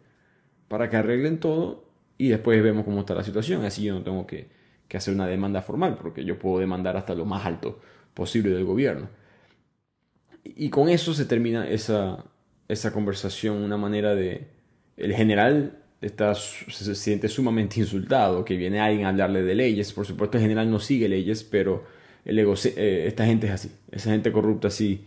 para 0.68 0.90
que 0.90 0.98
arreglen 0.98 1.40
todo 1.40 1.85
y 2.18 2.30
después 2.30 2.62
vemos 2.64 2.86
cómo 2.86 3.02
está 3.02 3.14
la 3.14 3.24
situación. 3.24 3.66
Así 3.66 3.84
yo 3.84 3.94
no 3.94 4.04
tengo 4.04 4.26
que, 4.26 4.48
hacer 4.94 5.14
una 5.14 5.28
demanda 5.28 5.62
formal, 5.62 5.98
porque 6.02 6.24
yo 6.24 6.40
puedo 6.40 6.60
demandar 6.60 6.96
hasta 6.96 7.14
lo 7.16 7.26
más 7.26 7.46
alto 7.46 7.82
posible 8.14 8.52
del 8.52 8.64
gobierno. 8.64 9.10
Y 10.44 10.70
con 10.70 10.88
eso 10.88 11.14
se 11.14 11.26
termina 11.26 11.68
esa, 11.68 12.24
esa 12.70 12.94
conversación, 12.94 13.58
una 13.58 13.78
manera 13.78 14.16
de... 14.16 14.48
El 14.96 15.14
general 15.14 15.80
está, 16.00 16.34
se 16.34 16.96
siente 16.96 17.28
sumamente 17.28 17.80
insultado, 17.80 18.46
que 18.46 18.56
viene 18.56 18.80
alguien 18.80 19.06
a 19.06 19.10
hablarle 19.10 19.44
de 19.44 19.56
leyes. 19.56 19.92
Por 19.92 20.06
supuesto, 20.06 20.38
el 20.38 20.44
general 20.44 20.72
no 20.72 20.80
sigue 20.80 21.10
leyes, 21.10 21.44
pero 21.44 21.84
eh, 22.26 23.04
esta 23.08 23.26
gente 23.26 23.48
es 23.48 23.54
así. 23.54 23.72
Esa 23.92 24.12
gente 24.12 24.32
corrupta 24.32 24.70
así, 24.70 25.06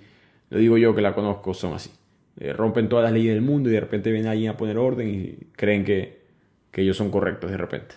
lo 0.50 0.58
digo 0.58 0.76
yo 0.76 0.94
que 0.94 1.02
la 1.02 1.14
conozco, 1.14 1.54
son 1.54 1.72
así. 1.72 1.90
Eh, 2.40 2.52
rompen 2.52 2.88
todas 2.88 3.04
las 3.04 3.12
leyes 3.12 3.34
del 3.34 3.42
mundo 3.42 3.68
y 3.68 3.72
de 3.72 3.80
repente 3.80 4.12
viene 4.12 4.28
alguien 4.28 4.50
a 4.50 4.56
poner 4.56 4.78
orden 4.78 5.08
y 5.08 5.46
creen 5.56 5.84
que 5.84 6.17
que 6.70 6.82
ellos 6.82 6.96
son 6.96 7.10
correctos 7.10 7.50
de 7.50 7.56
repente. 7.56 7.96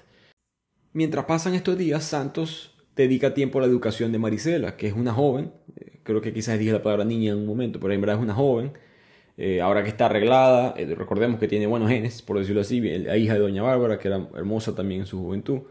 Mientras 0.93 1.25
pasan 1.25 1.53
estos 1.53 1.77
días, 1.77 2.03
Santos 2.03 2.75
dedica 2.95 3.34
tiempo 3.34 3.60
a 3.60 3.62
la 3.62 3.67
educación 3.67 4.12
de 4.12 4.19
Marisela, 4.19 4.75
que 4.75 4.88
es 4.88 4.93
una 4.93 5.13
joven, 5.13 5.51
eh, 5.75 5.99
creo 6.03 6.21
que 6.21 6.34
quizás 6.34 6.60
dije 6.60 6.71
la 6.71 6.84
palabra 6.84 7.05
niña 7.05 7.31
en 7.31 7.39
un 7.39 7.45
momento, 7.45 7.79
pero 7.79 7.93
en 7.93 8.01
verdad 8.01 8.17
es 8.17 8.21
una 8.21 8.34
joven, 8.34 8.73
eh, 9.38 9.62
ahora 9.62 9.84
que 9.84 9.89
está 9.89 10.07
arreglada, 10.07 10.73
eh, 10.77 10.93
recordemos 10.95 11.39
que 11.39 11.47
tiene 11.47 11.65
buenos 11.67 11.89
genes, 11.89 12.21
por 12.21 12.38
decirlo 12.38 12.62
así, 12.62 12.81
la 12.81 13.17
hija 13.17 13.34
de 13.34 13.39
Doña 13.39 13.63
Bárbara, 13.63 13.97
que 13.97 14.07
era 14.10 14.27
hermosa 14.36 14.75
también 14.75 15.01
en 15.01 15.07
su 15.07 15.19
juventud, 15.19 15.62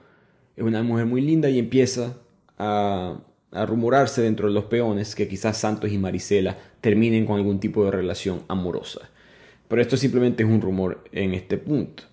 es 0.56 0.64
una 0.64 0.82
mujer 0.82 1.06
muy 1.06 1.20
linda 1.20 1.48
y 1.48 1.58
empieza 1.58 2.16
a, 2.58 3.20
rumorarse 3.52 4.22
dentro 4.22 4.46
de 4.46 4.54
los 4.54 4.64
peones 4.64 5.14
que 5.14 5.26
quizás 5.26 5.56
Santos 5.56 5.90
y 5.90 5.98
Marisela 5.98 6.56
terminen 6.80 7.26
con 7.26 7.36
algún 7.36 7.58
tipo 7.58 7.84
de 7.84 7.90
relación 7.90 8.42
amorosa. 8.46 9.10
Pero 9.68 9.82
esto 9.82 9.96
simplemente 9.96 10.42
es 10.42 10.48
un 10.48 10.60
rumor 10.60 11.02
en 11.12 11.34
este 11.34 11.58
punto. 11.58 12.04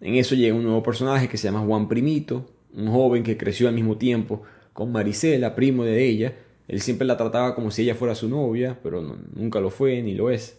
En 0.00 0.14
eso 0.14 0.34
llega 0.34 0.54
un 0.54 0.64
nuevo 0.64 0.82
personaje 0.82 1.28
que 1.28 1.36
se 1.36 1.48
llama 1.48 1.60
Juan 1.60 1.88
Primito, 1.88 2.46
un 2.74 2.88
joven 2.88 3.22
que 3.22 3.36
creció 3.36 3.68
al 3.68 3.74
mismo 3.74 3.98
tiempo 3.98 4.42
con 4.72 4.92
Marisela, 4.92 5.54
primo 5.54 5.84
de 5.84 6.04
ella. 6.04 6.34
Él 6.68 6.80
siempre 6.80 7.06
la 7.06 7.16
trataba 7.16 7.54
como 7.54 7.70
si 7.70 7.82
ella 7.82 7.94
fuera 7.94 8.14
su 8.14 8.28
novia, 8.28 8.78
pero 8.82 9.02
nunca 9.34 9.60
lo 9.60 9.70
fue 9.70 10.00
ni 10.02 10.14
lo 10.14 10.30
es. 10.30 10.58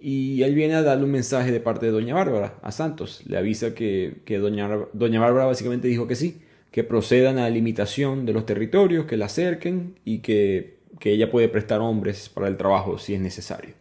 Y 0.00 0.42
él 0.42 0.54
viene 0.54 0.74
a 0.74 0.82
darle 0.82 1.04
un 1.04 1.10
mensaje 1.10 1.50
de 1.50 1.60
parte 1.60 1.86
de 1.86 1.92
Doña 1.92 2.14
Bárbara 2.14 2.54
a 2.62 2.70
Santos. 2.70 3.22
Le 3.26 3.36
avisa 3.36 3.74
que, 3.74 4.22
Doña, 4.26 4.86
Doña 4.92 5.20
Bárbara 5.20 5.46
básicamente 5.46 5.88
dijo 5.88 6.06
que 6.06 6.14
sí, 6.14 6.40
que 6.70 6.84
procedan 6.84 7.38
a 7.38 7.42
la 7.42 7.50
limitación 7.50 8.24
de 8.24 8.32
los 8.32 8.46
territorios, 8.46 9.06
que 9.06 9.16
la 9.16 9.26
acerquen 9.26 9.96
y 10.04 10.18
que, 10.18 10.78
que 11.00 11.12
ella 11.12 11.30
puede 11.30 11.48
prestar 11.48 11.80
hombres 11.80 12.28
para 12.28 12.46
el 12.46 12.56
trabajo 12.56 12.98
si 12.98 13.14
es 13.14 13.20
necesario. 13.20 13.74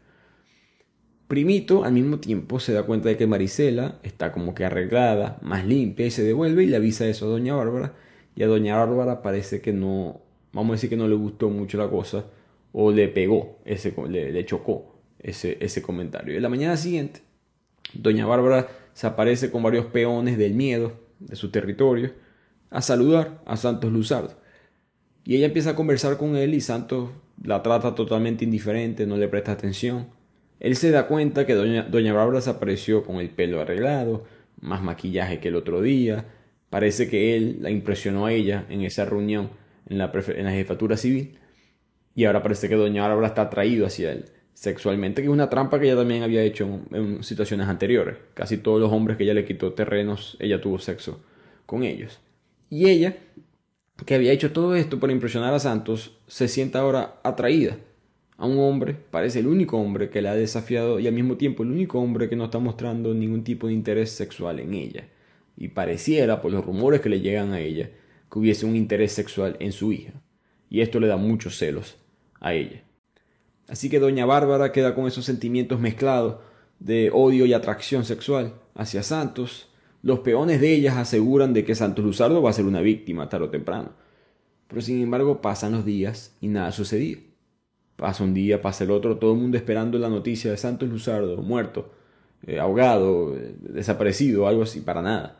Primito 1.27 1.83
al 1.83 1.91
mismo 1.91 2.19
tiempo 2.19 2.59
se 2.59 2.71
da 2.71 2.83
cuenta 2.83 3.09
de 3.09 3.17
que 3.17 3.27
Marisela 3.27 3.99
está 4.03 4.31
como 4.31 4.55
que 4.55 4.63
arreglada, 4.63 5.37
más 5.41 5.65
limpia 5.65 6.05
y 6.05 6.11
se 6.11 6.23
devuelve 6.23 6.63
y 6.63 6.67
le 6.67 6.77
avisa 6.77 7.05
eso 7.05 7.25
a 7.25 7.29
Doña 7.29 7.53
Bárbara. 7.53 7.93
Y 8.35 8.43
a 8.43 8.47
Doña 8.47 8.77
Bárbara 8.77 9.21
parece 9.21 9.59
que 9.59 9.73
no, 9.73 10.21
vamos 10.53 10.71
a 10.71 10.75
decir 10.75 10.89
que 10.89 10.95
no 10.95 11.07
le 11.07 11.15
gustó 11.15 11.49
mucho 11.49 11.77
la 11.77 11.89
cosa 11.89 12.25
o 12.71 12.91
le 12.91 13.09
pegó, 13.09 13.59
ese, 13.65 13.93
le, 14.07 14.45
chocó 14.45 14.95
ese, 15.19 15.57
ese 15.59 15.81
comentario. 15.81 16.33
Y 16.33 16.37
en 16.37 16.43
la 16.43 16.49
mañana 16.49 16.77
siguiente, 16.77 17.21
Doña 17.93 18.25
Bárbara 18.25 18.67
se 18.93 19.07
aparece 19.07 19.51
con 19.51 19.63
varios 19.63 19.87
peones 19.87 20.37
del 20.37 20.53
miedo 20.53 20.93
de 21.19 21.35
su 21.35 21.51
territorio 21.51 22.11
a 22.69 22.81
saludar 22.81 23.41
a 23.45 23.57
Santos 23.57 23.91
Luzardo. 23.91 24.35
Y 25.25 25.35
ella 25.35 25.47
empieza 25.47 25.71
a 25.71 25.75
conversar 25.75 26.17
con 26.17 26.37
él 26.37 26.53
y 26.53 26.61
Santos 26.61 27.09
la 27.43 27.61
trata 27.61 27.95
totalmente 27.95 28.45
indiferente, 28.45 29.05
no 29.05 29.17
le 29.17 29.27
presta 29.27 29.51
atención. 29.51 30.07
Él 30.59 30.75
se 30.75 30.91
da 30.91 31.07
cuenta 31.07 31.45
que 31.45 31.53
doña, 31.53 31.83
doña 31.83 32.13
Bárbara 32.13 32.41
se 32.41 32.49
apareció 32.49 33.03
con 33.03 33.17
el 33.17 33.29
pelo 33.29 33.61
arreglado, 33.61 34.25
más 34.59 34.81
maquillaje 34.81 35.39
que 35.39 35.49
el 35.49 35.55
otro 35.55 35.81
día. 35.81 36.25
Parece 36.69 37.09
que 37.09 37.35
él 37.35 37.57
la 37.61 37.69
impresionó 37.69 38.25
a 38.25 38.33
ella 38.33 38.65
en 38.69 38.81
esa 38.81 39.05
reunión 39.05 39.51
en 39.87 39.97
la, 39.99 40.11
en 40.13 40.45
la 40.45 40.51
jefatura 40.51 40.97
civil. 40.97 41.37
Y 42.15 42.25
ahora 42.25 42.41
parece 42.41 42.67
que 42.67 42.75
doña 42.75 43.07
Bárbara 43.07 43.27
está 43.27 43.43
atraído 43.43 43.85
hacia 43.85 44.11
él 44.11 44.25
sexualmente, 44.53 45.21
que 45.21 45.27
es 45.27 45.31
una 45.31 45.51
trampa 45.51 45.79
que 45.79 45.85
ella 45.85 45.97
también 45.97 46.23
había 46.23 46.41
hecho 46.41 46.81
en, 46.91 47.23
situaciones 47.23 47.67
anteriores. 47.67 48.17
Casi 48.33 48.57
todos 48.57 48.81
los 48.81 48.91
hombres 48.91 49.15
que 49.17 49.23
ella 49.23 49.35
le 49.35 49.45
quitó 49.45 49.73
terrenos, 49.73 50.35
ella 50.39 50.59
tuvo 50.59 50.79
sexo 50.79 51.21
con 51.67 51.83
ellos. 51.83 52.19
Y 52.69 52.89
ella, 52.89 53.17
que 54.03 54.15
había 54.15 54.31
hecho 54.31 54.51
todo 54.51 54.75
esto 54.75 54.99
para 54.99 55.13
impresionar 55.13 55.53
a 55.53 55.59
Santos, 55.59 56.17
se 56.25 56.47
siente 56.47 56.79
ahora 56.79 57.19
atraída 57.23 57.77
a 58.38 58.45
un 58.45 58.60
hombre, 58.60 58.93
parece 58.93 59.39
el 59.39 59.47
único 59.47 59.78
hombre 59.78 60.10
que 60.10 60.21
la 60.21 60.32
ha 60.32 60.36
desafiado 60.36 61.00
y 61.00 61.08
al 61.08 61.13
mismo 61.13 61.38
tiempo 61.38 61.63
el 61.63 61.71
único 61.71 62.00
hombre 62.00 62.30
que 62.30 62.36
no 62.36 62.45
está 62.45 62.60
mostrando 62.60 63.13
ningún 63.13 63.43
tipo 63.43 63.67
de 63.67 63.73
interés 63.73 64.12
sexual 64.12 64.60
en 64.60 64.76
ella. 64.76 65.08
Y 65.58 65.69
pareciera, 65.69 66.40
por 66.40 66.52
los 66.52 66.63
rumores 66.63 67.02
que 67.02 67.10
le 67.10 67.19
llegan 67.19 67.52
a 67.52 67.60
ella, 67.60 67.90
que 68.31 68.40
hubiese 68.40 68.67
un 68.67 68.75
interés 68.75 69.12
sexual 69.12 69.58
en 69.60 69.71
su 69.71 69.92
hija. 69.92 70.13
Y 70.69 70.81
esto 70.81 71.00
le 71.00 71.08
da 71.08 71.17
muchos 71.17 71.58
celos 71.58 71.96
a 72.40 72.54
ella. 72.54 72.83
Así 73.67 73.90
que 73.90 74.00
doña 74.00 74.25
Bárbara 74.27 74.71
queda 74.71 74.94
con 74.94 75.08
esos 75.08 75.25
sentimientos 75.25 75.79
mezclados 75.79 76.38
de 76.79 77.10
odio 77.12 77.48
y 77.48 77.54
atracción 77.54 78.06
sexual 78.06 78.54
hacia 78.75 79.02
Santos. 79.02 79.69
Los 80.04 80.19
peones 80.19 80.62
de 80.62 80.73
ellas 80.73 80.96
aseguran 80.96 81.54
de 81.54 81.65
que 81.65 81.73
Santos 81.73 82.06
Luzardo 82.06 82.44
va 82.44 82.52
a 82.52 82.54
ser 82.54 82.65
una 82.65 82.81
víctima 82.81 83.29
tarde 83.29 83.46
o 83.46 83.50
temprano. 83.50 83.94
Pero 84.67 84.81
sin 84.81 85.02
embargo 85.02 85.42
pasan 85.42 85.71
los 85.71 85.85
días 85.85 86.35
y 86.40 86.50
nada 86.50 86.71
sucedía. 86.71 87.17
Pasa 87.98 88.23
un 88.23 88.35
día, 88.35 88.62
pasa 88.62 88.83
el 88.83 88.91
otro, 88.91 89.17
todo 89.17 89.33
el 89.33 89.39
mundo 89.39 89.58
esperando 89.58 89.98
la 89.98 90.08
noticia 90.08 90.52
de 90.52 90.58
Santos 90.58 90.87
Luzardo, 90.87 91.35
muerto, 91.41 91.91
eh, 92.45 92.60
ahogado, 92.60 93.35
eh, 93.35 93.56
desaparecido, 93.60 94.48
algo 94.48 94.62
así, 94.63 94.81
para 94.81 95.02
nada. 95.02 95.39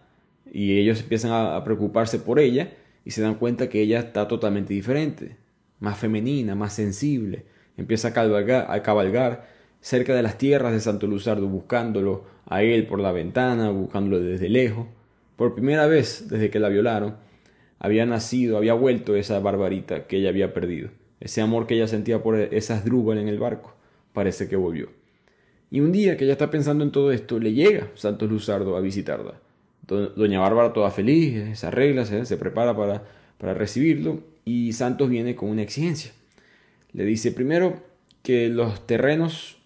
Y 0.52 0.80
ellos 0.80 1.02
empiezan 1.02 1.32
a, 1.34 1.64
preocuparse 1.64 2.18
por 2.18 2.40
ella 2.40 2.74
y 3.06 3.12
se 3.12 3.22
dan 3.22 3.36
cuenta 3.36 3.70
que 3.70 3.82
ella 3.82 4.00
está 4.00 4.28
totalmente 4.28 4.74
diferente, 4.74 5.38
más 5.80 6.00
femenina, 6.00 6.56
más 6.56 6.74
sensible. 6.74 7.46
Empieza 7.78 8.08
a 8.08 8.14
cabalgar, 8.14 8.66
a 8.72 8.82
cabalgar 8.82 9.48
cerca 9.80 10.16
de 10.16 10.24
las 10.24 10.40
tierras 10.40 10.74
de 10.74 10.80
Santo 10.80 11.06
Luzardo, 11.06 11.48
buscándolo 11.48 12.26
a 12.48 12.64
él 12.64 12.88
por 12.88 13.00
la 13.00 13.12
ventana, 13.12 13.70
buscándolo 13.70 14.20
desde 14.20 14.50
lejos. 14.50 14.88
Por 15.36 15.54
primera 15.54 15.86
vez 15.86 16.28
desde 16.28 16.50
que 16.50 16.60
la 16.60 16.70
violaron, 16.70 17.18
había 17.78 18.08
nacido, 18.08 18.58
había 18.58 18.74
vuelto 18.74 19.16
esa 19.16 19.40
barbarita 19.40 20.08
que 20.08 20.18
ella 20.18 20.30
había 20.30 20.56
perdido. 20.56 20.90
Ese 21.20 21.42
amor 21.42 21.68
que 21.68 21.76
ella 21.76 21.88
sentía 21.88 22.22
por 22.22 22.38
esas 22.38 22.86
drúbal 22.86 23.18
en 23.18 23.28
el 23.28 23.40
barco, 23.40 23.74
parece 24.14 24.48
que 24.48 24.56
volvió. 24.56 24.90
Y 25.70 25.80
un 25.82 25.92
día 25.92 26.16
que 26.16 26.24
ella 26.24 26.34
está 26.34 26.50
pensando 26.50 26.84
en 26.84 26.92
todo 26.92 27.12
esto, 27.12 27.40
le 27.40 27.54
llega 27.54 27.90
Santos 27.96 28.30
Luzardo 28.30 28.78
a 28.78 28.82
visitarla. 28.82 29.40
Doña 29.88 30.40
Bárbara 30.40 30.74
toda 30.74 30.92
feliz, 30.92 31.58
se 31.58 31.68
arregla, 31.68 32.06
se, 32.06 32.38
prepara 32.38 32.76
para, 32.76 33.04
para 33.38 33.54
recibirlo 33.54 34.20
y 34.44 34.74
Santos 34.74 35.10
viene 35.10 35.36
con 35.36 35.50
una 35.50 35.62
exigencia. 35.62 36.12
Le 36.92 37.06
dice 37.06 37.32
primero 37.32 37.82
que 38.22 38.50
los 38.50 38.86
terrenos 38.86 39.58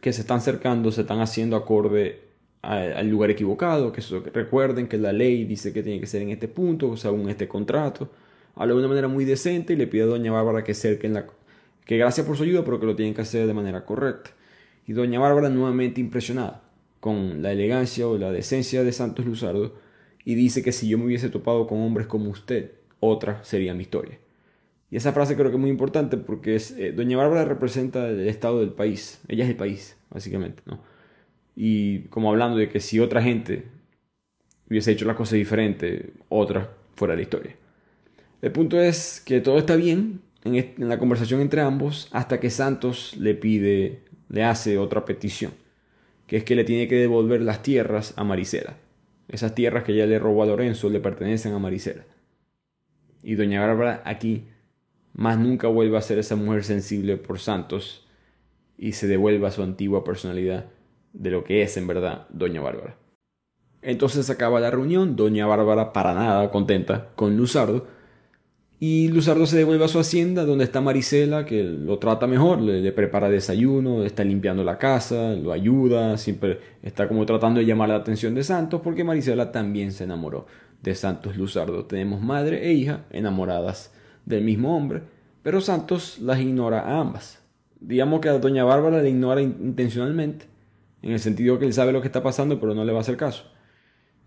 que 0.00 0.12
se 0.12 0.20
están 0.20 0.40
cercando 0.40 0.92
se 0.92 1.02
están 1.02 1.20
haciendo 1.20 1.56
acorde 1.56 2.20
al 2.62 3.08
lugar 3.08 3.30
equivocado, 3.30 3.90
que 3.90 4.00
recuerden 4.32 4.86
que 4.86 4.96
la 4.96 5.12
ley 5.12 5.44
dice 5.44 5.72
que 5.72 5.82
tiene 5.82 5.98
que 5.98 6.06
ser 6.06 6.22
en 6.22 6.30
este 6.30 6.46
punto, 6.46 6.96
según 6.96 7.28
este 7.28 7.48
contrato. 7.48 8.08
Habla 8.54 8.74
de 8.74 8.80
una 8.80 8.88
manera 8.88 9.08
muy 9.08 9.24
decente 9.24 9.72
y 9.72 9.76
le 9.76 9.86
pide 9.86 10.02
a 10.02 10.06
doña 10.06 10.32
Bárbara 10.32 10.64
que 10.64 10.74
cerquen 10.74 11.14
la 11.14 11.26
que 11.84 11.96
gracias 11.98 12.26
por 12.26 12.36
su 12.36 12.44
ayuda, 12.44 12.64
pero 12.64 12.78
que 12.78 12.86
lo 12.86 12.96
tienen 12.96 13.14
que 13.14 13.22
hacer 13.22 13.46
de 13.46 13.54
manera 13.54 13.84
correcta. 13.84 14.30
Y 14.86 14.92
doña 14.92 15.18
Bárbara 15.18 15.48
nuevamente 15.48 16.00
impresionada 16.00 16.62
con 17.00 17.42
la 17.42 17.52
elegancia 17.52 18.06
o 18.06 18.16
la 18.16 18.30
decencia 18.30 18.84
de 18.84 18.92
Santos 18.92 19.26
Luzardo 19.26 19.74
y 20.24 20.34
dice 20.34 20.62
que 20.62 20.72
si 20.72 20.88
yo 20.88 20.98
me 20.98 21.06
hubiese 21.06 21.28
topado 21.30 21.66
con 21.66 21.80
hombres 21.80 22.06
como 22.06 22.30
usted, 22.30 22.72
otra 23.00 23.42
sería 23.42 23.74
mi 23.74 23.82
historia. 23.82 24.18
Y 24.90 24.96
esa 24.96 25.12
frase 25.12 25.34
creo 25.34 25.50
que 25.50 25.56
es 25.56 25.60
muy 25.60 25.70
importante 25.70 26.16
porque 26.16 26.54
es, 26.54 26.72
eh, 26.72 26.92
Doña 26.92 27.16
Bárbara 27.16 27.44
representa 27.44 28.08
el 28.08 28.28
estado 28.28 28.60
del 28.60 28.70
país. 28.70 29.20
Ella 29.26 29.44
es 29.44 29.50
el 29.50 29.56
país, 29.56 29.96
básicamente, 30.10 30.62
¿no? 30.66 30.80
Y 31.56 32.00
como 32.04 32.30
hablando 32.30 32.58
de 32.58 32.68
que 32.68 32.78
si 32.78 33.00
otra 33.00 33.22
gente 33.22 33.64
hubiese 34.68 34.92
hecho 34.92 35.06
la 35.06 35.16
cosa 35.16 35.34
diferente, 35.34 36.12
otra 36.28 36.70
fuera 36.94 37.16
la 37.16 37.22
historia. 37.22 37.56
El 38.42 38.50
punto 38.50 38.80
es 38.80 39.22
que 39.24 39.40
todo 39.40 39.56
está 39.56 39.76
bien 39.76 40.20
en, 40.44 40.74
la 40.76 40.98
conversación 40.98 41.40
entre 41.40 41.60
ambos 41.60 42.08
hasta 42.10 42.40
que 42.40 42.50
Santos 42.50 43.16
le 43.16 43.34
pide, 43.34 44.00
le 44.28 44.42
hace 44.42 44.78
otra 44.78 45.04
petición, 45.04 45.52
que 46.26 46.38
es 46.38 46.44
que 46.44 46.56
le 46.56 46.64
tiene 46.64 46.88
que 46.88 46.96
devolver 46.96 47.40
las 47.40 47.62
tierras 47.62 48.14
a 48.16 48.24
Maricela. 48.24 48.76
Esas 49.28 49.54
tierras 49.54 49.84
que 49.84 49.92
ella 49.92 50.06
le 50.06 50.18
robó 50.18 50.42
a 50.42 50.46
Lorenzo 50.46 50.90
le 50.90 50.98
pertenecen 50.98 51.54
a 51.54 51.60
Maricela. 51.60 52.04
Y 53.22 53.36
Doña 53.36 53.64
Bárbara 53.64 54.02
aquí 54.04 54.48
más 55.14 55.38
nunca 55.38 55.68
vuelva 55.68 56.00
a 56.00 56.02
ser 56.02 56.18
esa 56.18 56.34
mujer 56.34 56.64
sensible 56.64 57.16
por 57.18 57.38
Santos 57.38 58.08
y 58.76 58.92
se 58.92 59.06
devuelva 59.06 59.48
a 59.48 59.52
su 59.52 59.62
antigua 59.62 60.02
personalidad 60.02 60.66
de 61.12 61.30
lo 61.30 61.44
que 61.44 61.62
es 61.62 61.76
en 61.76 61.86
verdad 61.86 62.26
Doña 62.30 62.60
Bárbara. 62.60 62.96
Entonces 63.82 64.28
acaba 64.30 64.58
la 64.58 64.72
reunión, 64.72 65.14
Doña 65.14 65.46
Bárbara 65.46 65.92
para 65.92 66.12
nada 66.14 66.50
contenta 66.50 67.10
con 67.14 67.36
Luzardo, 67.36 67.86
y 68.84 69.06
Luzardo 69.06 69.46
se 69.46 69.56
devuelve 69.56 69.84
a 69.84 69.88
su 69.88 70.00
hacienda 70.00 70.44
donde 70.44 70.64
está 70.64 70.80
Marisela, 70.80 71.46
que 71.46 71.62
lo 71.62 72.00
trata 72.00 72.26
mejor, 72.26 72.60
le, 72.60 72.90
prepara 72.90 73.28
desayuno, 73.28 74.02
está 74.02 74.24
limpiando 74.24 74.64
la 74.64 74.76
casa, 74.76 75.34
lo 75.34 75.52
ayuda, 75.52 76.18
siempre 76.18 76.58
está 76.82 77.06
como 77.06 77.24
tratando 77.24 77.60
de 77.60 77.66
llamar 77.66 77.90
la 77.90 77.94
atención 77.94 78.34
de 78.34 78.42
Santos, 78.42 78.80
porque 78.82 79.04
Marisela 79.04 79.52
también 79.52 79.92
se 79.92 80.02
enamoró 80.02 80.46
de 80.82 80.96
Santos 80.96 81.36
Luzardo. 81.36 81.84
Tenemos 81.84 82.22
madre 82.22 82.66
e 82.68 82.72
hija 82.72 83.04
enamoradas 83.12 83.92
del 84.26 84.42
mismo 84.42 84.76
hombre, 84.76 85.02
pero 85.44 85.60
Santos 85.60 86.18
las 86.18 86.40
ignora 86.40 86.80
a 86.80 86.98
ambas. 86.98 87.40
Digamos 87.78 88.18
que 88.18 88.30
a 88.30 88.38
doña 88.40 88.64
Bárbara 88.64 89.00
le 89.00 89.10
ignora 89.10 89.42
intencionalmente, 89.42 90.46
en 91.02 91.12
el 91.12 91.20
sentido 91.20 91.60
que 91.60 91.66
él 91.66 91.72
sabe 91.72 91.92
lo 91.92 92.00
que 92.00 92.08
está 92.08 92.24
pasando, 92.24 92.58
pero 92.58 92.74
no 92.74 92.84
le 92.84 92.90
va 92.90 92.98
a 92.98 93.02
hacer 93.02 93.16
caso. 93.16 93.44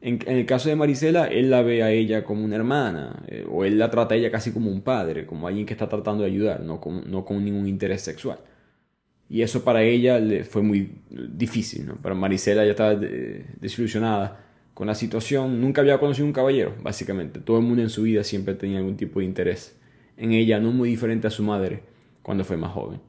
En, 0.06 0.20
el 0.28 0.46
caso 0.46 0.70
de 0.70 0.76
Marisela, 0.76 1.26
él 1.26 1.50
la 1.50 1.64
ve 1.64 1.82
a 1.82 1.90
ella 1.90 2.24
como 2.24 2.46
una 2.46 2.56
hermana, 2.56 3.24
eh, 3.28 3.44
o 3.50 3.66
él 3.66 3.80
la 3.80 3.90
trata 3.90 4.14
a 4.14 4.18
ella 4.18 4.30
casi 4.30 4.52
como 4.52 4.70
un 4.70 4.82
padre, 4.82 5.26
como 5.26 5.48
alguien 5.48 5.66
que 5.66 5.74
está 5.74 5.90
tratando 5.90 6.24
de 6.24 6.30
ayudar, 6.30 6.62
no 6.62 6.80
con, 6.80 7.44
ningún 7.44 7.68
interés 7.68 8.04
sexual. 8.04 8.38
Y 9.28 9.42
eso 9.42 9.64
para 9.64 9.82
ella 9.82 10.20
le 10.20 10.44
fue 10.44 10.62
muy 10.62 10.92
difícil, 11.10 11.88
¿no? 11.88 11.96
Para 11.96 12.14
Marisela 12.14 12.64
ya 12.64 12.72
estaba 12.72 12.94
desilusionada 12.96 14.46
con 14.76 14.86
la 14.86 14.94
situación, 14.94 15.60
nunca 15.60 15.82
había 15.82 15.98
conocido 15.98 16.28
un 16.28 16.34
caballero, 16.34 16.76
básicamente. 16.84 17.40
Todo 17.40 17.58
el 17.58 17.64
mundo 17.64 17.82
en 17.82 17.90
su 17.90 18.04
vida 18.04 18.24
siempre 18.24 18.54
tenía 18.54 18.78
algún 18.78 18.98
tipo 18.98 19.22
de 19.22 19.26
interés 19.26 19.76
en 20.18 20.34
ella, 20.34 20.60
no 20.60 20.72
muy 20.72 20.88
diferente 20.88 21.26
a 21.26 21.32
su 21.32 21.42
madre 21.42 21.82
cuando 22.22 22.44
fue 22.44 22.58
más 22.58 22.74
joven. 22.74 23.00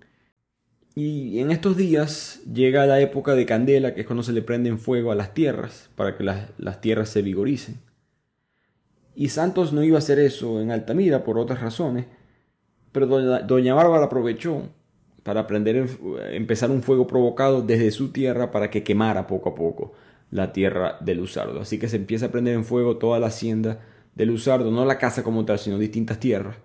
Y 0.98 1.40
en 1.40 1.50
estos 1.50 1.76
días 1.76 2.40
llega 2.50 2.86
la 2.86 2.98
época 3.00 3.34
de 3.34 3.44
candela, 3.44 3.92
que 3.92 4.00
es 4.00 4.06
cuando 4.06 4.22
se 4.22 4.32
le 4.32 4.40
prenden 4.40 4.78
fuego 4.78 5.12
a 5.12 5.14
las 5.14 5.34
tierras, 5.34 5.90
para 5.94 6.16
que 6.16 6.24
las, 6.24 6.80
tierras 6.80 7.10
se 7.10 7.20
vigoricen. 7.20 7.78
Y 9.14 9.28
Santos 9.28 9.74
no 9.74 9.82
iba 9.82 9.96
a 9.96 9.98
hacer 9.98 10.18
eso 10.18 10.58
en 10.58 10.70
Altamira 10.70 11.22
por 11.22 11.38
otras 11.38 11.60
razones, 11.60 12.06
pero 12.92 13.06
doña, 13.06 13.74
Bárbara 13.74 14.06
aprovechó 14.06 14.70
para 15.22 15.46
prender, 15.46 15.86
empezar 16.32 16.70
un 16.70 16.82
fuego 16.82 17.06
provocado 17.06 17.60
desde 17.60 17.90
su 17.90 18.10
tierra 18.10 18.50
para 18.50 18.70
que 18.70 18.82
quemara 18.82 19.26
poco 19.26 19.50
a 19.50 19.54
poco 19.54 19.92
la 20.30 20.50
tierra 20.54 20.96
de 21.02 21.14
Luzardo. 21.14 21.60
Así 21.60 21.78
que 21.78 21.88
se 21.88 21.96
empieza 21.96 22.26
a 22.26 22.30
prender 22.32 22.54
en 22.54 22.64
fuego 22.64 22.96
toda 22.96 23.20
la 23.20 23.26
hacienda 23.26 23.80
de 24.14 24.24
Luzardo, 24.24 24.70
no 24.70 24.86
la 24.86 24.96
casa 24.96 25.22
como 25.22 25.44
tal, 25.44 25.58
sino 25.58 25.78
distintas 25.78 26.18
tierras 26.18 26.56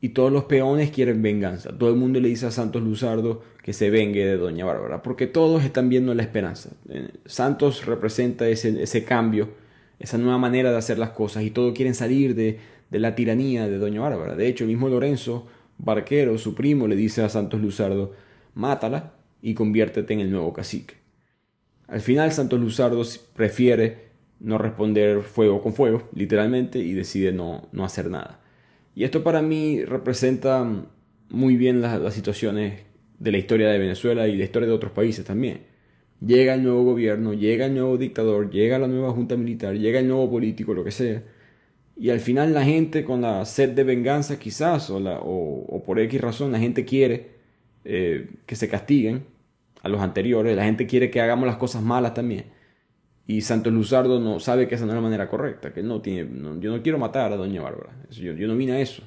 y 0.00 0.10
todos 0.10 0.32
los 0.32 0.44
peones 0.44 0.90
quieren 0.90 1.22
venganza. 1.22 1.76
Todo 1.76 1.90
el 1.90 1.96
mundo 1.96 2.20
le 2.20 2.28
dice 2.28 2.46
a 2.46 2.50
Santos 2.50 2.82
Luzardo 2.82 3.42
que 3.62 3.72
se 3.72 3.90
vengue 3.90 4.24
de 4.24 4.36
Doña 4.36 4.64
Bárbara, 4.64 5.02
porque 5.02 5.26
todos 5.26 5.64
están 5.64 5.88
viendo 5.88 6.14
la 6.14 6.22
esperanza. 6.22 6.70
Eh, 6.88 7.10
Santos 7.26 7.84
representa 7.84 8.48
ese, 8.48 8.82
ese 8.82 9.04
cambio, 9.04 9.50
esa 9.98 10.16
nueva 10.18 10.38
manera 10.38 10.70
de 10.70 10.78
hacer 10.78 10.98
las 10.98 11.10
cosas, 11.10 11.42
y 11.42 11.50
todos 11.50 11.74
quieren 11.74 11.94
salir 11.94 12.34
de, 12.34 12.58
de 12.90 12.98
la 12.98 13.14
tiranía 13.14 13.68
de 13.68 13.78
Doña 13.78 14.00
Bárbara. 14.00 14.36
De 14.36 14.46
hecho, 14.46 14.64
el 14.64 14.70
mismo 14.70 14.88
Lorenzo 14.88 15.46
Barquero, 15.78 16.38
su 16.38 16.54
primo, 16.54 16.86
le 16.86 16.96
dice 16.96 17.22
a 17.22 17.28
Santos 17.28 17.60
Luzardo, 17.60 18.14
mátala 18.54 19.14
y 19.42 19.54
conviértete 19.54 20.14
en 20.14 20.20
el 20.20 20.30
nuevo 20.30 20.52
cacique. 20.52 20.94
Al 21.88 22.00
final, 22.00 22.32
Santos 22.32 22.60
Luzardo 22.60 23.02
prefiere 23.34 24.08
no 24.40 24.58
responder 24.58 25.22
fuego 25.22 25.62
con 25.62 25.72
fuego, 25.74 26.08
literalmente, 26.14 26.78
y 26.78 26.92
decide 26.92 27.32
no, 27.32 27.68
no 27.72 27.84
hacer 27.84 28.08
nada. 28.10 28.40
Y 28.98 29.04
esto 29.04 29.22
para 29.22 29.42
mí 29.42 29.84
representa 29.84 30.68
muy 31.30 31.56
bien 31.56 31.80
las, 31.80 32.12
situaciones 32.12 32.80
de 33.20 33.30
la 33.30 33.38
historia 33.38 33.68
de 33.68 33.78
Venezuela 33.78 34.26
y 34.26 34.36
la 34.36 34.42
historia 34.42 34.66
de 34.66 34.74
otros 34.74 34.90
países 34.90 35.24
también. 35.24 35.60
Llega 36.20 36.54
el 36.54 36.64
nuevo 36.64 36.82
gobierno, 36.82 37.32
llega 37.32 37.66
el 37.66 37.74
nuevo 37.74 37.96
dictador, 37.96 38.50
llega 38.50 38.76
la 38.76 38.88
nueva 38.88 39.12
junta 39.12 39.36
militar, 39.36 39.76
llega 39.76 40.00
el 40.00 40.08
nuevo 40.08 40.28
político, 40.28 40.74
lo 40.74 40.82
que 40.82 40.90
sea. 40.90 41.22
Y 41.96 42.10
al 42.10 42.18
final 42.18 42.52
la 42.52 42.64
gente 42.64 43.04
con 43.04 43.20
la 43.20 43.44
sed 43.44 43.68
de 43.68 43.84
venganza 43.84 44.36
quizás, 44.36 44.90
o, 44.90 45.82
por 45.86 46.00
X 46.00 46.20
razón, 46.20 46.50
la 46.50 46.58
gente 46.58 46.84
quiere 46.84 47.28
eh, 47.84 48.28
que 48.46 48.56
se 48.56 48.68
castiguen 48.68 49.22
a 49.80 49.88
los 49.88 50.00
anteriores, 50.00 50.56
la 50.56 50.64
gente 50.64 50.88
quiere 50.88 51.08
que 51.08 51.20
hagamos 51.20 51.46
las 51.46 51.58
cosas 51.58 51.84
malas 51.84 52.14
también. 52.14 52.46
Y 53.28 53.42
Santos 53.42 53.74
Luzardo 53.74 54.18
no 54.18 54.40
sabe 54.40 54.66
que 54.66 54.76
esa 54.76 54.86
no 54.86 54.92
es 54.92 54.96
la 54.96 55.02
manera 55.02 55.28
correcta, 55.28 55.74
que 55.74 55.82
no 55.82 56.00
tiene, 56.00 56.30
yo 56.60 56.74
no 56.74 56.82
quiero 56.82 56.96
matar 56.96 57.30
a 57.30 57.36
Doña 57.36 57.60
Bárbara, 57.60 57.92
yo, 58.10 58.32
no 58.32 58.56
vine 58.56 58.72
a 58.72 58.80
eso, 58.80 59.02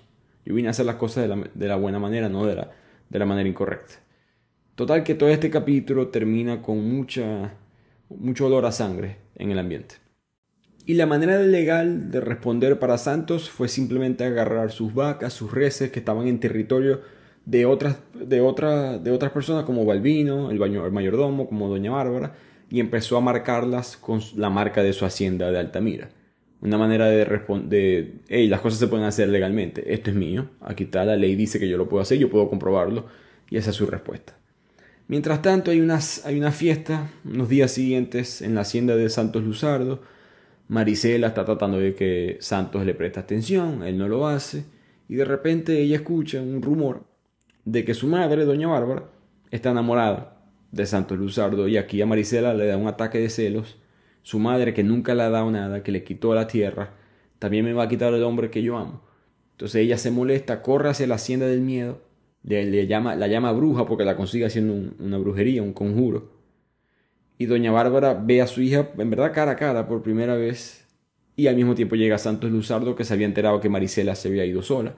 yo 0.46 0.54
vine 0.54 0.68
a 0.68 0.72
hacer 0.72 0.86
las 0.86 0.98
cosas 0.98 1.28
de 1.28 1.36
la, 1.36 1.50
de 1.52 1.68
la 1.68 1.76
buena 1.76 1.98
manera, 1.98 2.30
no 2.30 2.46
de 2.46 2.54
la, 2.54 2.70
de 3.10 3.18
la 3.20 3.26
manera 3.26 3.50
incorrecta. 3.50 3.96
Total 4.76 5.04
que 5.04 5.16
todo 5.16 5.30
este 5.30 5.50
capítulo 5.50 6.10
termina 6.10 6.62
con 6.62 6.88
mucha, 6.88 7.56
mucho 8.10 8.46
olor 8.46 8.68
a 8.68 8.72
sangre 8.72 9.18
en 9.38 9.50
el 9.50 9.58
ambiente. 9.58 9.96
Y 10.86 10.94
la 10.94 11.08
manera 11.08 11.40
legal 11.40 12.12
de 12.12 12.22
responder 12.22 12.78
para 12.78 13.00
Santos 13.00 13.50
fue 13.50 13.68
simplemente 13.70 14.24
agarrar 14.24 14.70
sus 14.72 14.94
vacas, 14.94 15.34
sus 15.34 15.52
reses 15.52 15.92
que 15.92 15.98
estaban 15.98 16.28
en 16.28 16.40
territorio 16.40 17.02
de 17.46 17.66
otras, 17.66 17.98
de 18.14 18.36
de 18.36 19.12
otras 19.12 19.32
personas 19.32 19.64
como 19.66 19.84
Balbino, 19.84 20.52
el, 20.52 20.62
el 20.62 20.92
mayordomo, 20.92 21.48
como 21.48 21.70
Doña 21.70 21.90
Bárbara, 21.90 22.34
y 22.72 22.80
empezó 22.80 23.18
a 23.18 23.22
marcarlas 23.22 23.98
con 23.98 24.22
la 24.38 24.50
marca 24.50 24.82
de 24.82 24.94
su 24.94 25.06
hacienda 25.06 25.52
de 25.52 25.60
Altamira. 25.60 26.10
Una 26.62 26.78
manera 26.78 27.08
de 27.08 27.26
responder, 27.26 28.14
hey, 28.30 28.48
las 28.48 28.62
cosas 28.62 28.80
se 28.80 28.88
pueden 28.88 29.06
hacer 29.06 29.28
legalmente, 29.28 29.94
esto 29.94 30.10
es 30.10 30.16
mío, 30.16 30.50
aquí 30.62 30.86
está, 30.86 31.04
la 31.04 31.18
ley 31.18 31.36
dice 31.36 31.60
que 31.60 31.68
yo 31.68 31.78
lo 31.78 31.90
puedo 31.90 32.02
hacer, 32.02 32.18
yo 32.18 32.30
puedo 32.30 32.50
comprobarlo, 32.50 33.08
y 33.50 33.58
esa 33.58 33.72
es 33.72 33.76
su 33.76 33.88
respuesta. 33.88 34.38
Mientras 35.08 35.42
tanto, 35.42 35.72
hay, 35.72 35.82
unas, 35.82 36.26
hay 36.26 36.40
una 36.40 36.54
fiesta 36.54 37.10
unos 37.26 37.50
días 37.50 37.72
siguientes 37.72 38.42
en 38.42 38.56
la 38.56 38.62
hacienda 38.62 38.96
de 38.96 39.10
Santos 39.10 39.44
Luzardo. 39.44 40.02
Marisela 40.70 41.28
está 41.28 41.44
tratando 41.44 41.78
de 41.78 41.94
que 41.94 42.38
Santos 42.40 42.86
le 42.86 42.94
preste 42.94 43.20
atención, 43.20 43.84
él 43.84 43.98
no 43.98 44.08
lo 44.08 44.28
hace, 44.28 44.64
y 45.10 45.16
de 45.16 45.26
repente 45.26 45.82
ella 45.82 45.98
escucha 45.98 46.42
un 46.42 46.62
rumor 46.62 47.04
de 47.66 47.84
que 47.84 47.94
su 47.94 48.08
madre, 48.08 48.46
doña 48.46 48.70
Bárbara, 48.70 49.10
está 49.50 49.72
enamorada 49.72 50.41
de 50.72 50.86
Santos 50.86 51.18
Luzardo 51.18 51.68
y 51.68 51.78
aquí 51.78 52.02
a 52.02 52.06
Marisela 52.06 52.54
le 52.54 52.66
da 52.66 52.78
un 52.78 52.88
ataque 52.88 53.20
de 53.20 53.30
celos. 53.30 53.78
Su 54.24 54.40
madre, 54.40 54.74
que 54.74 54.84
nunca 54.84 55.16
le 55.16 55.24
ha 55.24 55.30
dado 55.30 55.50
nada, 55.52 55.84
que 55.84 55.92
le 55.92 56.04
quitó 56.04 56.34
la 56.36 56.48
tierra, 56.48 56.94
también 57.40 57.66
me 57.66 57.74
va 57.74 57.84
a 57.84 57.88
quitar 57.90 58.14
el 58.14 58.24
hombre 58.24 58.52
que 58.52 58.62
yo 58.62 58.78
amo. 58.78 59.02
Entonces 59.54 59.82
ella 59.84 59.98
se 59.98 60.12
molesta, 60.12 60.62
corre 60.62 60.90
hacia 60.90 61.08
la 61.08 61.16
hacienda 61.16 61.46
del 61.46 61.62
miedo 61.62 62.02
Le, 62.44 62.88
llama, 62.88 63.16
la 63.16 63.28
llama 63.28 63.52
bruja 63.52 63.86
porque 63.86 64.06
la 64.06 64.16
consigue 64.16 64.46
haciendo 64.46 64.94
una 65.00 65.18
brujería, 65.18 65.62
un 65.62 65.74
conjuro. 65.74 66.32
Y 67.38 67.46
doña 67.48 67.72
Bárbara 67.72 68.14
ve 68.14 68.42
a 68.42 68.48
su 68.48 68.62
hija 68.62 68.90
en 68.98 69.10
verdad 69.10 69.34
cara 69.34 69.52
a 69.52 69.56
cara 69.56 69.88
por 69.88 70.04
primera 70.04 70.36
vez. 70.36 70.88
Y 71.36 71.48
al 71.48 71.56
mismo 71.56 71.76
tiempo 71.76 71.96
llega 71.96 72.18
Santos 72.18 72.52
Luzardo 72.52 72.96
que 72.96 73.04
se 73.04 73.14
había 73.14 73.26
enterado 73.26 73.60
que 73.60 73.70
Marisela 73.70 74.16
se 74.16 74.28
había 74.28 74.46
ido 74.46 74.62
sola. 74.62 74.96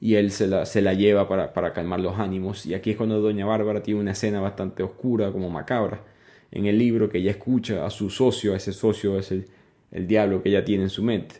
Y 0.00 0.14
él 0.14 0.30
se 0.30 0.46
la, 0.46 0.64
se 0.64 0.80
la 0.80 0.94
lleva 0.94 1.28
para, 1.28 1.52
para 1.52 1.72
calmar 1.72 2.00
los 2.00 2.18
ánimos. 2.18 2.64
Y 2.64 2.74
aquí 2.74 2.90
es 2.90 2.96
cuando 2.96 3.20
doña 3.20 3.44
Bárbara 3.44 3.82
tiene 3.82 4.00
una 4.00 4.12
escena 4.12 4.40
bastante 4.40 4.82
oscura, 4.82 5.30
como 5.30 5.50
macabra, 5.50 6.02
en 6.50 6.66
el 6.66 6.78
libro 6.78 7.08
que 7.08 7.18
ella 7.18 7.32
escucha 7.32 7.84
a 7.84 7.90
su 7.90 8.10
socio, 8.10 8.54
a 8.54 8.56
ese 8.56 8.72
socio 8.72 9.18
es 9.18 9.30
el, 9.30 9.46
el 9.90 10.06
diablo 10.06 10.42
que 10.42 10.48
ella 10.48 10.64
tiene 10.64 10.84
en 10.84 10.90
su 10.90 11.02
mente. 11.02 11.36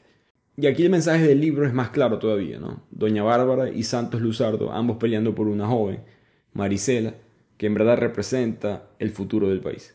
Y 0.57 0.67
aquí 0.67 0.85
el 0.85 0.91
mensaje 0.91 1.27
del 1.27 1.41
libro 1.41 1.67
es 1.67 1.73
más 1.73 1.91
claro 1.91 2.19
todavía, 2.19 2.59
¿no? 2.59 2.83
Doña 2.91 3.23
Bárbara 3.23 3.71
y 3.71 3.83
Santos 3.83 4.21
Luzardo, 4.21 4.73
ambos 4.73 4.99
peleando 4.99 5.35
por 5.35 5.49
una 5.49 5.67
joven, 5.67 6.01
Marisela, 6.53 7.15
que 7.57 7.67
en 7.67 7.75
verdad 7.75 7.97
representa 7.97 8.91
el 8.99 9.11
futuro 9.11 9.49
del 9.49 9.61
país. 9.61 9.95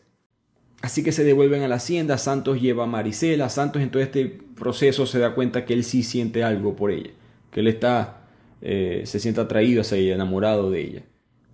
Así 0.82 1.02
que 1.02 1.12
se 1.12 1.24
devuelven 1.24 1.62
a 1.62 1.68
la 1.68 1.76
hacienda, 1.76 2.18
Santos 2.18 2.60
lleva 2.60 2.84
a 2.84 2.86
Marisela, 2.86 3.48
Santos 3.48 3.80
en 3.80 3.90
todo 3.90 4.02
este 4.02 4.26
proceso 4.26 5.06
se 5.06 5.18
da 5.18 5.34
cuenta 5.34 5.64
que 5.64 5.74
él 5.74 5.84
sí 5.84 6.02
siente 6.02 6.42
algo 6.42 6.76
por 6.76 6.90
ella, 6.90 7.10
que 7.50 7.60
él 7.60 7.68
está, 7.68 8.25
eh, 8.68 9.02
se 9.06 9.20
siente 9.20 9.40
atraído 9.40 9.82
hacia 9.82 9.96
ella, 9.96 10.16
enamorado 10.16 10.72
de 10.72 10.80
ella, 10.80 11.02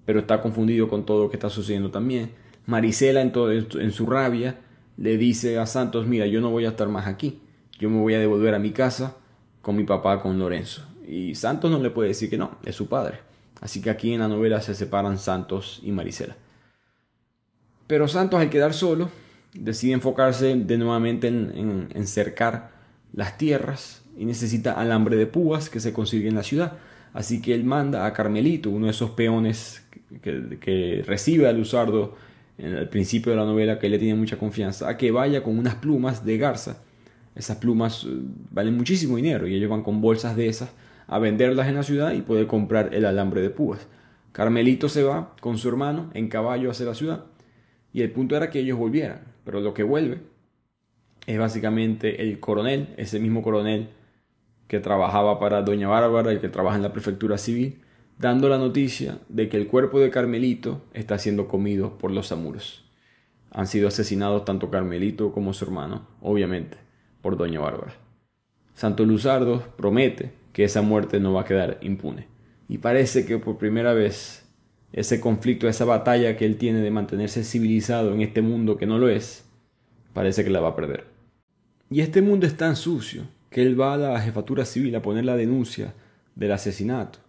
pero 0.07 0.21
está 0.21 0.41
confundido 0.41 0.89
con 0.89 1.05
todo 1.05 1.25
lo 1.25 1.31
que 1.31 1.37
está 1.37 1.51
sucediendo 1.51 1.91
también. 1.91 2.31
Marisela 2.65 3.21
en, 3.21 3.33
todo, 3.33 3.53
en 3.53 3.93
su 3.93 4.07
rabia 4.07 4.61
le 4.97 5.19
dice 5.19 5.59
a 5.59 5.67
Santos, 5.67 6.07
mira, 6.07 6.27
yo 6.27 6.41
no 6.41 6.51
voy 6.51 6.65
a 6.65 6.71
estar 6.71 6.89
más 6.89 7.07
aquí, 7.07 7.43
yo 7.79 7.91
me 7.91 8.01
voy 8.01 8.15
a 8.15 8.19
devolver 8.19 8.55
a 8.55 8.59
mi 8.59 8.71
casa 8.71 9.19
con 9.61 9.77
mi 9.77 9.85
papá, 9.85 10.23
con 10.23 10.39
Lorenzo. 10.39 10.87
Y 11.07 11.35
Santos 11.35 11.71
no 11.71 11.81
le 11.81 11.91
puede 11.91 12.09
decir 12.09 12.31
que 12.31 12.39
no, 12.39 12.57
es 12.65 12.77
su 12.77 12.87
padre. 12.89 13.19
Así 13.61 13.83
que 13.83 13.91
aquí 13.91 14.15
en 14.15 14.21
la 14.21 14.29
novela 14.29 14.63
se 14.63 14.75
separan 14.75 15.19
Santos 15.19 15.81
y 15.83 15.93
Marisela. 15.93 16.37
Pero 17.87 18.09
Santos 18.09 18.41
al 18.41 18.49
quedar 18.49 18.73
solo 18.73 19.11
decide 19.53 19.93
enfocarse 19.93 20.57
de 20.57 20.79
nuevamente 20.79 21.29
en, 21.29 21.91
en, 21.93 22.07
cercar 22.07 22.71
las 23.13 23.37
tierras 23.37 24.01
y 24.17 24.25
necesita 24.25 24.73
alambre 24.73 25.17
de 25.17 25.27
púas 25.27 25.69
que 25.69 25.79
se 25.79 25.93
consigue 25.93 26.29
en 26.29 26.37
la 26.37 26.43
ciudad. 26.43 26.79
Así 27.13 27.43
que 27.43 27.55
él 27.55 27.65
manda 27.65 28.07
a 28.07 28.13
Carmelito, 28.13 28.71
uno 28.71 28.87
de 28.87 28.93
esos 28.93 29.11
peones 29.11 29.85
que, 30.23 31.03
recibe 31.07 31.49
a 31.49 31.53
Luzardo 31.53 32.17
en 32.59 32.75
el 32.75 32.89
principio 32.89 33.33
de 33.33 33.39
la 33.39 33.45
novela, 33.45 33.79
que 33.79 33.89
le 33.89 33.99
tiene 33.99 34.15
mucha 34.15 34.39
confianza, 34.39 34.89
a 34.89 34.97
que 34.97 35.11
vaya 35.11 35.43
con 35.43 35.59
unas 35.59 35.75
plumas 35.77 36.25
de 36.25 36.39
garza. 36.39 36.83
Esas 37.35 37.57
plumas 37.57 38.05
eh, 38.05 38.09
valen 38.51 38.77
muchísimo 38.77 39.17
dinero 39.17 39.47
y 39.47 39.55
ellos 39.55 39.71
van 39.71 39.83
con 39.83 40.01
bolsas 40.01 40.37
de 40.37 40.49
esas 40.49 40.71
a 41.07 41.19
venderlas 41.19 41.69
en 41.69 41.75
la 41.75 41.83
ciudad 41.83 42.13
y 42.13 42.23
poder 42.23 42.47
comprar 42.47 42.95
el 42.95 43.05
alambre 43.05 43.41
de 43.41 43.51
púas. 43.51 43.87
Carmelito 44.33 44.89
se 44.89 45.03
va 45.03 45.35
con 45.41 45.59
su 45.59 45.69
hermano 45.69 46.11
en 46.15 46.29
caballo 46.29 46.71
hacia 46.71 46.87
la 46.87 46.95
ciudad 46.95 47.25
y 47.93 48.03
el 48.03 48.11
punto 48.11 48.37
era 48.37 48.51
que 48.51 48.61
ellos 48.61 48.79
volvieran, 48.79 49.21
pero 49.45 49.61
lo 49.61 49.75
que 49.75 49.83
vuelve 49.83 50.21
es 51.27 51.39
básicamente 51.39 52.23
el 52.23 52.41
coronel, 52.41 52.89
ese 52.97 53.19
mismo 53.19 53.43
coronel 53.43 53.89
que 54.73 54.81
trabajaba 54.81 55.39
para 55.39 55.61
Doña 55.61 55.87
Bárbara 55.87 56.33
y 56.33 56.39
que 56.39 56.49
trabaja 56.49 56.77
en 56.79 56.83
la 56.83 56.95
prefectura 56.95 57.37
civil, 57.37 57.83
dando 58.18 58.49
la 58.49 58.57
noticia 58.57 59.18
de 59.29 59.51
que 59.51 59.59
el 59.59 59.66
cuerpo 59.66 60.01
de 60.01 60.09
Carmelito 60.09 60.81
está 60.95 61.18
siendo 61.18 61.47
comido 61.47 61.99
por 61.99 62.11
los 62.11 62.33
amuros. 62.33 62.83
Han 63.51 63.66
sido 63.66 63.89
asesinados 63.89 64.47
tanto 64.47 64.70
Carmelito 64.70 65.31
como 65.31 65.53
su 65.53 65.66
hermano, 65.66 66.09
obviamente, 66.23 66.79
por 67.20 67.37
Doña 67.37 67.61
Bárbara. 67.61 67.93
Santo 68.73 69.05
Luzardo 69.05 69.62
promete 69.77 70.33
que 70.55 70.64
esa 70.64 70.81
muerte 70.81 71.20
no 71.20 71.35
va 71.35 71.43
a 71.43 71.45
quedar 71.45 71.77
impune. 71.83 72.29
Y 72.66 72.79
parece 72.79 73.27
que 73.27 73.37
por 73.37 73.59
primera 73.59 73.93
vez 73.93 74.49
ese 74.95 75.20
conflicto, 75.20 75.68
esa 75.68 75.85
batalla 75.85 76.39
que 76.39 76.47
él 76.47 76.57
tiene 76.57 76.79
de 76.79 76.91
mantenerse 76.91 77.45
civilizado 77.45 78.14
en 78.14 78.23
este 78.23 78.41
mundo 78.41 78.79
que 78.79 78.87
no 78.87 78.97
lo 78.97 79.11
es, 79.11 79.45
parece 80.14 80.45
que 80.45 80.51
la 80.51 80.61
va 80.61 80.68
a 80.68 80.77
perder. 80.77 81.05
Y 81.91 82.01
este 82.01 82.23
mundo 82.23 82.47
es 82.47 82.57
tan 82.57 82.75
sucio 82.75 83.25
que 83.53 83.63
él 83.63 83.81
va 83.81 83.95
a 83.95 83.99
la 83.99 84.21
jefatura 84.21 84.65
civil 84.65 84.97
a 84.97 85.03
poner 85.03 85.25
la 85.25 85.37
denuncia 85.37 85.95
del 86.35 86.53
asesinato. 86.53 87.21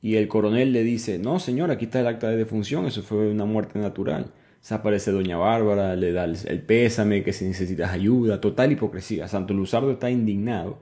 Y 0.00 0.16
el 0.16 0.28
coronel 0.28 0.72
le 0.72 0.82
dice, 0.82 1.18
no 1.18 1.38
señor, 1.38 1.70
aquí 1.70 1.86
está 1.86 2.00
el 2.00 2.06
acta 2.06 2.28
de 2.28 2.36
defunción, 2.36 2.86
eso 2.86 3.02
fue 3.02 3.30
una 3.30 3.44
muerte 3.44 3.78
natural. 3.78 4.32
Se 4.60 4.74
aparece 4.74 5.10
doña 5.12 5.36
Bárbara, 5.36 5.96
le 5.96 6.12
da 6.12 6.24
el 6.24 6.62
pésame, 6.62 7.22
que 7.22 7.32
si 7.32 7.44
necesitas 7.44 7.90
ayuda, 7.90 8.40
total 8.40 8.72
hipocresía. 8.72 9.28
Santo 9.28 9.54
Luzardo 9.54 9.90
está 9.90 10.10
indignado 10.10 10.78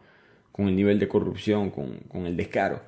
con 0.52 0.68
el 0.68 0.76
nivel 0.76 0.98
de 0.98 1.08
corrupción, 1.08 1.70
con, 1.70 1.98
con 2.08 2.26
el 2.26 2.36
descaro 2.36 2.80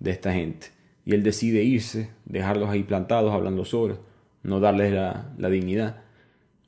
de 0.00 0.10
esta 0.10 0.32
gente. 0.32 0.68
Y 1.04 1.14
él 1.14 1.22
decide 1.22 1.62
irse, 1.62 2.10
dejarlos 2.24 2.68
ahí 2.70 2.82
plantados, 2.82 3.32
hablando 3.32 3.64
solos, 3.64 3.98
no 4.42 4.60
darles 4.60 4.92
la, 4.92 5.32
la 5.38 5.48
dignidad. 5.48 6.01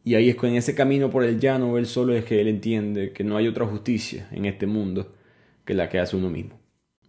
Y 0.05 0.15
ahí 0.17 0.29
es 0.29 0.37
con 0.37 0.51
ese 0.51 0.75
camino 0.75 1.11
por 1.11 1.25
el 1.25 1.41
llano, 1.41 1.79
él 1.79 1.87
solo 1.87 2.15
es 2.15 2.27
que 2.27 2.41
él 2.41 2.49
entiende 2.49 3.13
que 3.13 3.25
no 3.25 3.39
hay 3.39 3.49
otra 3.49 3.67
justicia 3.67 4.29
en 4.33 4.45
este 4.45 4.67
mundo 4.67 5.15
que 5.65 5.73
la 5.73 5.89
que 5.89 5.99
hace 5.99 6.17
uno 6.17 6.29
mismo. 6.31 6.61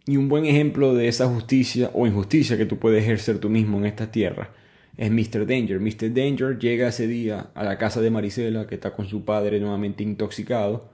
Y 0.07 0.17
un 0.17 0.29
buen 0.29 0.45
ejemplo 0.45 0.93
de 0.93 1.07
esa 1.09 1.27
justicia 1.27 1.91
o 1.93 2.07
injusticia 2.07 2.57
que 2.57 2.65
tú 2.65 2.79
puedes 2.79 3.03
ejercer 3.03 3.39
tú 3.39 3.49
mismo 3.49 3.77
en 3.79 3.85
esta 3.85 4.11
tierra 4.11 4.51
es 4.97 5.11
Mr. 5.11 5.45
Danger. 5.45 5.79
Mr. 5.79 6.13
Danger 6.13 6.57
llega 6.57 6.87
ese 6.87 7.07
día 7.07 7.49
a 7.53 7.63
la 7.63 7.77
casa 7.77 8.01
de 8.01 8.11
Marisela, 8.11 8.65
que 8.65 8.75
está 8.75 8.93
con 8.93 9.07
su 9.07 9.25
padre 9.25 9.59
nuevamente 9.59 10.03
intoxicado, 10.03 10.89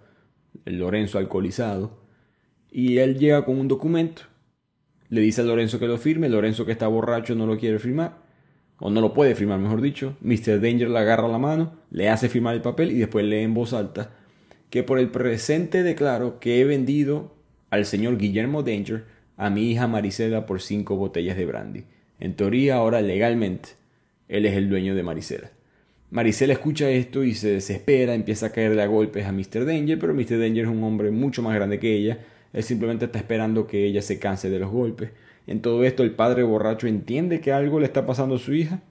el 0.66 0.80
Lorenzo 0.80 1.18
alcoholizado, 1.20 2.00
y 2.72 2.98
él 2.98 3.20
llega 3.20 3.46
con 3.46 3.60
un 3.60 3.68
documento. 3.68 4.24
Le 5.10 5.22
dice 5.22 5.42
a 5.42 5.44
Lorenzo 5.44 5.78
que 5.78 5.88
lo 5.88 5.98
firme, 5.98 6.30
Lorenzo 6.30 6.66
que 6.66 6.72
está 6.72 6.88
borracho 6.88 7.36
no 7.36 7.46
lo 7.46 7.60
quiere 7.60 7.80
firmar, 7.80 8.18
o 8.82 8.90
no 8.90 9.00
lo 9.00 9.14
puede 9.14 9.36
firmar, 9.36 9.60
mejor 9.60 9.80
dicho. 9.80 10.18
Mr. 10.22 10.60
Danger 10.60 10.90
le 10.90 11.00
agarra 11.00 11.30
la 11.30 11.38
mano, 11.38 11.72
le 11.92 12.10
hace 12.10 12.28
firmar 12.28 12.56
el 12.56 12.62
papel 12.62 12.92
y 12.92 13.00
después 13.00 13.24
lee 13.24 13.44
en 13.44 13.54
voz 13.54 13.72
alta 13.72 14.12
que 14.72 14.84
por 14.84 14.98
el 15.00 15.10
presente 15.10 15.84
declaro 15.84 16.40
que 16.40 16.60
he 16.60 16.66
vendido 16.66 17.36
al 17.70 17.86
señor 17.86 18.18
Guillermo 18.18 18.64
Danger 18.64 19.04
a 19.38 19.50
mi 19.50 19.70
hija 19.70 19.88
Marisela 19.88 20.46
por 20.46 20.62
cinco 20.62 20.96
botellas 20.96 21.38
de 21.38 21.46
brandy. 21.46 21.84
En 22.20 22.36
teoría, 22.36 22.76
ahora 22.76 23.02
legalmente, 23.02 23.70
él 24.30 24.46
es 24.46 24.56
el 24.56 24.70
dueño 24.70 24.96
de 24.96 25.04
Marisela. 25.04 25.52
Marisela 26.10 26.54
escucha 26.54 26.90
esto 26.90 27.24
y 27.24 27.34
se 27.34 27.52
desespera, 27.52 28.14
empieza 28.14 28.48
a 28.48 28.52
caerle 28.52 28.82
a 28.82 28.88
golpes 28.88 29.26
a 29.26 29.32
Mr. 29.34 29.66
Danger, 29.66 30.00
pero 30.00 30.14
Mr. 30.14 30.40
Danger 30.40 30.66
es 30.66 30.72
un 30.72 30.84
hombre 30.84 31.12
mucho 31.12 31.42
más 31.42 31.54
grande 31.54 31.78
que 31.78 31.94
ella. 31.94 32.20
Él 32.54 32.64
simplemente 32.64 33.06
está 33.06 33.20
esperando 33.20 33.68
que 33.68 33.86
ella 33.86 34.02
se 34.02 34.20
canse 34.20 34.50
de 34.50 34.60
los 34.60 34.72
golpes. 34.72 35.10
En 35.52 35.62
todo 35.62 35.84
esto 35.84 36.04
el 36.04 36.12
padre 36.12 36.44
borracho 36.44 36.88
entiende 36.88 37.42
que 37.42 37.52
algo 37.52 37.80
le 37.80 37.86
está 37.86 38.06
pasando 38.06 38.36
a 38.36 38.40
su 38.40 38.54
hija, 38.54 38.82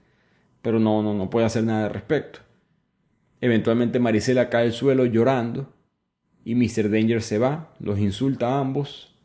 pero 0.61 0.79
no, 0.79 1.01
no, 1.01 1.13
no 1.15 1.29
puede 1.29 1.47
hacer 1.47 1.63
nada 1.63 1.87
al 1.87 1.93
respecto. 1.93 2.39
Eventualmente 3.41 3.99
Marisela 3.99 4.49
cae 4.49 4.65
al 4.65 4.73
suelo 4.73 5.05
llorando 5.05 5.73
y 6.45 6.53
Mr. 6.53 6.91
Danger 6.91 7.23
se 7.23 7.39
va, 7.39 7.73
los 7.79 7.97
insulta 7.97 8.49
a 8.49 8.59
ambos, 8.59 9.15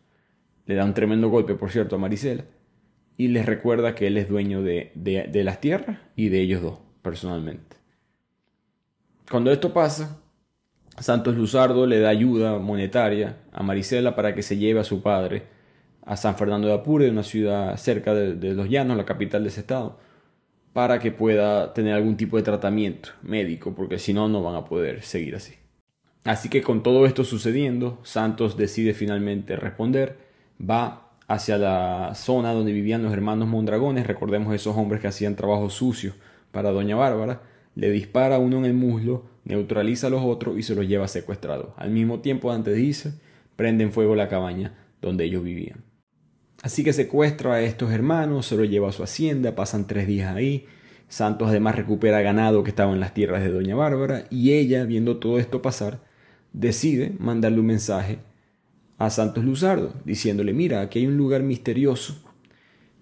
le 0.64 0.74
da 0.74 0.84
un 0.84 0.95
tremendo 0.95 1.28
golpe, 1.28 1.55
por 1.55 1.70
cierto, 1.70 1.97
a 1.97 1.99
Marisela 1.99 2.45
y 3.18 3.28
les 3.28 3.47
recuerda 3.47 3.95
que 3.95 4.07
él 4.07 4.16
es 4.16 4.28
dueño 4.28 4.62
de, 4.62 4.93
de, 4.95 5.45
las 5.45 5.61
tierras 5.61 5.99
y 6.16 6.28
de 6.28 6.41
ellos 6.41 6.62
dos, 6.62 6.78
personalmente. 7.03 7.76
Cuando 9.30 9.53
esto 9.53 9.72
pasa, 9.72 10.22
Santos 10.99 11.37
Luzardo 11.37 11.87
le 11.87 12.01
da 12.01 12.09
ayuda 12.09 12.59
monetaria 12.59 13.39
a 13.53 13.62
Marisela 13.62 14.16
para 14.16 14.34
que 14.34 14.43
se 14.43 14.57
lleve 14.57 14.80
a 14.80 14.84
su 14.84 15.03
padre 15.03 15.55
a 16.07 16.16
San 16.16 16.36
Fernando 16.36 16.68
de 16.68 16.74
Apure, 16.74 17.11
una 17.11 17.24
ciudad 17.24 17.76
cerca 17.76 18.14
de, 18.14 18.54
Los 18.54 18.70
Llanos, 18.70 18.96
la 18.96 19.04
capital 19.04 19.42
de 19.42 19.48
ese 19.48 19.61
estado, 19.61 19.98
para 20.72 21.00
que 21.00 21.11
pueda 21.11 21.74
tener 21.74 21.94
algún 21.94 22.16
tipo 22.16 22.36
de 22.36 22.44
tratamiento 22.44 23.11
médico, 23.22 23.74
porque 23.74 23.98
si 23.98 24.14
no, 24.14 24.28
no 24.28 24.42
van 24.42 24.54
a 24.54 24.64
poder 24.64 25.02
seguir 25.02 25.34
así. 25.34 25.54
Así 26.24 26.48
que 26.48 26.62
con 26.62 26.82
todo 26.82 27.07
esto 27.07 27.24
sucediendo, 27.24 27.98
Santos 28.04 28.57
decide 28.57 28.94
finalmente 28.94 29.57
responder, 29.57 30.16
va 30.59 31.11
hacia 31.26 31.59
la 31.59 32.14
zona 32.14 32.52
donde 32.52 32.72
vivían 32.72 33.02
los 33.02 33.12
hermanos 33.12 33.48
Mondragones, 33.48 34.07
recordemos 34.07 34.54
esos 34.54 34.76
hombres 34.76 35.00
que 35.00 35.09
hacían 35.09 35.34
trabajo 35.34 35.70
sucio 35.70 36.14
para 36.52 36.70
Doña 36.70 36.94
Bárbara, 36.94 37.42
le 37.74 37.90
dispara 37.90 38.38
uno 38.38 38.59
en 38.59 38.64
el 38.64 38.74
muslo, 38.74 39.24
neutraliza 39.44 40.07
a 40.07 40.11
los 40.11 40.22
otros 40.22 40.57
y 40.57 40.62
se 40.62 40.76
los 40.76 40.86
lleva 40.86 41.09
secuestrados. 41.09 41.70
Al 41.76 41.90
mismo 41.90 42.20
tiempo, 42.20 42.52
antes 42.52 42.74
de 42.74 42.80
irse, 42.80 43.12
prenden 43.57 43.92
fuego 43.92 44.14
la 44.14 44.28
cabaña 44.28 44.72
donde 45.02 45.24
ellos 45.24 45.42
vivían. 45.42 45.86
Así 46.66 46.82
que 46.82 46.92
secuestra 46.92 47.54
a 47.54 47.62
estos 47.62 47.92
hermanos, 47.92 48.46
se 48.46 48.56
los 48.56 48.68
lleva 48.68 48.88
a 48.88 48.92
su 48.92 49.04
hacienda, 49.04 49.54
pasan 49.54 49.86
tres 49.86 50.08
días 50.08 50.34
ahí. 50.34 50.66
Santos 51.06 51.46
además 51.46 51.76
recupera 51.76 52.20
ganado 52.22 52.64
que 52.64 52.70
estaba 52.70 52.92
en 52.92 52.98
las 52.98 53.14
tierras 53.14 53.44
de 53.44 53.52
Doña 53.52 53.76
Bárbara 53.76 54.24
y 54.30 54.52
ella, 54.52 54.82
viendo 54.82 55.18
todo 55.18 55.38
esto 55.38 55.62
pasar, 55.62 56.00
decide 56.52 57.14
mandarle 57.20 57.60
un 57.60 57.66
mensaje 57.66 58.18
a 58.98 59.10
Santos 59.10 59.44
Luzardo, 59.44 59.94
diciéndole, 60.04 60.52
mira, 60.52 60.80
aquí 60.80 60.98
hay 60.98 61.06
un 61.06 61.16
lugar 61.16 61.44
misterioso, 61.44 62.16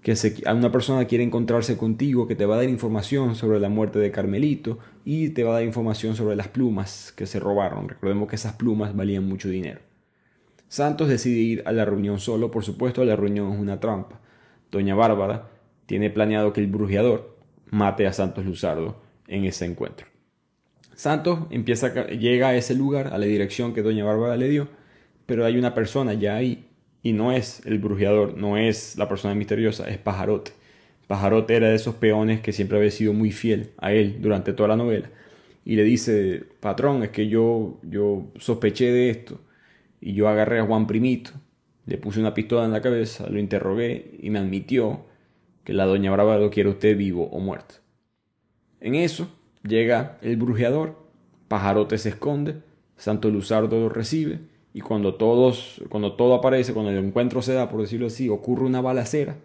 que 0.03 0.15
se, 0.15 0.43
una 0.53 0.71
persona 0.71 1.07
quiere 1.07 1.25
encontrarse 1.25 1.79
contigo, 1.79 2.29
que 2.29 2.37
te 2.37 2.45
va 2.45 2.57
a 2.57 2.59
dar 2.59 2.69
información 2.69 3.35
sobre 3.35 3.61
la 3.61 3.71
muerte 3.71 3.99
de 3.99 4.11
Carmelito 4.11 4.79
y 5.07 5.31
te 5.31 5.43
va 5.43 5.53
a 5.53 5.55
dar 5.55 5.65
información 5.65 6.17
sobre 6.17 6.37
las 6.37 6.49
plumas 6.49 7.15
que 7.17 7.25
se 7.25 7.41
robaron. 7.41 7.89
Recordemos 7.89 8.29
que 8.29 8.37
esas 8.37 8.57
plumas 8.57 8.95
valían 8.95 9.27
mucho 9.27 9.49
dinero. 9.49 9.81
Santos 10.75 11.09
decide 11.09 11.39
ir 11.39 11.63
a 11.67 11.73
la 11.73 11.85
reunión 11.85 12.19
solo, 12.19 12.51
por 12.51 12.65
supuesto 12.65 13.05
la 13.05 13.15
reunión 13.15 13.53
es 13.53 13.61
una 13.61 13.79
trampa. 13.79 14.19
Doña 14.73 14.97
Bárbara 14.97 15.49
tiene 15.87 16.11
planeado 16.11 16.53
que 16.53 16.61
el 16.61 16.67
brujeador 16.67 17.39
mate 17.71 18.09
a 18.09 18.13
Santos 18.13 18.45
Luzardo 18.45 19.01
en 19.29 19.45
ese 19.45 19.67
encuentro. 19.67 20.09
Santos 20.97 21.47
empieza, 21.51 22.07
llega 22.07 22.49
a 22.49 22.57
ese 22.57 22.75
lugar, 22.75 23.15
a 23.15 23.19
la 23.19 23.27
dirección 23.27 23.73
que 23.73 23.83
doña 23.83 24.05
Bárbara 24.05 24.37
le 24.37 24.49
dio, 24.49 24.67
pero 25.27 25.45
hay 25.45 25.59
una 25.59 25.75
persona 25.75 26.13
ya 26.15 26.35
ahí, 26.35 26.67
y 27.05 27.13
no 27.13 27.31
es 27.31 27.65
el 27.67 27.79
brujeador, 27.79 28.37
no 28.37 28.57
es 28.57 28.99
la 28.99 29.09
persona 29.09 29.37
misteriosa, 29.37 29.89
es 29.89 29.99
Pajarote. 29.99 30.51
Pajarote 31.07 31.55
era 31.55 31.69
de 31.69 31.77
esos 31.77 31.95
peones 31.95 32.41
que 32.41 32.53
siempre 32.53 32.79
había 32.79 32.91
sido 32.91 33.13
muy 33.13 33.31
fiel 33.31 33.71
a 33.79 33.93
él 33.93 34.17
durante 34.21 34.53
toda 34.53 34.71
la 34.71 34.77
novela. 34.77 35.09
Y 35.65 35.77
le 35.77 35.85
dice, 35.85 36.43
patrón, 36.59 37.05
es 37.05 37.11
que 37.11 37.29
yo, 37.29 37.79
yo 37.85 38.25
sospeché 38.41 38.91
de 38.91 39.11
esto. 39.11 39.39
Y 40.05 40.13
yo 40.13 40.29
agarré 40.29 40.61
a 40.61 40.67
Juan 40.67 40.87
Primito, 40.87 41.31
le 41.87 41.97
puse 41.97 42.21
una 42.21 42.35
pistola 42.35 42.67
en 42.67 42.73
la 42.73 42.83
cabeza, 42.83 43.27
lo 43.31 43.39
interrogué 43.39 44.19
y 44.21 44.29
me 44.29 44.39
admitió 44.39 45.07
que 45.65 45.73
la 45.73 45.87
doña 45.87 46.13
Brava 46.13 46.37
lo 46.37 46.51
quiere 46.51 46.69
usted 46.69 46.95
vivo 46.95 47.31
o 47.33 47.41
muerto. 47.41 47.77
En 48.81 48.97
eso 48.97 49.29
llega 49.63 50.19
el 50.21 50.37
brujeador, 50.37 50.99
Pajarote 51.49 51.97
se 51.97 52.11
esconde, 52.11 52.57
Santo 52.99 53.31
Luzardo 53.31 53.81
lo 53.81 53.89
recibe 53.89 54.41
y 54.75 54.83
cuando 54.83 55.15
todos, 55.15 55.83
cuando 55.89 56.13
todo 56.17 56.35
aparece, 56.35 56.75
cuando 56.75 56.91
el 56.91 56.99
encuentro 56.99 57.41
se 57.41 57.55
da, 57.55 57.71
por 57.71 57.81
decirlo 57.81 58.09
así, 58.09 58.29
ocurre 58.29 58.67
una 58.67 58.83
balacera 58.83 59.39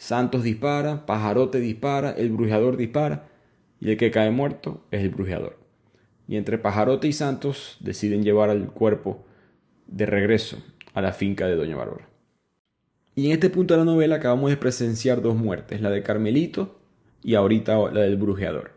Santos 0.00 0.42
dispara, 0.42 1.04
Pajarote 1.04 1.58
dispara, 1.60 2.12
el 2.12 2.32
brujeador 2.32 2.78
dispara 2.78 3.28
y 3.80 3.90
el 3.90 3.96
que 3.96 4.10
cae 4.10 4.30
muerto 4.30 4.82
es 4.90 5.02
el 5.02 5.10
brujeador. 5.10 5.58
Y 6.26 6.36
entre 6.36 6.58
Pajarote 6.58 7.08
y 7.08 7.14
Santos 7.14 7.78
deciden 7.80 8.22
llevar 8.22 8.50
al 8.50 8.72
cuerpo 8.72 9.26
de 9.90 10.06
regreso 10.06 10.56
a 10.94 11.02
la 11.02 11.12
finca 11.12 11.46
de 11.46 11.56
Doña 11.56 11.76
Bárbara. 11.76 12.08
Y 13.14 13.26
en 13.26 13.32
este 13.32 13.50
punto 13.50 13.74
de 13.74 13.78
la 13.78 13.84
novela 13.84 14.16
acabamos 14.16 14.50
de 14.50 14.56
presenciar 14.56 15.20
dos 15.20 15.36
muertes, 15.36 15.80
la 15.80 15.90
de 15.90 16.02
Carmelito 16.02 16.80
y 17.22 17.34
ahorita 17.34 17.76
la 17.92 18.00
del 18.00 18.16
brujeador. 18.16 18.72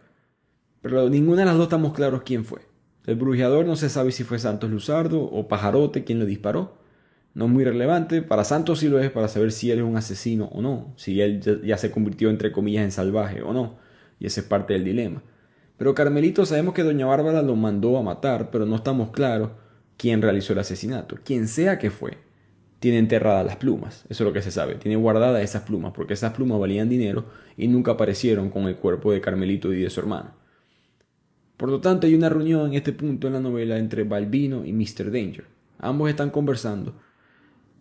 Pero 0.82 1.10
ninguna 1.10 1.42
de 1.42 1.46
las 1.46 1.56
dos 1.56 1.66
estamos 1.66 1.94
claros 1.94 2.24
quién 2.24 2.44
fue. 2.44 2.60
El 3.06 3.16
brujeador 3.16 3.66
no 3.66 3.76
se 3.76 3.90
sabe 3.90 4.12
si 4.12 4.24
fue 4.24 4.40
Santos 4.40 4.70
Luzardo 4.70 5.22
o 5.22 5.48
Pajarote 5.48 6.04
quien 6.04 6.20
lo 6.20 6.26
disparó 6.26 6.84
no 7.34 7.46
es 7.46 7.52
muy 7.52 7.64
relevante. 7.64 8.22
Para 8.22 8.44
Santos 8.44 8.80
sí 8.80 8.90
lo 8.90 9.00
es 9.00 9.12
para 9.12 9.28
saber 9.28 9.52
si 9.52 9.72
él 9.72 9.80
es 9.80 9.86
un 9.86 9.98
asesino 9.98 10.46
o 10.46 10.62
no, 10.62 10.94
si 10.98 11.22
él 11.22 11.42
ya 11.64 11.78
se 11.78 11.92
convirtió 11.92 12.30
entre 12.30 12.52
comillas 12.52 12.84
en 12.84 12.92
salvaje 12.92 13.42
o 13.42 13.54
no. 13.54 13.78
Y 14.20 14.28
ese 14.28 14.42
es 14.42 14.46
parte 14.46 14.74
del 14.74 14.84
dilema. 14.84 15.22
Pero 15.78 15.96
Carmelito 15.96 16.46
sabemos 16.46 16.74
que 16.74 16.84
Doña 16.84 17.06
Bárbara 17.06 17.42
lo 17.42 17.56
mandó 17.56 17.98
a 17.98 18.04
matar, 18.04 18.52
pero 18.52 18.66
no 18.66 18.76
estamos 18.76 19.10
claros 19.10 19.50
quién 19.98 20.22
realizó 20.22 20.54
el 20.54 20.60
asesinato. 20.60 21.18
Quien 21.24 21.48
sea 21.48 21.78
que 21.78 21.92
fue, 21.92 22.18
tiene 22.80 22.98
enterradas 22.98 23.46
las 23.46 23.56
plumas. 23.58 24.06
Eso 24.10 24.24
es 24.24 24.28
lo 24.28 24.34
que 24.34 24.42
se 24.42 24.52
sabe. 24.52 24.76
Tiene 24.76 24.98
guardadas 24.98 25.44
esas 25.44 25.64
plumas, 25.64 25.94
porque 25.94 26.14
esas 26.14 26.34
plumas 26.34 26.60
valían 26.60 26.90
dinero 26.90 27.26
y 27.56 27.68
nunca 27.68 27.92
aparecieron 27.92 28.50
con 28.50 28.64
el 28.64 28.76
cuerpo 28.76 29.12
de 29.12 29.22
Carmelito 29.22 29.74
y 29.74 29.82
de 29.82 29.90
su 29.90 30.00
hermano. 30.00 30.32
Por 31.58 31.70
lo 31.70 31.80
tanto, 31.80 32.08
hay 32.08 32.16
una 32.16 32.30
reunión 32.30 32.68
en 32.68 32.74
este 32.74 32.92
punto 32.92 33.28
en 33.28 33.34
la 33.34 33.40
novela 33.40 33.78
entre 33.78 34.04
Balbino 34.04 34.66
y 34.66 34.74
Mr. 34.74 35.12
Danger. 35.12 35.46
Ambos 35.80 36.10
están 36.10 36.30
conversando 36.30 36.96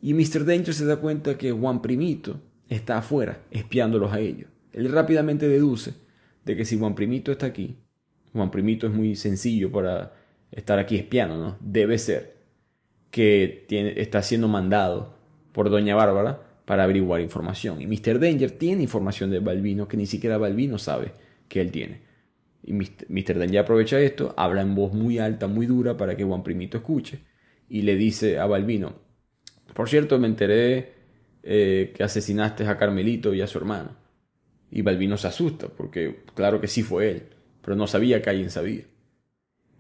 y 0.03 0.15
Mr. 0.15 0.45
Danger 0.45 0.75
se 0.75 0.85
da 0.85 0.97
cuenta 0.97 1.39
que 1.39 1.53
Juan 1.53 1.81
Primito 1.81 2.41
está 2.69 2.99
afuera, 2.99 3.41
espiándolos 3.51 4.13
a 4.13 4.19
ellos. 4.19 4.51
Él 4.73 4.91
rápidamente 4.91 5.49
deduce 5.49 5.95
de 6.45 6.57
que 6.57 6.65
si 6.65 6.79
Juan 6.79 6.95
Primito 6.95 7.31
está 7.31 7.47
aquí, 7.47 7.77
Juan 8.33 8.51
Primito 8.51 8.87
es 8.87 8.93
muy 8.93 9.15
sencillo 9.15 9.71
para 9.71 10.15
estar 10.53 10.79
aquí 10.79 10.97
espiando, 10.97 11.37
¿no? 11.37 11.57
Debe 11.61 11.99
ser 11.99 12.37
que 13.11 13.67
está 13.97 14.23
siendo 14.23 14.49
mandado 14.49 15.17
por 15.53 15.71
Doña 15.71 15.95
Bárbara 15.95 16.43
para 16.65 16.85
averiguar 16.85 17.21
información. 17.21 17.83
Y 17.83 17.87
Mr. 17.87 18.21
Danger 18.21 18.53
tiene 18.53 18.83
información 18.83 19.31
de 19.31 19.41
Balbino 19.41 19.89
que 19.89 19.97
ni 19.97 20.07
siquiera 20.07 20.39
Balbino 20.39 20.79
sabe 20.79 21.13
que 21.49 21.61
él 21.61 21.71
tiene. 21.71 22.01
Y 22.63 22.73
Mr. 22.73 23.39
Danger 23.39 23.59
aprovecha 23.59 24.01
esto, 24.01 24.35
habla 24.37 24.63
en 24.63 24.75
voz 24.75 24.93
muy 24.93 25.19
alta, 25.19 25.49
muy 25.49 25.67
dura 25.67 25.97
para 25.97 26.17
que 26.17 26.25
Juan 26.25 26.45
Primito 26.45 26.79
escuche 26.79 27.21
y 27.69 27.83
le 27.83 27.97
dice 27.97 28.39
a 28.39 28.47
Balbino, 28.47 28.95
por 29.75 29.89
cierto, 29.89 30.19
me 30.19 30.27
enteré 30.27 30.93
eh, 31.43 31.93
que 31.95 32.05
asesinaste 32.05 32.67
a 32.67 32.77
Carmelito 32.77 33.35
y 33.35 33.41
a 33.41 33.47
su 33.47 33.59
hermano. 33.59 33.97
Y 34.71 34.83
Balbino 34.83 35.17
se 35.17 35.29
asusta, 35.29 35.69
porque 35.69 36.23
claro 36.35 36.61
que 36.61 36.69
sí 36.69 36.83
fue 36.83 37.11
él, 37.11 37.23
pero 37.63 37.77
no 37.77 37.87
sabía 37.87 38.23
que 38.23 38.31
alguien 38.31 38.51
sabía. 38.51 38.85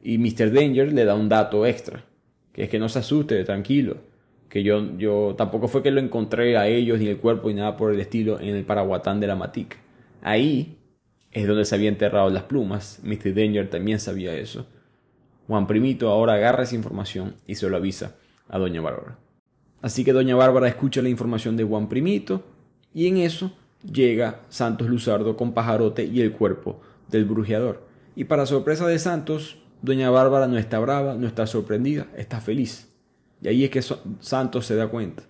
Y 0.02 0.18
Mr. 0.18 0.52
Danger 0.52 0.92
le 0.92 1.04
da 1.04 1.14
un 1.14 1.28
dato 1.28 1.64
extra, 1.64 2.04
que 2.52 2.64
es 2.64 2.68
que 2.68 2.78
no 2.78 2.88
se 2.88 2.98
asuste, 2.98 3.42
tranquilo, 3.44 3.98
que 4.48 4.62
yo, 4.62 4.96
yo 4.98 5.34
tampoco 5.36 5.68
fue 5.68 5.82
que 5.82 5.90
lo 5.90 6.00
encontré 6.00 6.56
a 6.56 6.66
ellos 6.66 6.98
ni 6.98 7.06
el 7.06 7.18
cuerpo 7.18 7.48
ni 7.48 7.54
nada 7.54 7.76
por 7.76 7.92
el 7.92 8.00
estilo 8.00 8.40
en 8.40 8.56
el 8.56 8.64
paraguatán 8.64 9.20
de 9.20 9.26
la 9.28 9.36
matica. 9.36 9.76
Ahí 10.20 10.76
es 11.30 11.46
donde 11.46 11.64
se 11.64 11.74
había 11.74 11.88
enterrado 11.88 12.28
las 12.30 12.42
plumas, 12.42 13.00
Mr. 13.02 13.34
Danger 13.34 13.70
también 13.70 14.00
sabía 14.00 14.34
eso. 14.34 14.66
Juan 15.46 15.66
Primito 15.66 16.10
ahora 16.10 16.34
agarra 16.34 16.64
esa 16.64 16.76
información 16.76 17.34
y 17.46 17.54
se 17.54 17.68
lo 17.68 17.76
avisa 17.76 18.16
a 18.48 18.58
Doña 18.58 18.80
Bárbara. 18.80 19.18
Así 19.82 20.04
que 20.04 20.12
doña 20.12 20.36
Bárbara 20.36 20.68
escucha 20.68 21.02
la 21.02 21.08
información 21.08 21.56
de 21.56 21.64
Juan 21.64 21.88
Primito 21.88 22.44
y 22.94 23.08
en 23.08 23.16
eso 23.16 23.52
llega 23.82 24.42
Santos 24.48 24.88
Luzardo 24.88 25.36
con 25.36 25.52
Pajarote 25.52 26.04
y 26.04 26.20
el 26.20 26.32
cuerpo 26.32 26.80
del 27.08 27.24
brujeador. 27.24 27.84
Y 28.14 28.24
para 28.24 28.46
sorpresa 28.46 28.86
de 28.86 29.00
Santos, 29.00 29.61
doña 29.82 30.10
Bárbara 30.10 30.46
no 30.46 30.56
está 30.56 30.78
brava, 30.78 31.14
no 31.14 31.26
está 31.26 31.46
sorprendida, 31.46 32.06
está 32.16 32.40
feliz. 32.40 32.88
Y 33.40 33.48
ahí 33.48 33.64
es 33.64 33.70
que 33.70 33.82
Santos 34.20 34.66
se 34.66 34.76
da 34.76 34.88
cuenta 34.88 35.24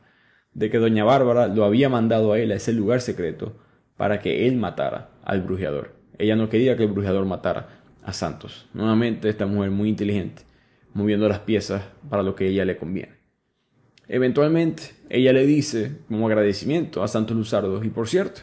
de 0.55 0.71
que 0.71 0.79
doña 0.79 1.05
Bárbara 1.05 1.49
lo 1.49 1.65
había 1.65 1.89
mandado 1.89 2.33
a 2.33 2.39
él 2.39 2.53
a 2.53 2.57
ese 2.57 2.73
lugar 2.73 3.01
secreto 3.01 3.57
para 3.97 4.21
que 4.21 4.47
él 4.47 4.57
matara 4.57 5.11
al 5.25 5.43
brujeador. 5.43 5.97
Ella 6.19 6.37
no 6.37 6.49
quería 6.49 6.77
que 6.77 6.85
el 6.85 6.93
brujeador 6.93 7.25
matara 7.25 7.81
a 8.03 8.13
Santos. 8.13 8.69
Nuevamente 8.75 9.29
esta 9.29 9.47
mujer 9.47 9.71
muy 9.71 9.89
inteligente, 9.89 10.43
moviendo 10.93 11.29
las 11.29 11.41
piezas 11.41 11.83
para 12.11 12.23
lo 12.23 12.35
que 12.35 12.45
a 12.45 12.49
ella 12.49 12.65
le 12.65 12.77
conviene. 12.77 13.23
Eventualmente, 14.09 14.95
ella 15.09 15.33
le 15.33 15.47
dice, 15.47 15.99
como 16.09 16.27
agradecimiento, 16.27 17.03
a 17.03 17.09
Santos 17.09 17.37
Luzardo, 17.37 17.83
y 17.83 17.89
por 17.89 18.09
cierto, 18.09 18.43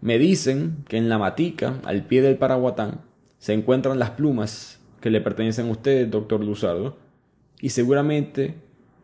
me 0.00 0.18
dicen 0.18 0.84
que 0.88 0.98
en 0.98 1.08
la 1.08 1.18
matica, 1.18 1.80
al 1.84 2.04
pie 2.04 2.22
del 2.22 2.36
paraguatán, 2.36 3.00
se 3.38 3.54
encuentran 3.54 3.98
las 3.98 4.10
plumas 4.10 4.81
que 5.02 5.10
le 5.10 5.20
pertenecen 5.20 5.68
a 5.68 5.72
usted, 5.72 6.08
doctor 6.08 6.42
Luzardo, 6.42 6.96
y 7.60 7.68
seguramente 7.68 8.54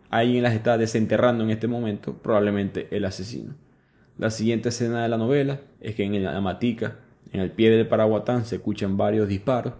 alguien 0.08 0.42
las 0.42 0.54
está 0.54 0.78
desenterrando 0.78 1.44
en 1.44 1.50
este 1.50 1.68
momento, 1.68 2.14
probablemente 2.14 2.88
el 2.90 3.04
asesino. 3.04 3.54
La 4.16 4.30
siguiente 4.30 4.70
escena 4.70 5.02
de 5.02 5.08
la 5.08 5.18
novela 5.18 5.60
es 5.80 5.94
que 5.94 6.04
en 6.04 6.24
la 6.24 6.40
matica, 6.40 6.96
en 7.32 7.40
el 7.40 7.50
pie 7.50 7.70
del 7.70 7.86
paraguatán, 7.86 8.46
se 8.46 8.56
escuchan 8.56 8.96
varios 8.96 9.28
disparos 9.28 9.74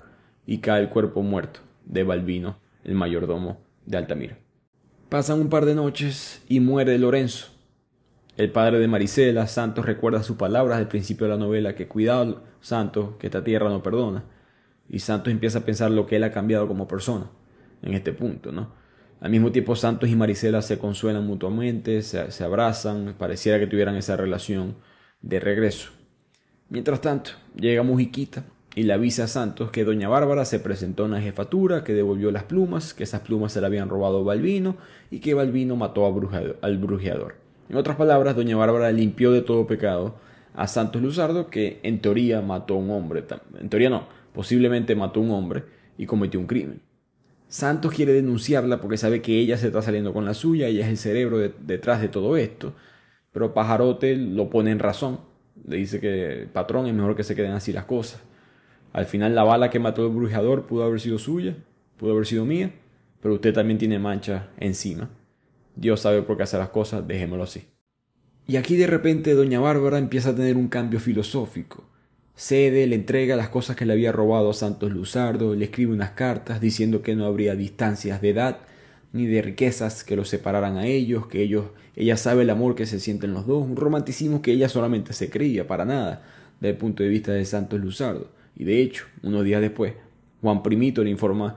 y 0.45 0.59
cae 0.59 0.83
el 0.83 0.91
cuerpo 0.91 1.23
muerto 1.23 1.61
de 1.87 2.05
Balbino, 2.05 2.59
el 2.85 2.95
mayordomo 2.95 3.61
de 3.87 3.97
Altamira. 3.97 4.39
Pasan 5.09 5.41
un 5.41 5.49
par 5.49 5.64
de 5.64 5.75
noches 5.75 6.45
y 6.49 6.61
muere 6.61 6.99
Lorenzo. 6.99 7.49
El 8.37 8.53
padre 8.53 8.79
de 8.79 8.87
Marisela, 8.87 9.47
Santos 9.47 9.87
recuerda 9.87 10.23
sus 10.23 10.37
palabras 10.37 10.79
al 10.79 10.89
principio 10.89 11.27
de 11.27 11.33
la 11.33 11.39
novela, 11.39 11.75
que 11.75 11.89
cuidado, 11.89 12.45
Santos, 12.61 13.16
que 13.19 13.27
esta 13.27 13.43
tierra 13.43 13.71
no 13.71 13.83
perdona. 13.83 14.25
Y 14.89 15.01
Santos 15.01 15.32
empieza 15.32 15.61
a 15.61 15.64
pensar 15.64 15.91
lo 15.91 16.07
que 16.07 16.16
él 16.16 16.24
ha 16.24 16.32
cambiado 16.32 16.66
como 16.66 16.89
persona 16.89 17.30
en 17.82 17.95
este 17.95 18.12
punto, 18.12 18.53
¿no? 18.53 18.72
Al 19.20 19.30
mismo 19.30 19.51
tiempo 19.51 19.74
Santos 19.74 20.09
y 20.09 20.16
Marisela 20.16 20.62
se 20.62 20.78
consuelan 20.78 21.26
mutuamente, 21.26 22.03
se, 22.03 22.45
abrazan, 22.45 23.14
pareciera 23.18 23.59
que 23.59 23.66
tuvieran 23.66 23.97
esa 23.97 24.16
relación 24.16 24.76
de 25.22 25.41
regreso. 25.41 25.91
Mientras 26.68 27.01
tanto, 27.01 27.32
llega 27.57 27.82
Mujiquita, 27.82 28.45
y 28.78 28.84
le 28.84 28.93
avisa 28.93 29.24
a 29.24 29.26
Santos 29.26 29.72
que 29.72 29.84
doña 29.84 30.09
Bárbara 30.09 30.45
se 30.45 30.61
presentó 30.61 31.07
en 31.07 31.11
la 31.11 31.20
jefatura, 31.20 31.82
que 31.82 31.95
devolvió 31.95 32.30
las 32.30 32.45
plumas, 32.45 32.95
que 32.95 33.03
esas 33.03 33.22
plumas 33.22 33.51
se 33.51 33.61
le 33.61 33.66
habían 33.66 33.89
robado 33.89 34.20
a 34.20 34.22
Balbino 34.22 34.76
y 35.11 35.18
que 35.18 35.34
Balbino 35.34 35.74
mató 35.74 36.07
al 36.07 36.78
brujeador. 36.78 37.34
En 37.68 37.76
otras 37.76 37.97
palabras, 37.97 38.36
doña 38.36 38.57
Bárbara 38.57 38.93
limpió 38.93 39.32
de 39.32 39.43
todo 39.43 39.66
pecado 39.66 40.14
a 40.55 40.68
Santos 40.68 41.03
Luzardo, 41.03 41.51
que 41.51 41.80
en 41.82 42.01
teoría 42.01 42.41
mató 42.41 42.74
a 42.74 42.76
un 42.76 42.91
hombre. 42.91 43.24
En 43.59 43.68
teoría 43.68 43.91
no, 43.91 44.07
posiblemente 44.39 44.95
mató 44.95 45.18
a 45.18 45.24
un 45.24 45.32
hombre 45.32 45.64
y 45.97 46.07
cometió 46.07 46.39
un 46.39 46.47
crimen. 46.47 46.80
Santos 47.49 47.93
quiere 47.93 48.12
denunciarla 48.12 48.80
porque 48.80 48.97
sabe 48.97 49.20
que 49.20 49.36
ella 49.36 49.57
se 49.57 49.66
está 49.66 49.82
saliendo 49.82 50.12
con 50.12 50.24
la 50.24 50.32
suya, 50.32 50.68
ella 50.68 50.84
es 50.84 50.91
el 50.91 50.97
cerebro 50.97 51.39
detrás 51.39 52.01
de 52.01 52.07
todo 52.07 52.36
esto, 52.36 52.72
pero 53.32 53.53
Pajarote 53.53 54.14
lo 54.14 54.49
pone 54.49 54.70
en 54.70 54.78
razón. 54.78 55.18
Le 55.66 55.78
dice 55.78 55.99
que, 55.99 56.47
patrón, 56.53 56.86
es 56.86 56.95
mejor 56.95 57.16
que 57.16 57.24
se 57.24 57.34
queden 57.34 57.51
así 57.51 57.72
las 57.72 57.86
cosas. 57.86 58.22
Al 58.93 59.07
final 59.07 59.34
la 59.34 59.43
bala 59.43 59.70
que 59.70 59.80
mató 59.80 60.07
el 60.07 60.12
brujeador 60.12 60.68
pudo 60.68 60.84
haber 60.84 61.01
sido 61.01 61.18
suya, 61.18 61.57
pudo 61.97 62.12
haber 62.12 62.24
sido 62.24 62.45
mía, 62.45 62.70
pero 63.20 63.34
usted 63.34 63.53
también 63.53 63.78
tiene 63.78 63.99
mancha 63.99 64.51
encima. 64.61 65.11
Dios 65.74 65.99
sabe 65.99 66.22
por 66.22 66.36
qué 66.36 66.45
hace 66.45 66.59
las 66.59 66.68
cosas, 66.68 67.09
dejémoslo 67.09 67.43
así. 67.43 67.64
Y 68.47 68.55
aquí 68.55 68.76
de 68.76 68.86
repente 68.86 69.34
doña 69.34 69.59
Bárbara 69.59 69.99
empieza 69.99 70.30
a 70.30 70.36
tener 70.36 70.57
un 70.57 70.68
cambio 70.68 71.01
filosófico. 71.01 71.82
Cede, 72.41 72.86
le 72.86 72.95
entrega 72.95 73.34
las 73.34 73.49
cosas 73.49 73.74
que 73.74 73.84
le 73.84 73.95
había 73.95 74.12
robado 74.12 74.51
a 74.51 74.55
Santos 74.55 74.93
Luzardo, 74.93 75.57
le 75.57 75.64
escribe 75.64 75.93
unas 75.93 76.11
cartas 76.11 76.61
diciendo 76.61 77.03
que 77.03 77.16
no 77.16 77.26
habría 77.26 77.57
distancias 77.57 78.20
de 78.22 78.30
edad, 78.30 78.59
ni 79.12 79.26
de 79.26 79.43
riquezas 79.43 80.05
que 80.05 80.14
los 80.14 80.28
separaran 80.28 80.76
a 80.76 80.86
ellos, 80.86 81.26
que 81.26 81.43
ellos, 81.43 81.64
ella 81.97 82.16
sabe 82.16 82.43
el 82.43 82.51
amor 82.51 82.76
que 82.76 82.86
se 82.86 83.01
sienten 83.01 83.34
los 83.34 83.45
dos, 83.45 83.64
un 83.64 83.74
romanticismo 83.74 84.41
que 84.41 84.53
ella 84.53 84.68
solamente 84.68 85.14
se 85.14 85.30
creía, 85.30 85.66
para 85.66 85.84
nada, 85.84 86.22
desde 86.61 86.74
el 86.74 86.76
punto 86.76 87.03
de 87.03 87.09
vista 87.09 87.32
de 87.32 87.45
Santos 87.45 87.80
Luzardo. 87.80 88.30
Y 88.55 88.62
de 88.62 88.82
hecho, 88.82 89.07
unos 89.24 89.45
días 89.45 89.61
después, 89.61 89.95
Juan 90.41 90.62
Primito 90.62 91.03
le 91.03 91.11
informa 91.11 91.57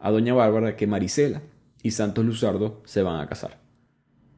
a 0.00 0.10
doña 0.10 0.32
Bárbara 0.32 0.76
que 0.76 0.86
Marisela 0.86 1.42
y 1.82 1.90
Santos 1.90 2.24
Luzardo 2.24 2.80
se 2.86 3.02
van 3.02 3.20
a 3.20 3.28
casar. 3.28 3.58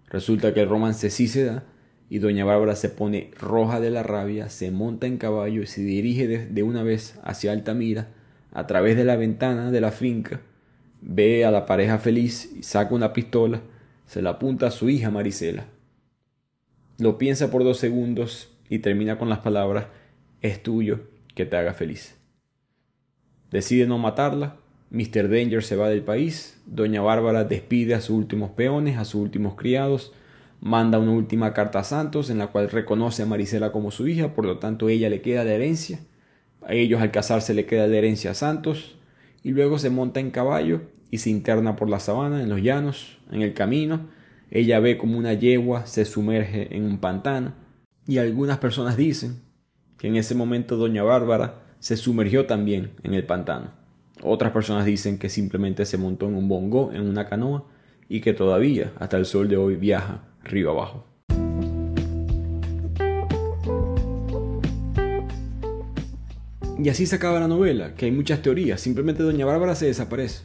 Resulta 0.09 0.53
que 0.53 0.63
el 0.63 0.69
romance 0.69 1.09
sí 1.09 1.29
se 1.29 1.45
da 1.45 1.63
y 2.11 2.19
doña 2.19 2.45
Bárbara 2.45 2.77
se 2.77 2.89
pone 2.89 3.31
roja 3.39 3.81
de 3.81 3.91
la 3.91 4.03
rabia, 4.03 4.49
se 4.49 4.71
monta 4.71 5.07
en 5.07 5.17
caballo 5.17 5.63
y 5.63 5.67
se 5.67 5.83
dirige 5.83 6.29
de, 6.29 6.63
una 6.63 6.83
vez 6.83 7.19
hacia 7.23 7.53
Altamira, 7.53 8.09
a 8.53 8.67
través 8.67 8.97
de 8.97 9.05
la 9.05 9.17
ventana 9.17 9.71
de 9.71 9.81
la 9.81 9.91
finca, 9.91 10.41
ve 11.01 11.45
a 11.45 11.51
la 11.51 11.67
pareja 11.67 11.99
feliz 11.99 12.53
y 12.57 12.63
saca 12.63 12.95
una 12.95 13.13
pistola, 13.13 13.63
se 14.07 14.23
la 14.23 14.31
apunta 14.31 14.69
a 14.69 14.71
su 14.71 14.89
hija 14.89 15.11
Marisela. 15.11 15.67
Lo 16.99 17.19
piensa 17.19 17.51
por 17.51 17.65
dos 17.65 17.79
segundos 17.79 18.51
y 18.69 18.79
termina 18.79 19.19
con 19.19 19.29
las 19.29 19.41
palabras 19.41 19.87
es 20.41 20.63
tuyo 20.63 21.01
que 21.35 21.47
te 21.47 21.57
haga 21.57 21.75
feliz. 21.75 22.17
Decide 23.51 23.87
no 23.87 23.99
matarla, 23.99 24.57
Mr. 24.91 25.29
Danger 25.29 25.65
se 25.65 25.75
va 25.75 25.89
del 25.89 26.03
país, 26.03 26.61
Doña 26.67 27.03
Bárbara 27.03 27.45
despide 27.45 27.95
a 27.95 28.01
sus 28.01 28.17
últimos 28.17 28.51
peones, 28.51 28.99
a 28.99 29.05
sus 29.05 29.21
últimos 29.23 29.55
criados, 29.55 30.13
manda 30.61 30.99
una 30.99 31.13
última 31.13 31.53
carta 31.53 31.81
a 31.81 31.85
Santos 31.85 32.31
en 32.31 32.39
la 32.39 32.49
cual 32.49 32.71
reconoce 32.71 33.23
a 33.23 33.27
Marisela 33.27 33.73
como 33.73 33.91
su 33.91 34.09
hija, 34.09 34.35
por 34.35 34.45
lo 34.45 34.59
tanto 34.59 34.89
ella 34.89 35.11
le 35.11 35.21
queda 35.21 35.45
de 35.45 35.55
herencia, 35.55 36.01
a 36.63 36.73
ellos 36.73 37.03
al 37.03 37.11
casarse 37.11 37.55
le 37.55 37.67
queda 37.67 37.89
de 37.89 37.99
herencia 37.99 38.31
a 38.31 38.35
Santos, 38.35 38.97
y 39.43 39.51
luego 39.51 39.79
se 39.79 39.91
monta 39.91 40.21
en 40.21 40.31
caballo 40.31 40.83
y 41.11 41.19
se 41.19 41.31
interna 41.31 41.77
por 41.77 41.91
la 41.91 42.01
sabana, 42.01 42.43
en 42.43 42.49
los 42.49 42.63
llanos, 42.63 43.19
en 43.31 43.43
el 43.43 43.53
camino. 43.53 44.09
Ella 44.51 44.81
ve 44.81 44.97
como 44.97 45.19
una 45.19 45.35
yegua 45.35 45.87
se 45.87 46.05
sumerge 46.05 46.75
en 46.75 46.85
un 46.85 46.99
pantano 46.99 47.53
y 48.07 48.19
algunas 48.19 48.59
personas 48.59 48.97
dicen 48.97 49.41
que 49.99 50.09
en 50.09 50.17
ese 50.17 50.35
momento 50.35 50.77
doña 50.77 51.03
Bárbara 51.03 51.63
se 51.79 51.97
sumergió 51.97 52.47
también 52.47 52.93
en 53.03 53.15
el 53.15 53.25
pantano. 53.25 53.73
Otras 54.23 54.53
personas 54.53 54.87
dicen 54.87 55.19
que 55.19 55.29
simplemente 55.29 55.85
se 55.85 55.99
montó 55.99 56.27
en 56.27 56.35
un 56.35 56.49
bongo, 56.49 56.93
en 56.93 57.03
una 57.07 57.27
canoa, 57.27 57.67
y 58.09 58.21
que 58.21 58.33
todavía, 58.33 58.93
hasta 58.99 59.17
el 59.17 59.27
sol 59.27 59.49
de 59.49 59.57
hoy, 59.57 59.77
viaja 59.77 60.23
río 60.45 60.71
abajo. 60.71 61.05
Y 66.85 66.89
así 66.89 67.07
se 67.07 67.17
acaba 67.17 67.41
la 67.41 67.49
novela, 67.49 67.95
que 67.95 68.07
hay 68.07 68.13
muchas 68.13 68.43
teorías. 68.43 68.81
Simplemente 68.81 69.23
Doña 69.23 69.47
Bárbara 69.47 69.75
se 69.75 69.87
desaparece. 69.87 70.43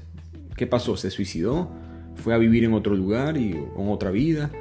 ¿Qué 0.55 0.67
pasó? 0.67 0.95
¿Se 0.95 1.09
suicidó? 1.09 1.69
¿Fue 2.15 2.33
a 2.33 2.37
vivir 2.37 2.63
en 2.63 2.73
otro 2.73 2.95
lugar 2.95 3.35
y 3.35 3.57
con 3.75 3.89
otra 3.89 4.11
vida? 4.11 4.51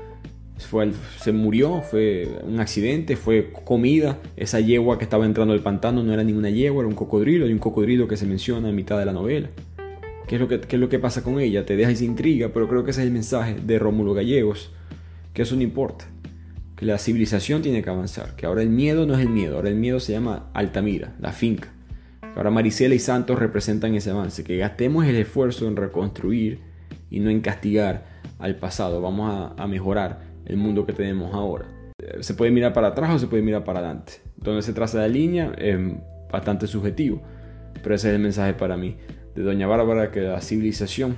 Fue, 0.59 0.91
se 1.20 1.30
murió, 1.30 1.82
fue 1.82 2.41
un 2.43 2.59
accidente, 2.59 3.16
fue 3.16 3.53
comida. 3.64 4.18
Esa 4.36 4.61
yegua 4.61 4.99
que 4.99 5.05
estaba 5.05 5.24
entrando 5.24 5.55
al 5.55 5.61
pantano 5.61 6.03
no 6.03 6.12
era 6.12 6.24
ninguna 6.24 6.51
yegua, 6.51 6.80
era 6.80 6.89
un 6.89 6.95
cocodrilo. 6.95 7.47
Hay 7.47 7.53
un 7.53 7.59
cocodrilo 7.59 8.09
que 8.09 8.16
se 8.16 8.26
menciona 8.26 8.70
en 8.70 8.74
mitad 8.74 8.99
de 8.99 9.05
la 9.05 9.12
novela. 9.12 9.51
¿Qué 10.26 10.34
es, 10.34 10.41
lo 10.41 10.49
que, 10.49 10.61
qué 10.61 10.76
es 10.76 10.80
lo 10.80 10.89
que 10.89 10.99
pasa 10.99 11.22
con 11.22 11.39
ella? 11.39 11.64
Te 11.64 11.76
deja 11.76 11.91
esa 11.91 12.05
intriga, 12.05 12.51
pero 12.53 12.68
creo 12.68 12.84
que 12.84 12.91
ese 12.91 13.03
es 13.03 13.07
el 13.07 13.12
mensaje 13.12 13.57
de 13.64 13.78
Rómulo 13.78 14.14
Gallegos, 14.14 14.72
que 15.39 15.43
eso 15.43 15.55
no 15.55 15.62
importa 15.62 16.05
que 16.74 16.84
la 16.84 16.99
civilización 16.99 17.62
tiene 17.62 17.80
que 17.80 17.91
avanzar, 17.91 18.34
que 18.34 18.45
ahora 18.45 18.61
el 18.61 18.70
miedo 18.70 19.07
no 19.07 19.14
es 19.14 19.20
el 19.20 19.28
miedo, 19.28 19.55
ahora 19.55 19.68
el 19.68 19.76
miedo 19.76 20.01
se 20.01 20.11
llama 20.11 20.51
Altamira, 20.53 21.14
la 21.20 21.30
finca. 21.30 21.68
Que 22.20 22.32
ahora 22.34 22.51
Marisela 22.51 22.97
y 22.97 22.99
Santos 22.99 23.39
representan 23.39 23.95
ese 23.95 24.11
avance, 24.11 24.43
que 24.43 24.57
gastemos 24.57 25.07
el 25.07 25.14
esfuerzo 25.14 25.68
en 25.68 25.76
reconstruir 25.76 26.59
y 27.09 27.20
no 27.20 27.30
en 27.30 27.41
castigar 27.41 28.05
al 28.41 28.57
pasado, 28.57 29.01
vamos 29.01 29.53
a, 29.57 29.66
mejorar 29.68 30.22
el 30.45 30.57
mundo 30.57 30.84
que 30.84 30.93
tenemos 30.93 31.32
ahora. 31.32 31.66
Eh, 32.03 32.16
se 32.18 32.34
puede 32.34 32.51
mirar 32.51 32.72
para 32.72 32.89
atrás 32.89 33.14
o 33.14 33.18
se 33.20 33.28
puede 33.28 33.45
mirar 33.45 33.62
para 33.62 33.78
adelante. 33.78 34.14
Donde 34.34 34.62
se 34.62 34.72
traza 34.72 34.99
la 34.99 35.07
línea 35.07 35.53
es 35.57 35.78
bastante 36.32 36.66
subjetivo, 36.66 37.22
pero 37.80 37.95
ese 37.95 38.09
es 38.09 38.16
el 38.16 38.20
mensaje 38.20 38.55
para 38.55 38.76
mí 38.76 38.97
de 39.36 39.43
Doña 39.45 39.68
Bárbara, 39.68 40.11
que 40.11 40.22
la 40.22 40.41
civilización 40.41 41.16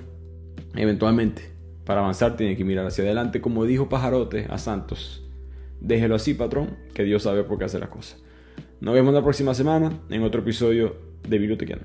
eventualmente 0.76 1.49
para 1.84 2.00
avanzar 2.00 2.36
tiene 2.36 2.56
que 2.56 2.64
mirar 2.64 2.86
hacia 2.86 3.04
adelante, 3.04 3.40
como 3.40 3.64
dijo 3.64 3.88
Pajarote 3.88 4.46
a 4.50 4.58
Santos 4.58 5.24
Déjelo 5.80 6.14
así, 6.14 6.34
patrón, 6.34 6.76
que 6.92 7.04
Dios 7.04 7.22
sabe 7.22 7.42
por 7.42 7.58
qué 7.58 7.64
hace 7.64 7.78
las 7.78 7.88
cosas. 7.88 8.22
Nos 8.80 8.94
vemos 8.94 9.14
la 9.14 9.22
próxima 9.22 9.54
semana 9.54 9.98
en 10.10 10.22
otro 10.22 10.42
episodio 10.42 10.96
de 11.26 11.38
Bibliotequiano. 11.38 11.82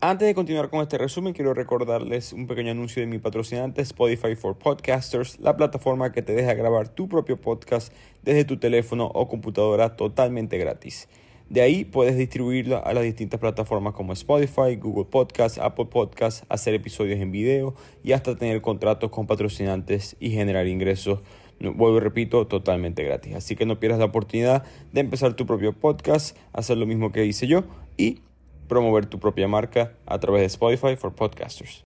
Antes 0.00 0.26
de 0.26 0.34
continuar 0.34 0.68
con 0.68 0.80
este 0.80 0.98
resumen, 0.98 1.32
quiero 1.32 1.54
recordarles 1.54 2.32
un 2.32 2.48
pequeño 2.48 2.72
anuncio 2.72 3.00
de 3.00 3.06
mi 3.06 3.20
patrocinante 3.20 3.82
Spotify 3.82 4.34
for 4.34 4.58
Podcasters, 4.58 5.38
la 5.38 5.56
plataforma 5.56 6.10
que 6.10 6.22
te 6.22 6.32
deja 6.32 6.54
grabar 6.54 6.88
tu 6.88 7.08
propio 7.08 7.40
podcast 7.40 7.92
desde 8.22 8.44
tu 8.44 8.56
teléfono 8.56 9.06
o 9.06 9.28
computadora 9.28 9.94
totalmente 9.94 10.58
gratis. 10.58 11.08
De 11.48 11.60
ahí 11.60 11.84
puedes 11.84 12.16
distribuirla 12.16 12.78
a 12.78 12.92
las 12.92 13.04
distintas 13.04 13.40
plataformas 13.40 13.94
como 13.94 14.12
Spotify, 14.12 14.76
Google 14.76 15.04
Podcasts, 15.04 15.58
Apple 15.58 15.86
Podcasts, 15.86 16.44
hacer 16.48 16.74
episodios 16.74 17.20
en 17.20 17.32
video 17.32 17.74
y 18.02 18.12
hasta 18.12 18.36
tener 18.36 18.60
contratos 18.60 19.10
con 19.10 19.26
patrocinantes 19.26 20.16
y 20.20 20.30
generar 20.30 20.66
ingresos, 20.66 21.20
vuelvo 21.60 21.96
y 21.96 22.00
repito, 22.00 22.46
totalmente 22.46 23.02
gratis. 23.04 23.34
Así 23.34 23.56
que 23.56 23.66
no 23.66 23.80
pierdas 23.80 23.98
la 23.98 24.06
oportunidad 24.06 24.64
de 24.92 25.00
empezar 25.00 25.34
tu 25.34 25.46
propio 25.46 25.72
podcast, 25.72 26.36
hacer 26.52 26.76
lo 26.76 26.86
mismo 26.86 27.12
que 27.12 27.24
hice 27.24 27.46
yo 27.46 27.64
y 27.96 28.20
promover 28.68 29.06
tu 29.06 29.18
propia 29.18 29.48
marca 29.48 29.92
a 30.06 30.18
través 30.18 30.40
de 30.40 30.46
Spotify 30.46 30.96
for 30.96 31.14
Podcasters. 31.14 31.80